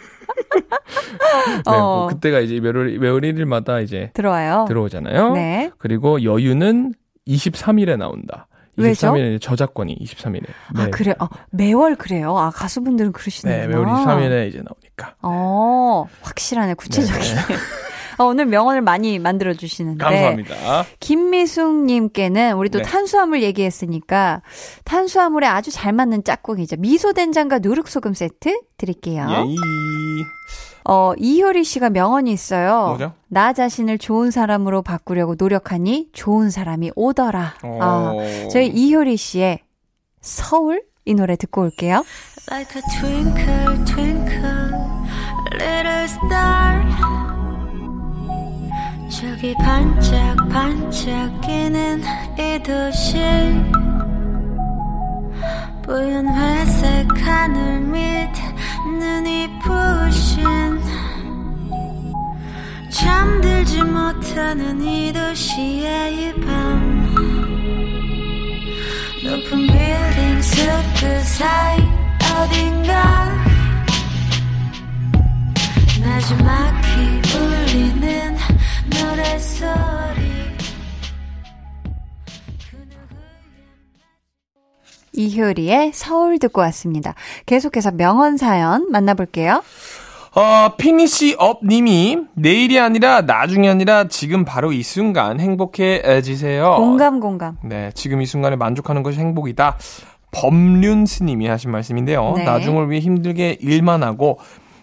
네, 1.46 1.62
어. 1.66 1.72
뭐 1.72 2.06
그때가 2.08 2.40
이제 2.40 2.60
매월, 2.60 2.98
매월 2.98 3.20
1일마다 3.22 3.82
이제 3.82 4.10
들어와요. 4.14 4.66
들어오잖아요. 4.68 5.32
네. 5.32 5.70
그리고 5.78 6.22
여유는 6.22 6.94
23일에 7.26 7.96
나온다. 7.96 8.46
왜죠? 8.76 9.12
23일에 9.12 9.40
저작권이 9.40 9.98
23일에. 10.00 10.46
아 10.76 10.88
그래. 10.90 11.14
어, 11.18 11.28
매월 11.50 11.96
그래요. 11.96 12.36
아 12.38 12.50
가수분들은 12.50 13.12
그러시는구나. 13.12 13.66
네, 13.66 13.68
매월 13.68 13.86
23일에 13.86 14.48
이제 14.48 14.62
나오니까. 14.62 15.16
어 15.22 16.06
확실하네 16.22 16.74
구체적이네. 16.74 17.40
네. 18.20 18.24
어, 18.24 18.26
오늘 18.26 18.44
명언을 18.44 18.82
많이 18.82 19.18
만들어 19.18 19.54
주시는데. 19.54 20.04
감사합니다. 20.04 20.84
김미숙님께는 21.00 22.54
우리 22.54 22.68
또 22.68 22.78
네. 22.78 22.84
탄수화물 22.84 23.42
얘기했으니까 23.42 24.42
탄수화물에 24.84 25.46
아주 25.46 25.70
잘 25.70 25.94
맞는 25.94 26.24
짝꿍이죠. 26.24 26.76
미소 26.78 27.14
된장과 27.14 27.60
누룩소금 27.60 28.12
세트 28.12 28.60
드릴게요. 28.76 29.26
예이. 29.30 29.56
어, 30.84 31.14
이효리 31.16 31.64
씨가 31.64 31.90
명언이 31.90 32.30
있어요. 32.30 32.88
뭐죠? 32.88 33.12
나 33.28 33.52
자신을 33.54 33.98
좋은 33.98 34.30
사람으로 34.30 34.82
바꾸려고 34.82 35.34
노력하니 35.38 36.08
좋은 36.12 36.50
사람이 36.50 36.92
오더라. 36.96 37.54
아, 37.62 38.12
어. 38.14 38.48
저희 38.50 38.68
이효리 38.68 39.16
씨의 39.16 39.60
서울 40.20 40.82
이 41.06 41.14
노래 41.14 41.36
듣고 41.36 41.62
올게요. 41.62 42.04
Like 42.50 42.76
a 42.76 43.00
twinkle, 43.00 43.84
twinkle, 43.84 44.72
little 45.52 46.04
star. 46.04 47.19
저기 49.10 49.52
반짝 49.56 50.36
반짝이는 50.48 52.02
이 52.38 52.62
도시. 52.62 53.18
뿌연 55.82 56.28
회색 56.28 57.08
하늘 57.26 57.80
밑 57.80 58.30
눈이 59.00 59.58
부신. 59.64 60.44
잠들지 62.88 63.82
못하는 63.82 64.80
이 64.80 65.12
도시의 65.12 66.14
이 66.14 66.32
밤. 66.40 67.00
높은 69.24 69.66
빌딩 69.66 70.40
숲그 70.40 71.20
사이 71.24 71.78
어딘가 72.36 73.28
마지막히 76.04 77.20
울리는 77.36 78.36
이효리의 85.12 85.92
서울 85.92 86.38
듣고 86.38 86.60
왔습니다. 86.62 87.14
계속해서 87.46 87.90
명언 87.92 88.36
사연 88.36 88.90
만나볼게요. 88.90 89.62
어, 90.34 90.76
finish 90.76 91.36
up 91.38 91.64
님이 91.64 92.18
내일이 92.34 92.78
아니라 92.78 93.22
나중이 93.22 93.68
아니라 93.68 94.06
지금 94.08 94.44
바로 94.44 94.72
이 94.72 94.82
순간 94.82 95.40
행복해지세요. 95.40 96.76
공감 96.76 97.18
공감. 97.18 97.56
네, 97.64 97.90
지금 97.94 98.22
이 98.22 98.26
순간에 98.26 98.56
만족하는 98.56 99.02
것이 99.02 99.18
행복이다. 99.18 99.76
법륜 100.30 101.06
스님이 101.06 101.48
하신 101.48 101.72
말씀인데요. 101.72 102.34
네. 102.36 102.44
나중을 102.44 102.88
위해 102.90 103.00
힘들게 103.00 103.58
일만 103.60 104.04
하고 104.04 104.38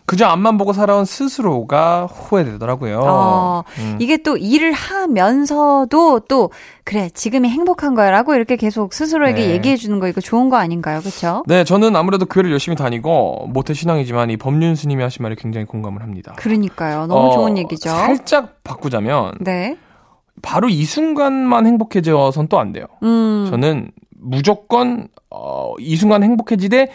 그저 0.08 0.26
앞만 0.26 0.58
보고 0.58 0.72
살아온 0.72 1.04
스스로가 1.04 2.06
후회되더라고요. 2.06 3.02
어, 3.04 3.64
음. 3.78 3.98
이게 4.00 4.16
또 4.16 4.38
일을 4.38 4.72
하면서도 4.72 6.22
또 6.30 6.50
그래 6.86 7.10
지금이 7.14 7.50
행복한 7.50 7.94
거야라고 7.94 8.34
이렇게 8.34 8.56
계속 8.56 8.94
스스로에게 8.94 9.48
네. 9.48 9.50
얘기해 9.52 9.76
주는 9.76 10.00
거 10.00 10.08
이거 10.08 10.22
좋은 10.22 10.48
거 10.50 10.56
아닌가요, 10.56 11.02
그렇죠? 11.02 11.44
네, 11.46 11.66
저는 11.66 11.94
아무래도 11.98 12.26
교회를 12.26 12.52
열심히 12.54 12.78
다니고 12.78 13.48
모태 13.50 13.74
신앙이지만 13.74 14.30
이 14.30 14.38
법륜 14.38 14.76
스님이 14.76 15.04
하신 15.04 15.24
말에 15.24 15.36
굉장히 15.38 15.66
공감을 15.66 16.02
합니다. 16.02 16.34
그러니까요, 16.38 17.08
너무 17.08 17.28
어, 17.28 17.32
좋은 17.32 17.58
얘기죠. 17.58 17.90
살짝 17.90 18.64
바꾸자면 18.64 19.34
네, 19.42 19.78
바로 20.42 20.70
이 20.70 20.86
순간만 20.86 21.66
행복해져선 21.68 22.48
또 22.48 22.60
안 22.60 22.72
돼요. 22.72 22.86
음, 23.04 23.48
저는 23.50 23.92
무조건 24.18 25.10
어, 25.30 25.74
이 25.80 25.98
순간 25.98 26.24
행복해지되 26.24 26.90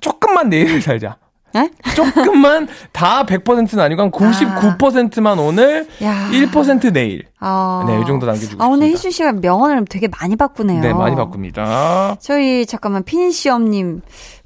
조금만 0.00 0.48
내일을 0.48 0.82
살자. 0.82 1.16
네? 1.52 1.70
조금만 1.96 2.68
다 2.92 3.24
100%는 3.24 3.82
아니고 3.82 4.02
한 4.02 4.10
99%만 4.10 5.38
오늘, 5.38 5.88
야, 6.02 6.28
1% 6.30 6.92
내일. 6.92 7.24
아, 7.40 7.84
네, 7.86 8.00
이 8.00 8.06
정도 8.06 8.26
남겨주고 8.26 8.62
아 8.62 8.66
오늘. 8.68 8.88
희준 8.88 9.10
씨가 9.10 9.32
명언을 9.32 9.84
되게 9.88 10.08
많이 10.20 10.36
바꾸네요. 10.36 10.80
네, 10.80 10.92
많이 10.92 11.16
바꿉니다. 11.16 12.16
저희 12.20 12.66
잠깐만 12.66 13.02
피니시엄님 13.02 14.02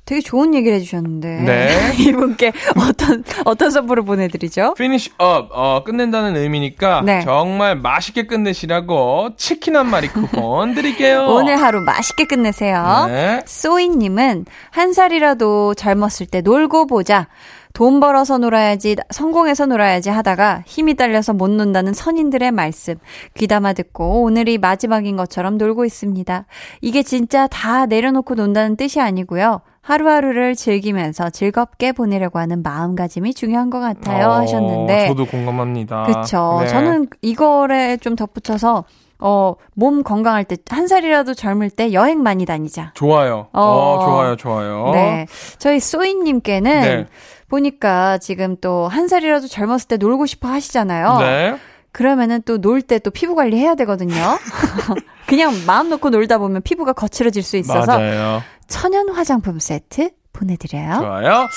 되게 0.06 0.20
좋은 0.20 0.54
얘기를 0.54 0.76
해주셨는데 0.76 1.28
네. 1.42 1.92
이분께 1.98 2.52
어떤 2.76 3.24
어떤 3.44 3.70
선물을 3.70 4.04
보내드리죠? 4.04 4.74
finish 4.76 5.10
up, 5.12 5.48
어, 5.52 5.82
끝낸다는 5.84 6.36
의미니까 6.36 7.02
네. 7.04 7.22
정말 7.22 7.76
맛있게 7.76 8.26
끝내시라고 8.26 9.30
치킨 9.36 9.76
한 9.76 9.88
마리 9.88 10.08
쿠폰 10.08 10.74
드릴게요. 10.76 11.26
오늘 11.28 11.60
하루 11.60 11.80
맛있게 11.80 12.24
끝내세요. 12.24 13.06
네. 13.08 13.40
소이님은 13.46 14.44
한 14.70 14.92
살이라도 14.92 15.74
젊었을 15.74 16.26
때 16.26 16.40
놀고 16.42 16.86
보자. 16.86 17.28
돈 17.74 17.98
벌어서 17.98 18.38
놀아야지, 18.38 18.94
성공해서 19.10 19.66
놀아야지 19.66 20.08
하다가 20.08 20.62
힘이 20.64 20.94
딸려서 20.94 21.32
못 21.32 21.50
논다는 21.50 21.92
선인들의 21.92 22.52
말씀. 22.52 22.94
귀담아 23.36 23.72
듣고 23.72 24.22
오늘이 24.22 24.58
마지막인 24.58 25.16
것처럼 25.16 25.58
놀고 25.58 25.84
있습니다. 25.84 26.46
이게 26.82 27.02
진짜 27.02 27.48
다 27.48 27.86
내려놓고 27.86 28.36
논다는 28.36 28.76
뜻이 28.76 29.00
아니고요. 29.00 29.60
하루하루를 29.80 30.54
즐기면서 30.54 31.30
즐겁게 31.30 31.90
보내려고 31.90 32.38
하는 32.38 32.62
마음가짐이 32.62 33.34
중요한 33.34 33.70
것 33.70 33.80
같아요. 33.80 34.28
어, 34.28 34.32
하셨는데. 34.34 35.08
저도 35.08 35.26
공감합니다. 35.26 36.04
그쵸. 36.04 36.58
네. 36.60 36.68
저는 36.68 37.08
이거에 37.22 37.96
좀 37.96 38.14
덧붙여서, 38.14 38.84
어, 39.18 39.54
몸 39.74 40.04
건강할 40.04 40.44
때, 40.44 40.56
한 40.70 40.86
살이라도 40.86 41.34
젊을 41.34 41.70
때 41.70 41.92
여행 41.92 42.22
많이 42.22 42.46
다니자. 42.46 42.92
좋아요. 42.94 43.48
어, 43.52 43.62
어. 43.62 44.06
좋아요, 44.06 44.36
좋아요. 44.36 44.90
네. 44.92 45.26
저희 45.58 45.80
쏘이님께는 45.80 46.80
네. 46.80 47.06
보니까 47.48 48.18
지금 48.18 48.56
또 48.60 48.88
한 48.88 49.08
살이라도 49.08 49.46
젊었을 49.48 49.88
때 49.88 49.96
놀고 49.96 50.26
싶어 50.26 50.48
하시잖아요. 50.48 51.18
네. 51.18 51.58
그러면은 51.92 52.42
또 52.42 52.56
놀 52.56 52.82
때 52.82 52.98
또 52.98 53.10
피부 53.10 53.34
관리 53.34 53.56
해야 53.58 53.74
되거든요. 53.76 54.14
그냥 55.26 55.52
마음 55.66 55.88
놓고 55.90 56.10
놀다 56.10 56.38
보면 56.38 56.62
피부가 56.62 56.92
거칠어질 56.92 57.42
수 57.42 57.56
있어서 57.56 57.98
맞아요. 57.98 58.42
천연 58.66 59.08
화장품 59.10 59.58
세트 59.60 60.10
보내드려요. 60.32 60.98
좋아요. 61.00 61.48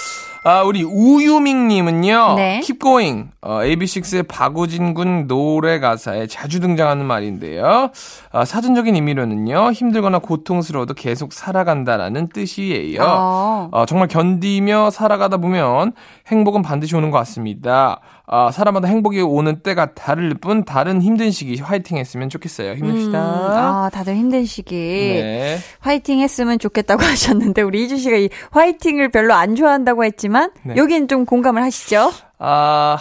아, 0.47 0.63
우리 0.63 0.81
우유밍님은요. 0.81 2.35
네. 2.37 2.61
Keep 2.63 2.79
going. 2.79 3.31
어, 3.41 3.59
AB6IX의 3.59 4.29
박우진 4.29 4.93
군 4.93 5.27
노래 5.27 5.77
가사에 5.79 6.25
자주 6.27 6.61
등장하는 6.61 7.05
말인데요. 7.05 7.91
아, 8.31 8.45
사전적인 8.45 8.95
의미로는요. 8.95 9.73
힘들거나 9.73 10.19
고통스러워도 10.19 10.93
계속 10.93 11.33
살아간다라는 11.33 12.29
뜻이에요. 12.29 13.01
어. 13.03 13.69
어, 13.73 13.85
정말 13.85 14.07
견디며 14.07 14.91
살아가다 14.91 15.35
보면 15.35 15.91
행복은 16.27 16.61
반드시 16.61 16.95
오는 16.95 17.11
것 17.11 17.17
같습니다. 17.17 17.99
아, 18.29 18.51
사람마다 18.51 18.89
행복이 18.89 19.21
오는 19.21 19.61
때가 19.61 19.93
다를 19.93 20.33
뿐 20.33 20.65
다른 20.65 21.01
힘든 21.01 21.31
시기 21.31 21.61
화이팅 21.61 21.97
했으면 21.97 22.27
좋겠어요. 22.29 22.73
힘냅시다. 22.73 23.17
음, 23.17 23.51
아, 23.51 23.89
다들 23.89 24.15
힘든 24.17 24.43
시기. 24.43 24.75
네. 24.75 25.57
화이팅 25.79 26.19
했으면 26.19 26.59
좋겠다고 26.59 27.03
하셨는데, 27.07 27.61
우리 27.61 27.85
이주 27.85 27.97
씨가 27.97 28.17
이 28.17 28.29
화이팅을 28.51 29.11
별로 29.11 29.33
안 29.33 29.55
좋아한다고 29.55 30.03
했지만, 30.03 30.36
네. 30.63 30.75
여긴 30.77 31.07
좀 31.07 31.25
공감을 31.25 31.61
하시죠? 31.63 32.11
아, 32.39 32.97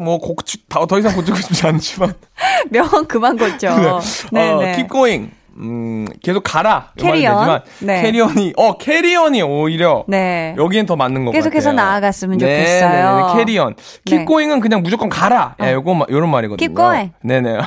뭐, 0.00 0.18
곡, 0.18 0.42
더, 0.68 0.86
더 0.86 0.98
이상 0.98 1.14
고치고 1.14 1.36
싶지 1.36 1.66
않지만. 1.66 2.14
명언 2.70 3.06
그만 3.06 3.36
걷죠. 3.36 4.00
네, 4.32 4.50
어, 4.50 4.60
네. 4.60 4.72
keep 4.74 4.88
going. 4.88 5.30
음, 5.58 6.06
계속 6.22 6.40
가라. 6.42 6.92
캐리언. 6.96 7.60
네. 7.80 8.00
캐리언이, 8.00 8.54
어, 8.56 8.78
캐리언이 8.78 9.42
오히려. 9.42 10.02
네. 10.08 10.54
여기엔 10.56 10.86
더 10.86 10.96
맞는 10.96 11.26
것 11.26 11.30
같아요. 11.30 11.42
계속해서 11.42 11.72
나아갔으면 11.72 12.38
네, 12.38 12.46
좋겠어요. 12.46 12.90
네, 12.90 13.22
네, 13.34 13.38
carry 13.38 13.61
on. 13.61 13.74
keep 14.06 14.20
네. 14.20 14.24
going은 14.24 14.60
그냥 14.60 14.80
무조건 14.82 15.10
가라. 15.10 15.56
예, 15.62 15.74
요거, 15.74 15.92
마- 15.92 16.06
요런 16.08 16.30
말이거든요. 16.30 16.56
Keep 16.56 16.74
going. 16.74 17.12
네네. 17.22 17.58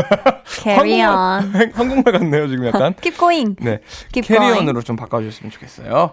Carry 0.62 1.00
한국말, 1.00 1.70
한국말 1.74 2.12
같네요, 2.14 2.48
지금 2.48 2.66
약간. 2.66 2.94
Keep 3.02 3.18
going. 3.18 3.56
네. 3.60 3.80
Keep 4.12 4.26
캐리언으로 4.26 4.80
좀 4.80 4.96
바꿔주셨으면 4.96 5.50
좋겠어요. 5.52 6.12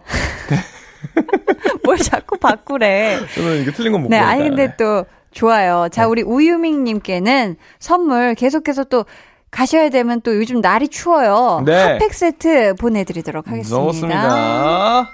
뭘 1.83 1.97
자꾸 1.97 2.37
바꾸래. 2.37 3.19
저는 3.35 3.61
이게 3.61 3.71
틀린 3.71 3.91
건못 3.91 4.09
네. 4.09 4.17
아니 4.17 4.43
근데 4.43 4.75
또 4.77 5.05
좋아요. 5.31 5.87
자, 5.91 6.07
우리 6.07 6.21
우유밍 6.21 6.83
님께는 6.83 7.55
선물 7.79 8.35
계속해서 8.35 8.85
또 8.85 9.05
가셔야 9.49 9.89
되면 9.89 10.21
또 10.21 10.35
요즘 10.35 10.61
날이 10.61 10.87
추워요. 10.87 11.61
네. 11.65 11.93
핫팩 11.93 12.13
세트 12.13 12.75
보내드리도록 12.75 13.47
하겠습니다. 13.47 13.77
넣었습니다. 13.77 15.09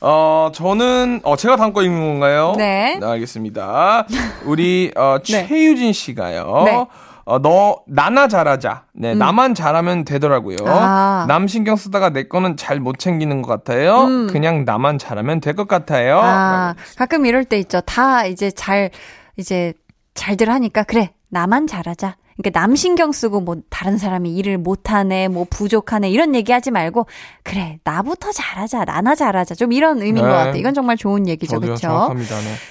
어, 0.00 0.50
저는, 0.54 1.20
어, 1.24 1.34
제가 1.34 1.56
다음 1.56 1.72
거 1.72 1.82
읽는 1.82 1.98
건가요? 2.00 2.54
네. 2.56 3.00
알겠습니다. 3.02 4.06
우리, 4.44 4.92
어, 4.96 5.18
네. 5.26 5.46
최유진 5.48 5.92
씨가요. 5.92 6.62
네. 6.64 6.84
어, 7.28 7.38
너, 7.40 7.82
나나 7.86 8.26
잘하자. 8.26 8.84
네, 8.94 9.14
나만 9.14 9.54
잘하면 9.54 10.04
되더라고요. 10.06 10.56
음. 10.62 10.66
아. 10.68 11.26
남 11.28 11.46
신경 11.46 11.76
쓰다가 11.76 12.08
내 12.10 12.22
거는 12.22 12.56
잘 12.56 12.80
못 12.80 12.98
챙기는 12.98 13.42
것 13.42 13.48
같아요. 13.50 14.06
그냥 14.30 14.64
나만 14.64 14.98
잘하면 14.98 15.40
될 15.40 15.54
것 15.54 15.68
같아요. 15.68 16.18
음. 16.20 16.24
아, 16.24 16.74
가끔 16.96 17.26
이럴 17.26 17.44
때 17.44 17.58
있죠. 17.58 17.80
다 17.82 18.24
이제 18.24 18.50
잘, 18.50 18.90
이제 19.36 19.74
잘들 20.14 20.48
하니까, 20.48 20.84
그래, 20.84 21.10
나만 21.28 21.66
잘하자. 21.66 22.16
그러니까 22.38 22.60
남 22.60 22.76
신경 22.76 23.10
쓰고 23.12 23.40
뭐 23.40 23.56
다른 23.68 23.98
사람이 23.98 24.34
일을 24.36 24.56
못하네, 24.58 25.26
뭐 25.28 25.44
부족하네 25.50 26.08
이런 26.08 26.36
얘기하지 26.36 26.70
말고 26.70 27.06
그래 27.42 27.80
나부터 27.82 28.30
잘하자, 28.30 28.84
나나 28.84 29.16
잘하자 29.16 29.56
좀 29.56 29.72
이런 29.72 29.98
의미인 30.00 30.24
네. 30.24 30.30
것 30.30 30.36
같아. 30.36 30.56
이건 30.56 30.72
정말 30.72 30.96
좋은 30.96 31.26
얘기죠, 31.26 31.58
그렇죠? 31.58 32.14
네. 32.14 32.24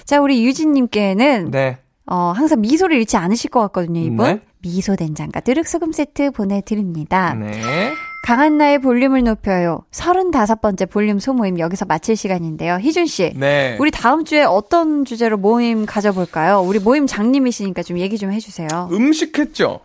자 0.06 0.20
우리 0.22 0.42
유진님께는 0.46 1.50
네. 1.50 1.78
어, 2.10 2.32
항상 2.34 2.60
미소를 2.60 2.96
잃지 2.96 3.16
않으실 3.16 3.50
것 3.50 3.60
같거든요, 3.60 4.00
이분. 4.00 4.16
네. 4.16 4.40
미소 4.60 4.96
된장과 4.96 5.40
누룩소금 5.40 5.92
세트 5.92 6.32
보내드립니다. 6.32 7.34
네. 7.34 7.92
강한 8.24 8.58
나의 8.58 8.80
볼륨을 8.80 9.22
높여요. 9.22 9.84
35번째 9.92 10.90
볼륨 10.90 11.18
소모임 11.18 11.58
여기서 11.58 11.84
마칠 11.84 12.16
시간인데요. 12.16 12.78
희준 12.80 13.06
씨. 13.06 13.32
네. 13.36 13.76
우리 13.78 13.90
다음 13.90 14.24
주에 14.24 14.42
어떤 14.42 15.04
주제로 15.04 15.36
모임 15.36 15.86
가져볼까요? 15.86 16.60
우리 16.60 16.78
모임 16.78 17.06
장님이시니까 17.06 17.82
좀 17.82 17.98
얘기 17.98 18.18
좀 18.18 18.32
해주세요. 18.32 18.68
음식 18.90 19.38
했죠? 19.38 19.80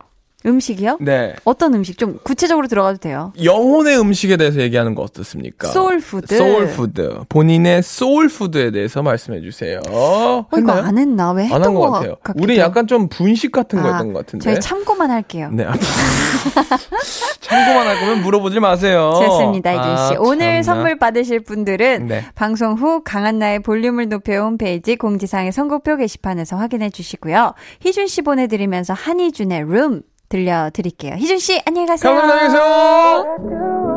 음식이요? 0.45 0.97
네. 1.01 1.33
어떤 1.45 1.73
음식? 1.73 1.97
좀 1.97 2.19
구체적으로 2.23 2.67
들어가도 2.67 2.97
돼요. 2.97 3.33
영혼의 3.43 3.99
음식에 3.99 4.37
대해서 4.37 4.59
얘기하는 4.59 4.95
거 4.95 5.01
어떻습니까? 5.03 5.67
소울푸드. 5.69 6.37
소울푸드. 6.37 7.19
본인의 7.29 7.81
소울푸드에 7.83 8.71
대해서 8.71 9.01
말씀해 9.01 9.41
주세요. 9.41 9.79
어, 9.89 10.45
이거 10.57 10.71
안 10.73 10.97
했나? 10.97 11.31
왜안 11.31 11.45
했던 11.51 11.63
한것것 11.63 11.91
같아요. 11.91 12.15
같기도 12.23 12.43
우리. 12.43 12.57
약간 12.57 12.87
좀 12.87 13.07
분식 13.07 13.51
같은 13.51 13.81
거 13.81 13.87
아, 13.89 13.93
했던 13.93 14.13
것 14.13 14.19
같은데. 14.25 14.43
저희 14.43 14.59
참고만 14.59 15.09
할게요. 15.11 15.49
네. 15.53 15.65
참고만 17.41 17.87
할 17.87 17.99
거면 17.99 18.21
물어보지 18.23 18.59
마세요. 18.59 19.11
좋습니다, 19.21 19.71
이준 19.71 19.83
씨. 20.07 20.13
아, 20.15 20.17
오늘 20.19 20.61
참나. 20.61 20.63
선물 20.63 20.97
받으실 20.97 21.39
분들은 21.41 22.07
네. 22.07 22.25
방송 22.35 22.73
후 22.73 23.01
강한나의 23.03 23.61
볼륨을 23.61 24.09
높여 24.09 24.41
홈페이지 24.41 24.95
공지사항의 24.95 25.51
선곡표 25.51 25.97
게시판에서 25.97 26.55
확인해 26.57 26.89
주시고요. 26.89 27.53
희준 27.81 28.07
씨 28.07 28.21
보내드리면서 28.21 28.93
한희준의 28.93 29.63
룸 29.67 30.01
들려드릴게요. 30.32 31.14
희준 31.14 31.38
씨 31.38 31.60
안녕히 31.64 31.86
가세요. 31.86 32.12
감사합니다. 32.12 32.34
안녕히 32.34 32.58
계세요. 32.58 33.88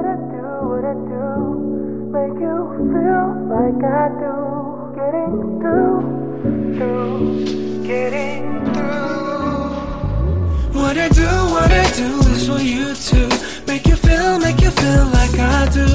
What 10.74 10.98
I 10.98 11.08
do, 11.10 11.24
what 11.54 11.72
I 11.72 11.86
do 11.94 12.20
is 12.34 12.48
for 12.48 12.60
you 12.60 12.94
to 12.94 13.30
make 13.66 13.86
you 13.88 13.96
feel, 13.96 14.39
make 14.39 14.62
you 14.62 14.72
feel 14.72 15.06
like 15.14 15.39
I 15.39 15.70
do. 15.70 15.86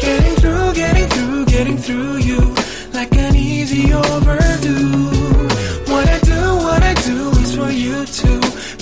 Getting 0.00 0.36
through, 0.36 0.72
getting 0.74 1.08
through, 1.08 1.44
getting 1.46 1.76
through 1.76 2.16
you 2.18 2.54
like 2.94 3.14
an 3.16 3.34
easy 3.36 3.92
overdue. 3.92 5.15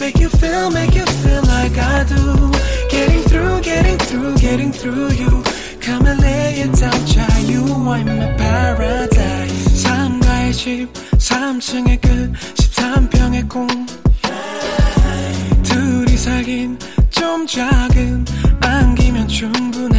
make 0.04 0.18
you 0.18 0.28
feel, 0.28 0.70
make 0.70 0.94
you 0.94 1.04
feel 1.22 1.42
like 1.44 1.76
I 1.78 2.04
do. 2.04 2.50
Getting 2.88 3.22
through, 3.22 3.60
getting 3.62 3.98
through, 3.98 4.36
getting 4.36 4.72
through 4.72 5.10
you. 5.12 5.42
Come 5.80 6.06
and 6.06 6.20
lay 6.20 6.60
it 6.60 6.72
down, 6.78 7.06
child. 7.06 7.48
You 7.48 7.64
are 7.64 8.04
my 8.04 8.36
paradise. 8.36 9.82
삶과의 9.82 10.52
집, 10.52 10.88
3층의 11.18 12.00
끝, 12.00 12.32
13평의 12.56 13.48
꿈. 13.48 13.66
둘이 15.62 16.16
사귄 16.16 16.78
좀 17.10 17.46
작은 17.46 18.24
안기면 18.60 19.28
충분한 19.28 19.93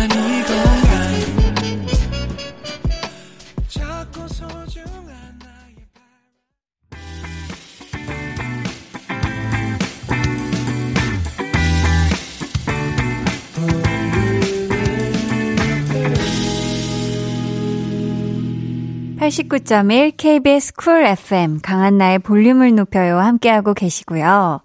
89.1 19.36 20.16
KBS 20.16 20.74
쿨 20.74 21.04
FM 21.04 21.60
강한나의 21.60 22.20
볼륨을 22.20 22.74
높여요 22.74 23.18
함께하고 23.18 23.74
계시고요. 23.74 24.60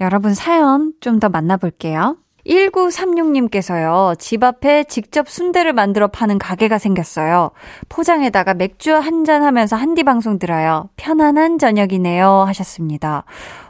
여러분 0.00 0.34
사연 0.34 0.92
좀 1.00 1.20
더 1.20 1.30
만나볼게요. 1.30 2.16
1936님께서요, 2.46 4.18
집 4.18 4.42
앞에 4.44 4.84
직접 4.84 5.28
순대를 5.28 5.72
만들어 5.72 6.08
파는 6.08 6.38
가게가 6.38 6.78
생겼어요. 6.78 7.50
포장에다가 7.88 8.52
맥주 8.54 8.94
한 8.94 9.24
잔 9.24 9.42
하면서 9.42 9.76
한디 9.76 10.02
방송 10.02 10.38
들어요. 10.38 10.88
편안한 10.96 11.58
저녁이네요. 11.58 12.44
하셨습니다. 12.46 13.24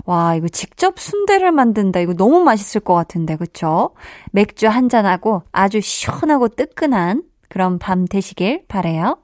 와, 0.04 0.34
이거 0.34 0.48
직접 0.48 0.98
순대를 0.98 1.52
만든다. 1.52 2.00
이거 2.00 2.14
너무 2.14 2.42
맛있을 2.42 2.80
것 2.80 2.94
같은데, 2.94 3.36
그쵸? 3.36 3.90
맥주 4.32 4.66
한 4.68 4.88
잔하고 4.88 5.42
아주 5.52 5.80
시원하고 5.80 6.48
뜨끈한 6.48 7.22
그런 7.48 7.78
밤 7.78 8.06
되시길 8.06 8.64
바래요. 8.68 9.18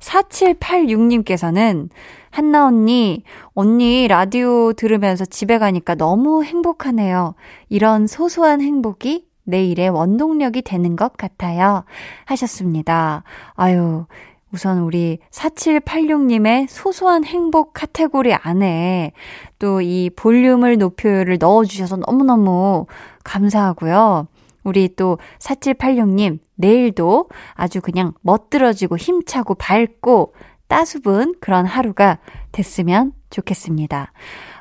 4786님께서는 0.00 1.88
한나 2.30 2.66
언니, 2.66 3.22
언니 3.54 4.06
라디오 4.08 4.72
들으면서 4.72 5.24
집에 5.24 5.58
가니까 5.58 5.94
너무 5.94 6.44
행복하네요. 6.44 7.34
이런 7.68 8.06
소소한 8.06 8.60
행복이 8.60 9.26
내 9.44 9.64
일의 9.64 9.88
원동력이 9.88 10.62
되는 10.62 10.94
것 10.94 11.16
같아요. 11.16 11.84
하셨습니다. 12.26 13.24
아유, 13.54 14.04
우선 14.52 14.80
우리 14.80 15.18
4786님의 15.30 16.66
소소한 16.68 17.24
행복 17.24 17.72
카테고리 17.74 18.34
안에 18.34 19.12
또 19.58 19.80
이 19.82 20.10
볼륨을 20.14 20.78
높여를 20.78 21.38
넣어주셔서 21.38 21.96
너무너무 21.96 22.86
감사하고요. 23.24 24.26
우리 24.68 24.94
또 24.94 25.18
4786님, 25.38 26.38
내일도 26.54 27.28
아주 27.54 27.80
그냥 27.80 28.12
멋들어지고 28.20 28.96
힘차고 28.96 29.54
밝고 29.54 30.34
따수분 30.68 31.34
그런 31.40 31.64
하루가 31.66 32.18
됐으면 32.52 33.12
좋겠습니다. 33.30 34.12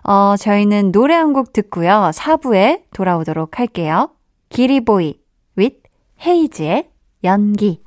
어, 0.03 0.35
저희는 0.37 0.91
노래 0.91 1.13
한 1.15 1.33
곡 1.33 1.51
듣고요. 1.53 2.11
4부에 2.13 2.83
돌아오도록 2.93 3.59
할게요. 3.59 4.09
기리보이 4.49 5.19
with 5.57 5.81
헤이즈의 6.25 6.89
연기. 7.23 7.81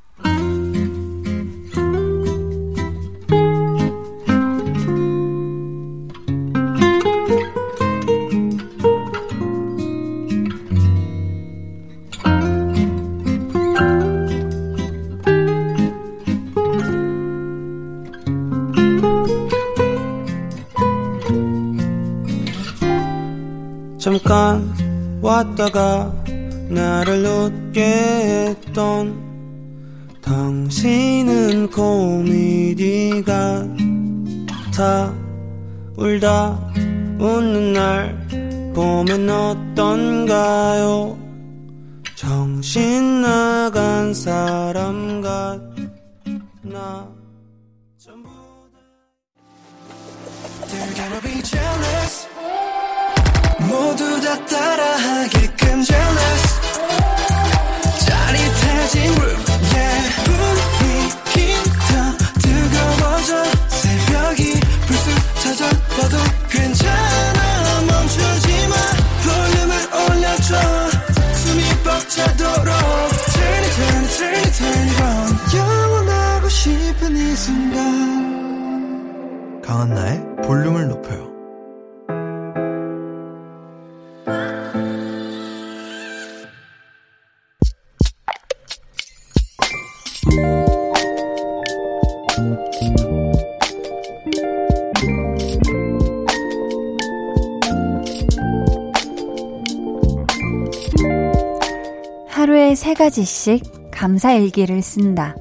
세 103.40 103.56
가지씩 103.56 103.90
감사 103.90 104.32
일기를 104.34 104.82
쓴다. 104.82 105.34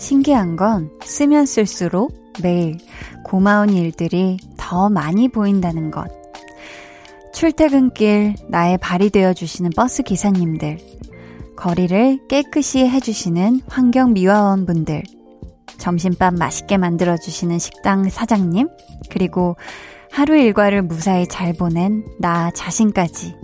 신기한 0.00 0.56
건 0.56 0.90
쓰면 1.04 1.46
쓸수록 1.46 2.12
매일 2.42 2.76
고마운 3.24 3.70
일들이 3.70 4.36
더 4.56 4.90
많이 4.90 5.28
보인다는 5.28 5.92
것. 5.92 6.08
출퇴근길 7.32 8.34
나의 8.48 8.78
발이 8.78 9.10
되어 9.10 9.32
주시는 9.32 9.70
버스 9.76 10.02
기사님들, 10.02 10.78
거리를 11.56 12.26
깨끗이 12.28 12.80
해주시는 12.88 13.60
환경 13.68 14.12
미화원 14.12 14.66
분들, 14.66 15.04
점심밥 15.78 16.34
맛있게 16.34 16.78
만들어 16.78 17.16
주시는 17.16 17.60
식당 17.60 18.08
사장님, 18.08 18.68
그리고 19.08 19.56
하루 20.10 20.36
일과를 20.36 20.82
무사히 20.82 21.28
잘 21.28 21.52
보낸 21.52 22.04
나 22.18 22.50
자신까지 22.50 23.36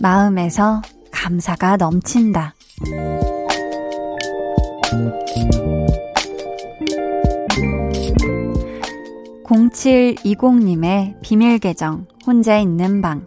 마음에서 0.00 0.80
감사가 1.10 1.76
넘친다. 1.76 2.54
0720님의 9.44 11.20
비밀 11.22 11.58
계정, 11.58 12.06
혼자 12.26 12.58
있는 12.58 13.00
방. 13.00 13.24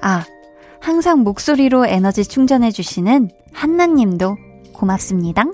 아, 0.00 0.24
항상 0.80 1.20
목소리로 1.20 1.86
에너지 1.86 2.24
충전해주시는 2.24 3.30
한나님도 3.52 4.36
고맙습니다. 4.72 5.44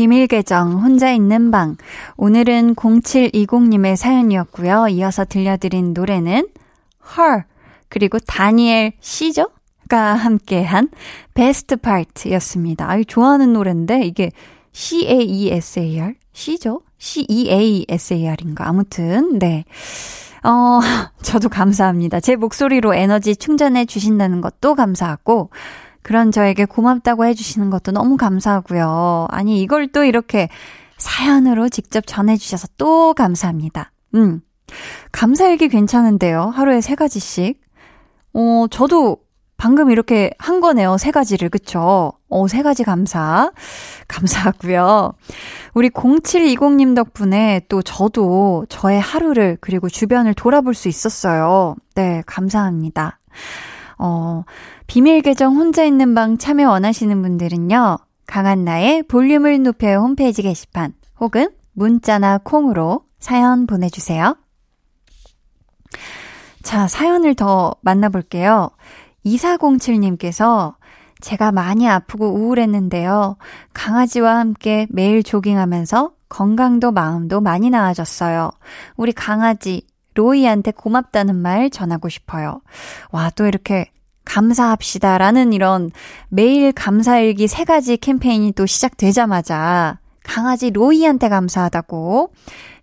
비밀 0.00 0.28
계정 0.28 0.82
혼자 0.82 1.12
있는 1.12 1.50
방. 1.50 1.76
오늘은 2.16 2.74
0720님의 2.74 3.96
사연이었고요. 3.96 4.88
이어서 4.88 5.26
들려드린 5.26 5.92
노래는 5.92 6.48
Her 7.18 7.42
그리고 7.90 8.18
다니엘 8.18 8.94
씨죠? 9.00 9.50
가 9.90 10.14
함께한 10.14 10.88
베스트 11.34 11.76
파트였습니다. 11.76 12.88
아유 12.88 13.04
좋아하는 13.04 13.52
노래인데 13.52 14.06
이게 14.06 14.30
C 14.72 15.06
A 15.06 15.18
E 15.20 15.52
S 15.52 15.80
A 15.80 16.00
R 16.00 16.14
씨죠? 16.32 16.80
C 16.96 17.26
E 17.28 17.50
A 17.50 17.84
S 17.86 18.14
A 18.14 18.26
R인가 18.26 18.68
아무튼 18.68 19.38
네. 19.38 19.66
어, 20.42 20.80
저도 21.20 21.50
감사합니다. 21.50 22.20
제 22.20 22.36
목소리로 22.36 22.94
에너지 22.94 23.36
충전해 23.36 23.84
주신다는 23.84 24.40
것도 24.40 24.74
감사하고, 24.74 25.50
그런 26.02 26.32
저에게 26.32 26.64
고맙다고 26.64 27.24
해주시는 27.26 27.70
것도 27.70 27.92
너무 27.92 28.16
감사하고요. 28.16 29.28
아니, 29.30 29.60
이걸 29.60 29.88
또 29.88 30.04
이렇게 30.04 30.48
사연으로 30.98 31.68
직접 31.68 32.06
전해주셔서 32.06 32.68
또 32.78 33.14
감사합니다. 33.14 33.92
음. 34.14 34.40
감사일기 35.12 35.68
괜찮은데요. 35.68 36.44
하루에 36.54 36.80
세 36.80 36.94
가지씩. 36.94 37.60
어, 38.34 38.66
저도 38.70 39.18
방금 39.56 39.90
이렇게 39.90 40.30
한 40.38 40.60
거네요. 40.60 40.96
세 40.96 41.10
가지를. 41.10 41.50
그쵸? 41.50 42.12
어, 42.28 42.48
세 42.48 42.62
가지 42.62 42.82
감사. 42.84 43.52
감사하고요. 44.08 45.12
우리 45.74 45.90
0720님 45.90 46.94
덕분에 46.96 47.62
또 47.68 47.82
저도 47.82 48.64
저의 48.68 49.00
하루를 49.00 49.58
그리고 49.60 49.88
주변을 49.88 50.34
돌아볼 50.34 50.74
수 50.74 50.88
있었어요. 50.88 51.76
네, 51.94 52.22
감사합니다. 52.26 53.18
어, 54.02 54.44
비밀 54.86 55.20
계정 55.20 55.56
혼자 55.56 55.84
있는 55.84 56.14
방 56.14 56.38
참여 56.38 56.70
원하시는 56.70 57.20
분들은요. 57.20 57.98
강한나의 58.26 59.02
볼륨을 59.04 59.62
높여요 59.62 59.98
홈페이지 59.98 60.42
게시판 60.42 60.94
혹은 61.20 61.50
문자나 61.72 62.38
콩으로 62.38 63.02
사연 63.18 63.66
보내주세요. 63.66 64.36
자, 66.62 66.88
사연을 66.88 67.34
더 67.34 67.74
만나볼게요. 67.82 68.70
2407님께서 69.26 70.76
제가 71.20 71.52
많이 71.52 71.86
아프고 71.86 72.32
우울했는데요. 72.32 73.36
강아지와 73.74 74.38
함께 74.38 74.86
매일 74.88 75.22
조깅하면서 75.22 76.12
건강도 76.30 76.90
마음도 76.90 77.40
많이 77.42 77.68
나아졌어요. 77.68 78.50
우리 78.96 79.12
강아지, 79.12 79.82
로이한테 80.14 80.72
고맙다는 80.72 81.36
말 81.36 81.70
전하고 81.70 82.08
싶어요. 82.08 82.60
와, 83.10 83.30
또 83.30 83.46
이렇게 83.46 83.90
감사합시다 84.24 85.18
라는 85.18 85.52
이런 85.52 85.90
매일 86.28 86.72
감사일기 86.72 87.48
세 87.48 87.64
가지 87.64 87.96
캠페인이 87.96 88.52
또 88.52 88.66
시작되자마자 88.66 89.98
강아지 90.22 90.70
로이한테 90.70 91.28
감사하다고 91.28 92.32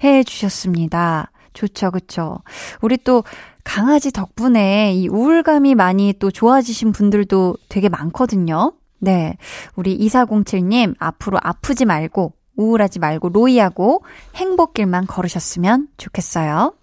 해 0.03 0.23
주셨습니다. 0.23 1.31
좋죠, 1.53 1.91
그쵸. 1.91 2.39
우리 2.81 2.97
또 2.97 3.23
강아지 3.63 4.11
덕분에 4.11 4.93
이 4.93 5.07
우울감이 5.07 5.75
많이 5.75 6.13
또 6.19 6.31
좋아지신 6.31 6.91
분들도 6.91 7.57
되게 7.69 7.89
많거든요. 7.89 8.73
네. 8.99 9.37
우리 9.75 9.97
2407님, 9.97 10.95
앞으로 10.99 11.39
아프지 11.41 11.85
말고, 11.85 12.33
우울하지 12.55 12.99
말고, 12.99 13.29
로이하고 13.29 14.03
행복길만 14.35 15.07
걸으셨으면 15.07 15.87
좋겠어요. 15.97 16.73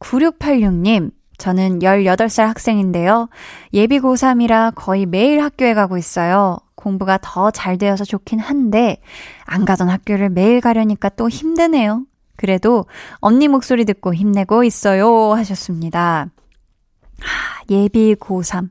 9686님, 0.00 1.10
저는 1.38 1.80
18살 1.80 2.44
학생인데요. 2.44 3.28
예비 3.72 3.98
고3이라 3.98 4.72
거의 4.74 5.06
매일 5.06 5.42
학교에 5.42 5.74
가고 5.74 5.96
있어요. 5.98 6.58
공부가 6.74 7.18
더 7.20 7.50
잘 7.50 7.78
되어서 7.78 8.04
좋긴 8.04 8.38
한데, 8.38 8.98
안 9.44 9.64
가던 9.64 9.88
학교를 9.88 10.30
매일 10.30 10.60
가려니까 10.60 11.08
또 11.10 11.28
힘드네요. 11.28 12.04
그래도 12.36 12.84
언니 13.16 13.48
목소리 13.48 13.84
듣고 13.84 14.12
힘내고 14.14 14.64
있어요. 14.64 15.32
하셨습니다. 15.32 16.28
하, 17.20 17.62
예비 17.70 18.14
고3. 18.16 18.68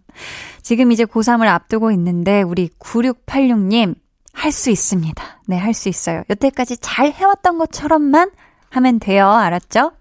지금 0.62 0.92
이제 0.92 1.06
고3을 1.06 1.48
앞두고 1.48 1.92
있는데, 1.92 2.42
우리 2.42 2.70
9686님, 2.80 3.96
할 4.34 4.52
수 4.52 4.70
있습니다. 4.70 5.24
네, 5.48 5.58
할 5.58 5.74
수 5.74 5.90
있어요. 5.90 6.24
여태까지 6.30 6.78
잘 6.78 7.12
해왔던 7.12 7.58
것처럼만 7.58 8.32
하면 8.72 9.00
돼요. 9.00 9.30
알았죠? 9.30 9.92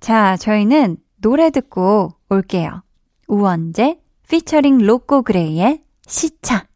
자, 0.00 0.36
저희는 0.38 0.96
노래 1.20 1.50
듣고 1.50 2.14
올게요. 2.30 2.82
우원재 3.28 3.98
피처링 4.28 4.78
로꼬 4.78 5.22
그레이의 5.22 5.82
시차. 6.06 6.66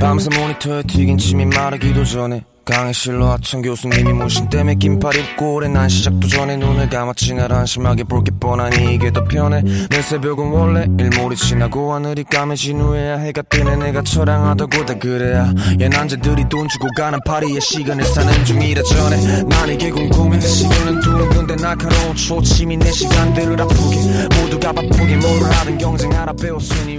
밤새 0.00 0.30
모니터에 0.40 0.82
튀긴 0.84 1.18
침이 1.18 1.44
마르기도 1.44 2.02
전에 2.04 2.42
강의실로 2.68 3.28
하천 3.28 3.62
교수님이 3.62 4.12
모신 4.12 4.46
때문에 4.50 4.74
긴팔 4.74 5.16
입고 5.16 5.54
오래 5.54 5.68
난 5.68 5.88
시작도 5.88 6.28
전에 6.28 6.58
눈을 6.58 6.90
감았지 6.90 7.32
날 7.32 7.50
한심하게 7.50 8.04
볼게 8.04 8.30
뻔하니 8.38 8.94
이게 8.94 9.10
더 9.10 9.24
편해. 9.24 9.62
내 9.62 10.02
새벽은 10.02 10.50
원래 10.50 10.86
일몰이 10.98 11.34
지나고 11.34 11.94
하늘이 11.94 12.24
까매진 12.24 12.78
후에야 12.78 13.16
해가 13.16 13.40
뜨네. 13.42 13.76
내가 13.76 14.02
처량하다고 14.02 14.84
다 14.84 14.94
그래야. 14.98 15.50
얘 15.80 15.88
남자들이 15.88 16.46
돈 16.50 16.68
주고 16.68 16.88
가는 16.94 17.18
파리의 17.24 17.58
시간을 17.58 18.04
사는 18.04 18.44
중이라 18.44 18.82
전에 18.82 19.42
난 19.44 19.70
이게 19.70 19.90
궁금해. 19.90 20.38
시계는 20.38 21.00
둥근데 21.00 21.56
날카로운 21.56 22.14
초침이 22.14 22.76
내 22.76 22.90
시간들을 22.92 23.62
아프게. 23.62 23.96
모두가 24.42 24.74
바쁘게 24.74 25.16
뭘 25.16 25.42
하든 25.42 25.78
경쟁하라 25.78 26.34
배웠으니 26.34 26.98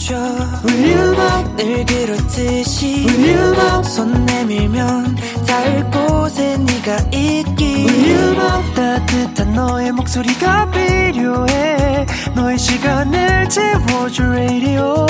감아줘 0.00 0.16
volume 0.64 1.33
up 1.33 1.56
늘 1.56 1.84
그렇듯이 1.84 3.06
volume 3.06 3.64
up 3.64 3.84
손 3.84 4.24
내밀면 4.24 5.16
닿을 5.46 5.90
곳에 5.90 6.56
네가 6.56 6.96
있기 7.12 7.84
volume 7.84 8.51
up 8.51 8.74
따뜻한 8.74 9.52
너의 9.52 9.92
목소리가 9.92 10.70
필요해 10.70 12.06
너의 12.34 12.58
시간을 12.58 13.48
채워줄 13.50 14.26
radio 14.26 15.06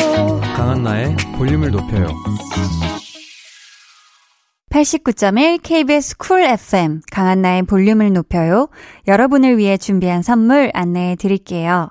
강한나의 0.56 1.16
볼륨을 1.36 1.70
높여요. 1.70 2.08
89.1 4.70 5.60
KBS 5.62 6.16
Cool 6.16 6.42
FM 6.42 7.00
강한나의 7.10 7.64
볼륨을 7.64 8.12
높여요. 8.12 8.68
여러분을 9.08 9.58
위해 9.58 9.76
준비한 9.76 10.22
선물 10.22 10.70
안내해 10.74 11.16
드릴게요. 11.16 11.90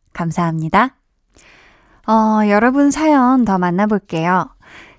감사합니다. 0.13 0.95
어, 2.07 2.47
여러분 2.49 2.91
사연 2.91 3.45
더 3.45 3.57
만나볼게요. 3.57 4.49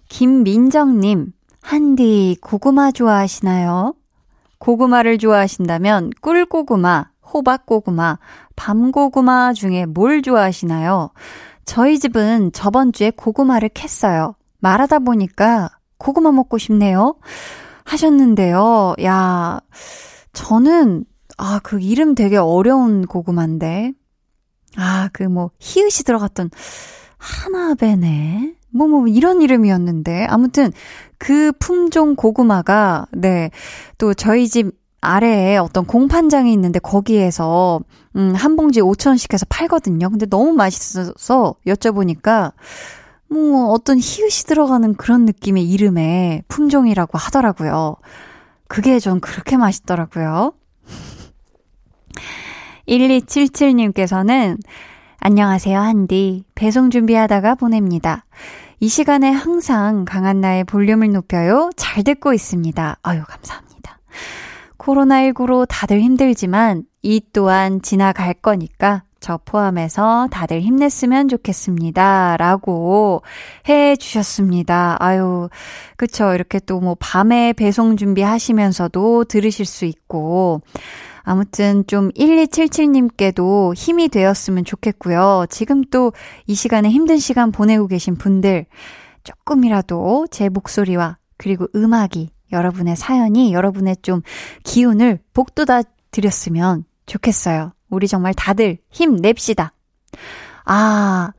김민정님, 0.09 1.33
한디 1.63 2.37
고구마 2.41 2.93
좋아하시나요? 2.93 3.95
고구마를 4.59 5.19
좋아하신다면 5.19 6.11
꿀고구마, 6.21 7.11
호박고구마, 7.33 8.19
밤고구마 8.57 9.53
중에 9.55 9.87
뭘 9.87 10.23
좋아하시나요? 10.23 11.11
저희 11.65 11.99
집은 11.99 12.53
저번 12.53 12.93
주에 12.93 13.11
고구마를 13.11 13.71
캤어요. 13.71 14.35
말하다 14.61 15.01
보니까 15.01 15.71
고구마 15.99 16.33
먹고 16.33 16.59
싶네요. 16.59 17.17
하셨는데요. 17.85 18.95
야, 19.03 19.61
저는, 20.33 21.05
아, 21.39 21.61
그 21.63 21.81
이름 21.81 22.15
되게 22.15 22.37
어려운 22.37 23.07
고구마인데. 23.07 23.93
아, 24.77 25.09
그 25.13 25.25
뭐, 25.25 25.51
히읗이 25.59 26.05
들어갔던 26.05 26.51
하나베네. 27.19 28.55
뭐, 28.71 28.87
뭐, 28.89 29.07
이런 29.07 29.43
이름이었는데. 29.43 30.27
아무튼, 30.27 30.73
그 31.19 31.53
품종 31.59 32.17
고구마가, 32.17 33.07
네, 33.13 33.51
또 33.99 34.15
저희 34.15 34.49
집 34.49 34.73
아래에 35.01 35.57
어떤 35.57 35.85
공판장이 35.85 36.53
있는데 36.53 36.79
거기에서, 36.79 37.81
음, 38.17 38.35
한 38.35 38.57
봉지 38.57 38.81
5천원씩 38.81 39.33
해서 39.33 39.45
팔거든요. 39.49 40.09
근데 40.11 40.27
너무 40.27 40.53
맛있어서 40.53 41.55
여쭤보니까, 41.67 42.53
뭐, 43.29 43.71
어떤 43.71 43.99
히읗이 43.99 44.47
들어가는 44.47 44.95
그런 44.95 45.25
느낌의 45.25 45.69
이름의 45.71 46.45
품종이라고 46.49 47.19
하더라고요. 47.19 47.97
그게 48.69 48.99
전 48.99 49.21
그렇게 49.21 49.57
맛있더라고요. 49.57 50.55
1277님께서는 52.93 54.59
안녕하세요, 55.19 55.79
한디. 55.79 56.45
배송 56.55 56.91
준비하다가 56.91 57.55
보냅니다. 57.55 58.25
이 58.81 58.89
시간에 58.89 59.31
항상 59.31 60.05
강한 60.05 60.41
나의 60.41 60.65
볼륨을 60.65 61.13
높여요. 61.13 61.71
잘 61.77 62.05
듣고 62.05 62.35
있습니다. 62.35 62.99
아유, 63.03 63.23
감사합니다. 63.27 63.99
코로나19로 64.77 65.65
다들 65.69 66.01
힘들지만 66.03 66.85
이 67.03 67.23
또한 67.33 67.81
지나갈 67.81 68.35
거니까 68.35 69.05
저 69.21 69.39
포함해서 69.43 70.29
다들 70.31 70.61
힘냈으면 70.61 71.29
좋겠습니다. 71.29 72.37
라고 72.37 73.23
해 73.69 73.95
주셨습니다. 73.97 74.97
아유, 74.99 75.49
그쵸. 75.97 76.35
이렇게 76.35 76.59
또 76.59 76.81
뭐 76.81 76.97
밤에 76.99 77.53
배송 77.53 77.97
준비하시면서도 77.97 79.25
들으실 79.25 79.65
수 79.65 79.85
있고, 79.85 80.61
아무튼 81.23 81.85
좀 81.87 82.11
1277님께도 82.13 83.75
힘이 83.75 84.09
되었으면 84.09 84.65
좋겠고요. 84.65 85.47
지금 85.51 85.83
또 85.85 86.13
이 86.47 86.55
시간에 86.55 86.91
힘든 86.91 87.19
시간 87.19 87.53
보내고 87.53 87.87
계신 87.87 88.17
분들 88.17 88.67
조금이라도 89.25 90.27
제 90.31 90.49
목소리와 90.49 91.19
그리고 91.37 91.67
음악이 91.75 92.31
여러분의 92.53 92.97
사연이 92.97 93.53
여러분의 93.53 93.97
좀 94.03 94.23
기운을 94.65 95.21
복돋아 95.33 95.83
드렸으면 96.11 96.85
좋겠어요. 97.07 97.73
우리 97.89 98.09
정말 98.09 98.35
다들 98.35 98.79
힘냅시다. 98.91 99.73
아, 100.65 101.33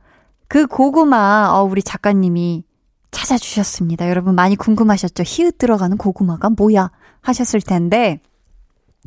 그 0.48 0.66
고구마, 0.66 1.50
어, 1.52 1.62
우리 1.62 1.82
작가님이 1.82 2.64
찾아주셨습니다. 3.10 4.08
여러분 4.08 4.34
많이 4.34 4.56
궁금하셨죠? 4.56 5.22
히읗 5.24 5.58
들어가는 5.58 5.96
고구마가 5.96 6.50
뭐야? 6.50 6.90
하셨을 7.20 7.60
텐데, 7.60 8.20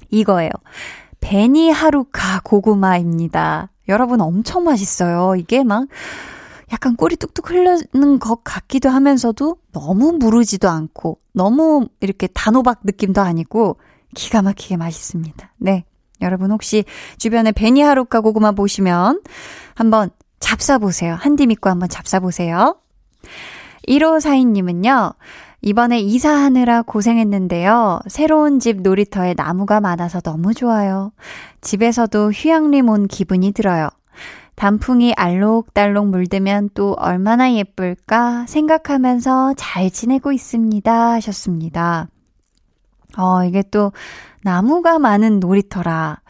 이거예요. 0.10 0.52
베니 1.20 1.72
하루카 1.72 2.42
고구마입니다. 2.44 3.70
여러분 3.90 4.22
엄청 4.22 4.64
맛있어요. 4.64 5.36
이게 5.36 5.64
막 5.64 5.88
약간 6.72 6.96
꿀이 6.96 7.16
뚝뚝 7.16 7.50
흐르는 7.50 8.20
것 8.20 8.44
같기도 8.44 8.90
하면서도 8.90 9.58
너무 9.72 10.14
무르지도 10.14 10.70
않고 10.70 11.20
너무 11.34 11.88
이렇게 12.02 12.28
단호박 12.28 12.82
느낌도 12.84 13.22
아니고 13.22 13.78
기가 14.16 14.42
막히게 14.42 14.78
맛있습니다. 14.78 15.54
네. 15.58 15.86
여러분 16.22 16.52
혹시 16.52 16.84
주변에 17.18 17.52
베니 17.52 17.82
하루카 17.82 18.22
고구마 18.22 18.52
보시면 18.52 19.22
한번 19.76 20.10
잡사보세요. 20.40 21.16
한디 21.16 21.46
믿고 21.46 21.70
한번 21.70 21.90
잡사보세요. 21.90 22.80
1542님은요, 23.88 25.16
이번에 25.62 26.00
이사하느라 26.00 26.84
고생했는데요. 26.84 28.00
새로운 28.08 28.60
집 28.60 28.82
놀이터에 28.82 29.34
나무가 29.36 29.80
많아서 29.82 30.22
너무 30.22 30.54
좋아요. 30.54 31.12
집에서도 31.62 32.32
휴양림 32.32 32.90
온 32.90 33.08
기분이 33.08 33.52
들어요. 33.52 33.90
단풍이 34.56 35.14
알록달록 35.16 36.08
물들면 36.08 36.70
또 36.74 36.96
얼마나 36.98 37.54
예쁠까 37.54 38.46
생각하면서 38.48 39.54
잘 39.58 39.90
지내고 39.92 40.32
있습니다. 40.32 41.12
하셨습니다. 41.12 42.08
어, 43.18 43.44
이게 43.44 43.64
또 43.70 43.92
나무가 44.44 45.00
많은 45.00 45.40
놀이터라. 45.40 46.22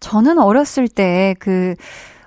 저는 0.00 0.38
어렸을 0.38 0.88
때 0.88 1.34
그 1.38 1.74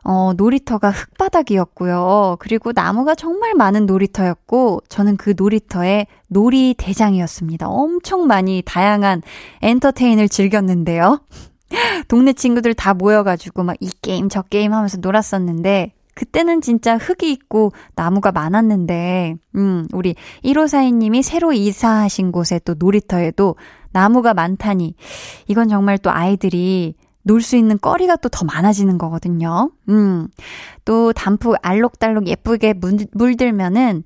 어, 0.08 0.34
놀이터가 0.38 0.92
흙바닥이었고요. 0.92 2.38
그리고 2.40 2.72
나무가 2.72 3.16
정말 3.16 3.56
많은 3.56 3.88
놀이터였고, 3.88 4.82
저는 4.88 5.18
그 5.18 5.34
놀이터의 5.36 6.06
놀이 6.28 6.76
대장이었습니다. 6.78 7.68
엄청 7.68 8.28
많이 8.28 8.62
다양한 8.64 9.24
엔터테인을 9.64 10.30
즐겼는데요. 10.30 11.22
동네 12.08 12.34
친구들 12.34 12.76
다 12.76 12.94
모여가지고 12.94 13.64
막 13.64 13.76
이 13.82 13.90
게임 14.04 14.30
저 14.30 14.44
게임 14.44 14.74
하면서 14.74 14.98
놀았었는데, 15.02 15.94
그때는 16.14 16.62
진짜 16.62 16.98
흙이 16.98 17.32
있고 17.32 17.72
나무가 17.96 18.32
많았는데, 18.32 19.36
음, 19.56 19.88
우리 19.92 20.16
1542님이 20.44 21.24
새로 21.24 21.52
이사하신 21.52 22.32
곳에 22.32 22.60
또 22.64 22.76
놀이터에도 22.78 23.56
나무가 23.92 24.36
많다니, 24.36 24.94
이건 25.48 25.68
정말 25.68 25.98
또 25.98 26.12
아이들이 26.12 26.94
놀 27.26 27.42
수 27.42 27.56
있는 27.58 27.78
거리가 27.80 28.18
또 28.18 28.30
더 28.30 28.46
많아지는 28.46 28.98
거거든요. 28.98 29.72
음. 29.90 30.28
또 30.86 31.12
단풍 31.14 31.56
알록달록 31.62 32.28
예쁘게 32.28 32.74
물, 32.74 32.98
물들면은, 33.14 34.04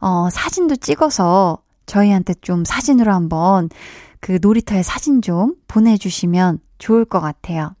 어, 0.00 0.28
사진도 0.30 0.76
찍어서 0.76 1.58
저희한테 1.86 2.34
좀 2.42 2.64
사진으로 2.64 3.12
한번 3.12 3.68
그 4.20 4.38
놀이터의 4.40 4.84
사진 4.84 5.22
좀 5.22 5.54
보내주시면 5.66 6.58
좋을 6.78 7.04
것 7.04 7.20
같아요. 7.20 7.74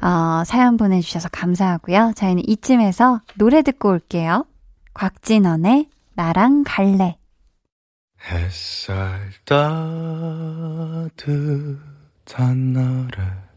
어, 0.00 0.42
사연 0.46 0.76
보내주셔서 0.76 1.28
감사하고요. 1.30 2.12
저희는 2.16 2.44
이쯤에서 2.48 3.20
노래 3.36 3.62
듣고 3.62 3.90
올게요. 3.90 4.46
곽진원의 4.94 5.88
나랑 6.14 6.64
갈래. 6.66 7.18
햇살 8.30 9.30
따뜻한 9.44 11.12
날에 12.72 13.47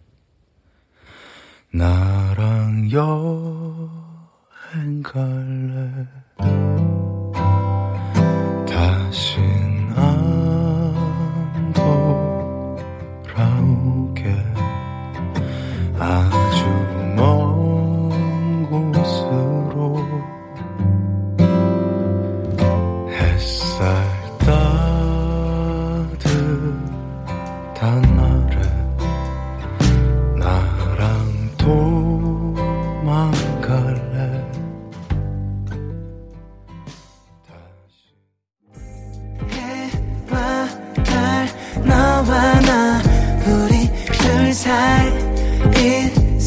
나랑 1.74 2.91
여행 2.91 5.01
갈래? 5.01 6.05
다신 8.67 9.41
안 9.95 11.74
돌아오게. 13.24 14.36
아 15.97 16.30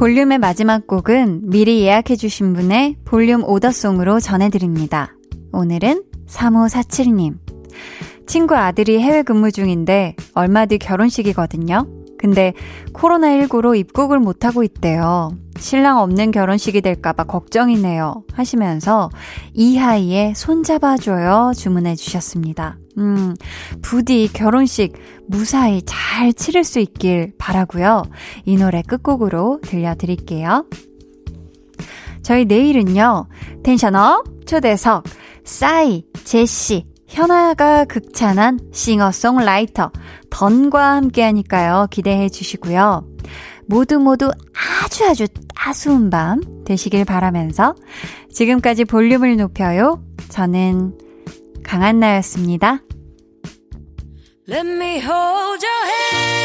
볼륨의 0.00 0.38
마지막 0.38 0.86
곡은 0.86 1.50
미리 1.50 1.82
예약해주신 1.82 2.54
분의 2.54 2.96
볼륨 3.04 3.44
오더송으로 3.44 4.18
전해드립니다. 4.18 5.14
오늘은 5.52 6.04
3547님. 6.26 7.36
친구 8.26 8.56
아들이 8.56 8.98
해외 8.98 9.22
근무 9.22 9.52
중인데 9.52 10.16
얼마 10.32 10.64
뒤 10.64 10.78
결혼식이거든요. 10.78 11.86
근데 12.20 12.52
코로나19로 12.92 13.74
입국을 13.74 14.18
못하고 14.18 14.62
있대요. 14.62 15.30
신랑 15.56 16.00
없는 16.00 16.32
결혼식이 16.32 16.82
될까봐 16.82 17.24
걱정이네요. 17.24 18.24
하시면서 18.34 19.08
이하이의 19.54 20.34
손잡아줘요 20.34 21.52
주문해 21.56 21.96
주셨습니다. 21.96 22.76
음, 22.98 23.34
부디 23.80 24.28
결혼식 24.30 24.92
무사히 25.28 25.80
잘 25.86 26.34
치를 26.34 26.62
수 26.62 26.78
있길 26.78 27.32
바라고요. 27.38 28.02
이 28.44 28.58
노래 28.58 28.82
끝곡으로 28.82 29.60
들려드릴게요. 29.62 30.66
저희 32.22 32.44
내일은요, 32.44 33.28
텐션업 33.62 34.46
초대석, 34.46 35.04
싸이, 35.44 36.04
제시, 36.24 36.84
현아가 37.10 37.84
극찬한 37.84 38.60
싱어송라이터, 38.72 39.90
던과 40.30 40.94
함께 40.94 41.22
하니까요. 41.22 41.88
기대해 41.90 42.28
주시고요. 42.28 43.04
모두 43.66 43.98
모두 43.98 44.30
아주 44.84 45.04
아주 45.06 45.26
따스운 45.54 46.08
밤 46.08 46.40
되시길 46.64 47.04
바라면서 47.04 47.74
지금까지 48.32 48.84
볼륨을 48.84 49.36
높여요. 49.36 50.02
저는 50.28 50.96
강한나였습니다. 51.64 52.80
Let 54.48 54.68
me 54.68 54.98
hold 54.98 55.64
your 55.64 55.86
hand 56.14 56.39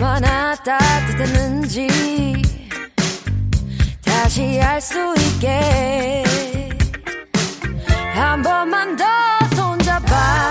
얼마나 0.00 0.54
따뜻했는지 0.54 1.86
다시 4.02 4.58
알 4.62 4.80
수 4.80 5.14
있게. 5.18 6.24
한 8.14 8.42
번만 8.42 8.96
더 8.96 9.04
손잡아줘요. 9.54 10.50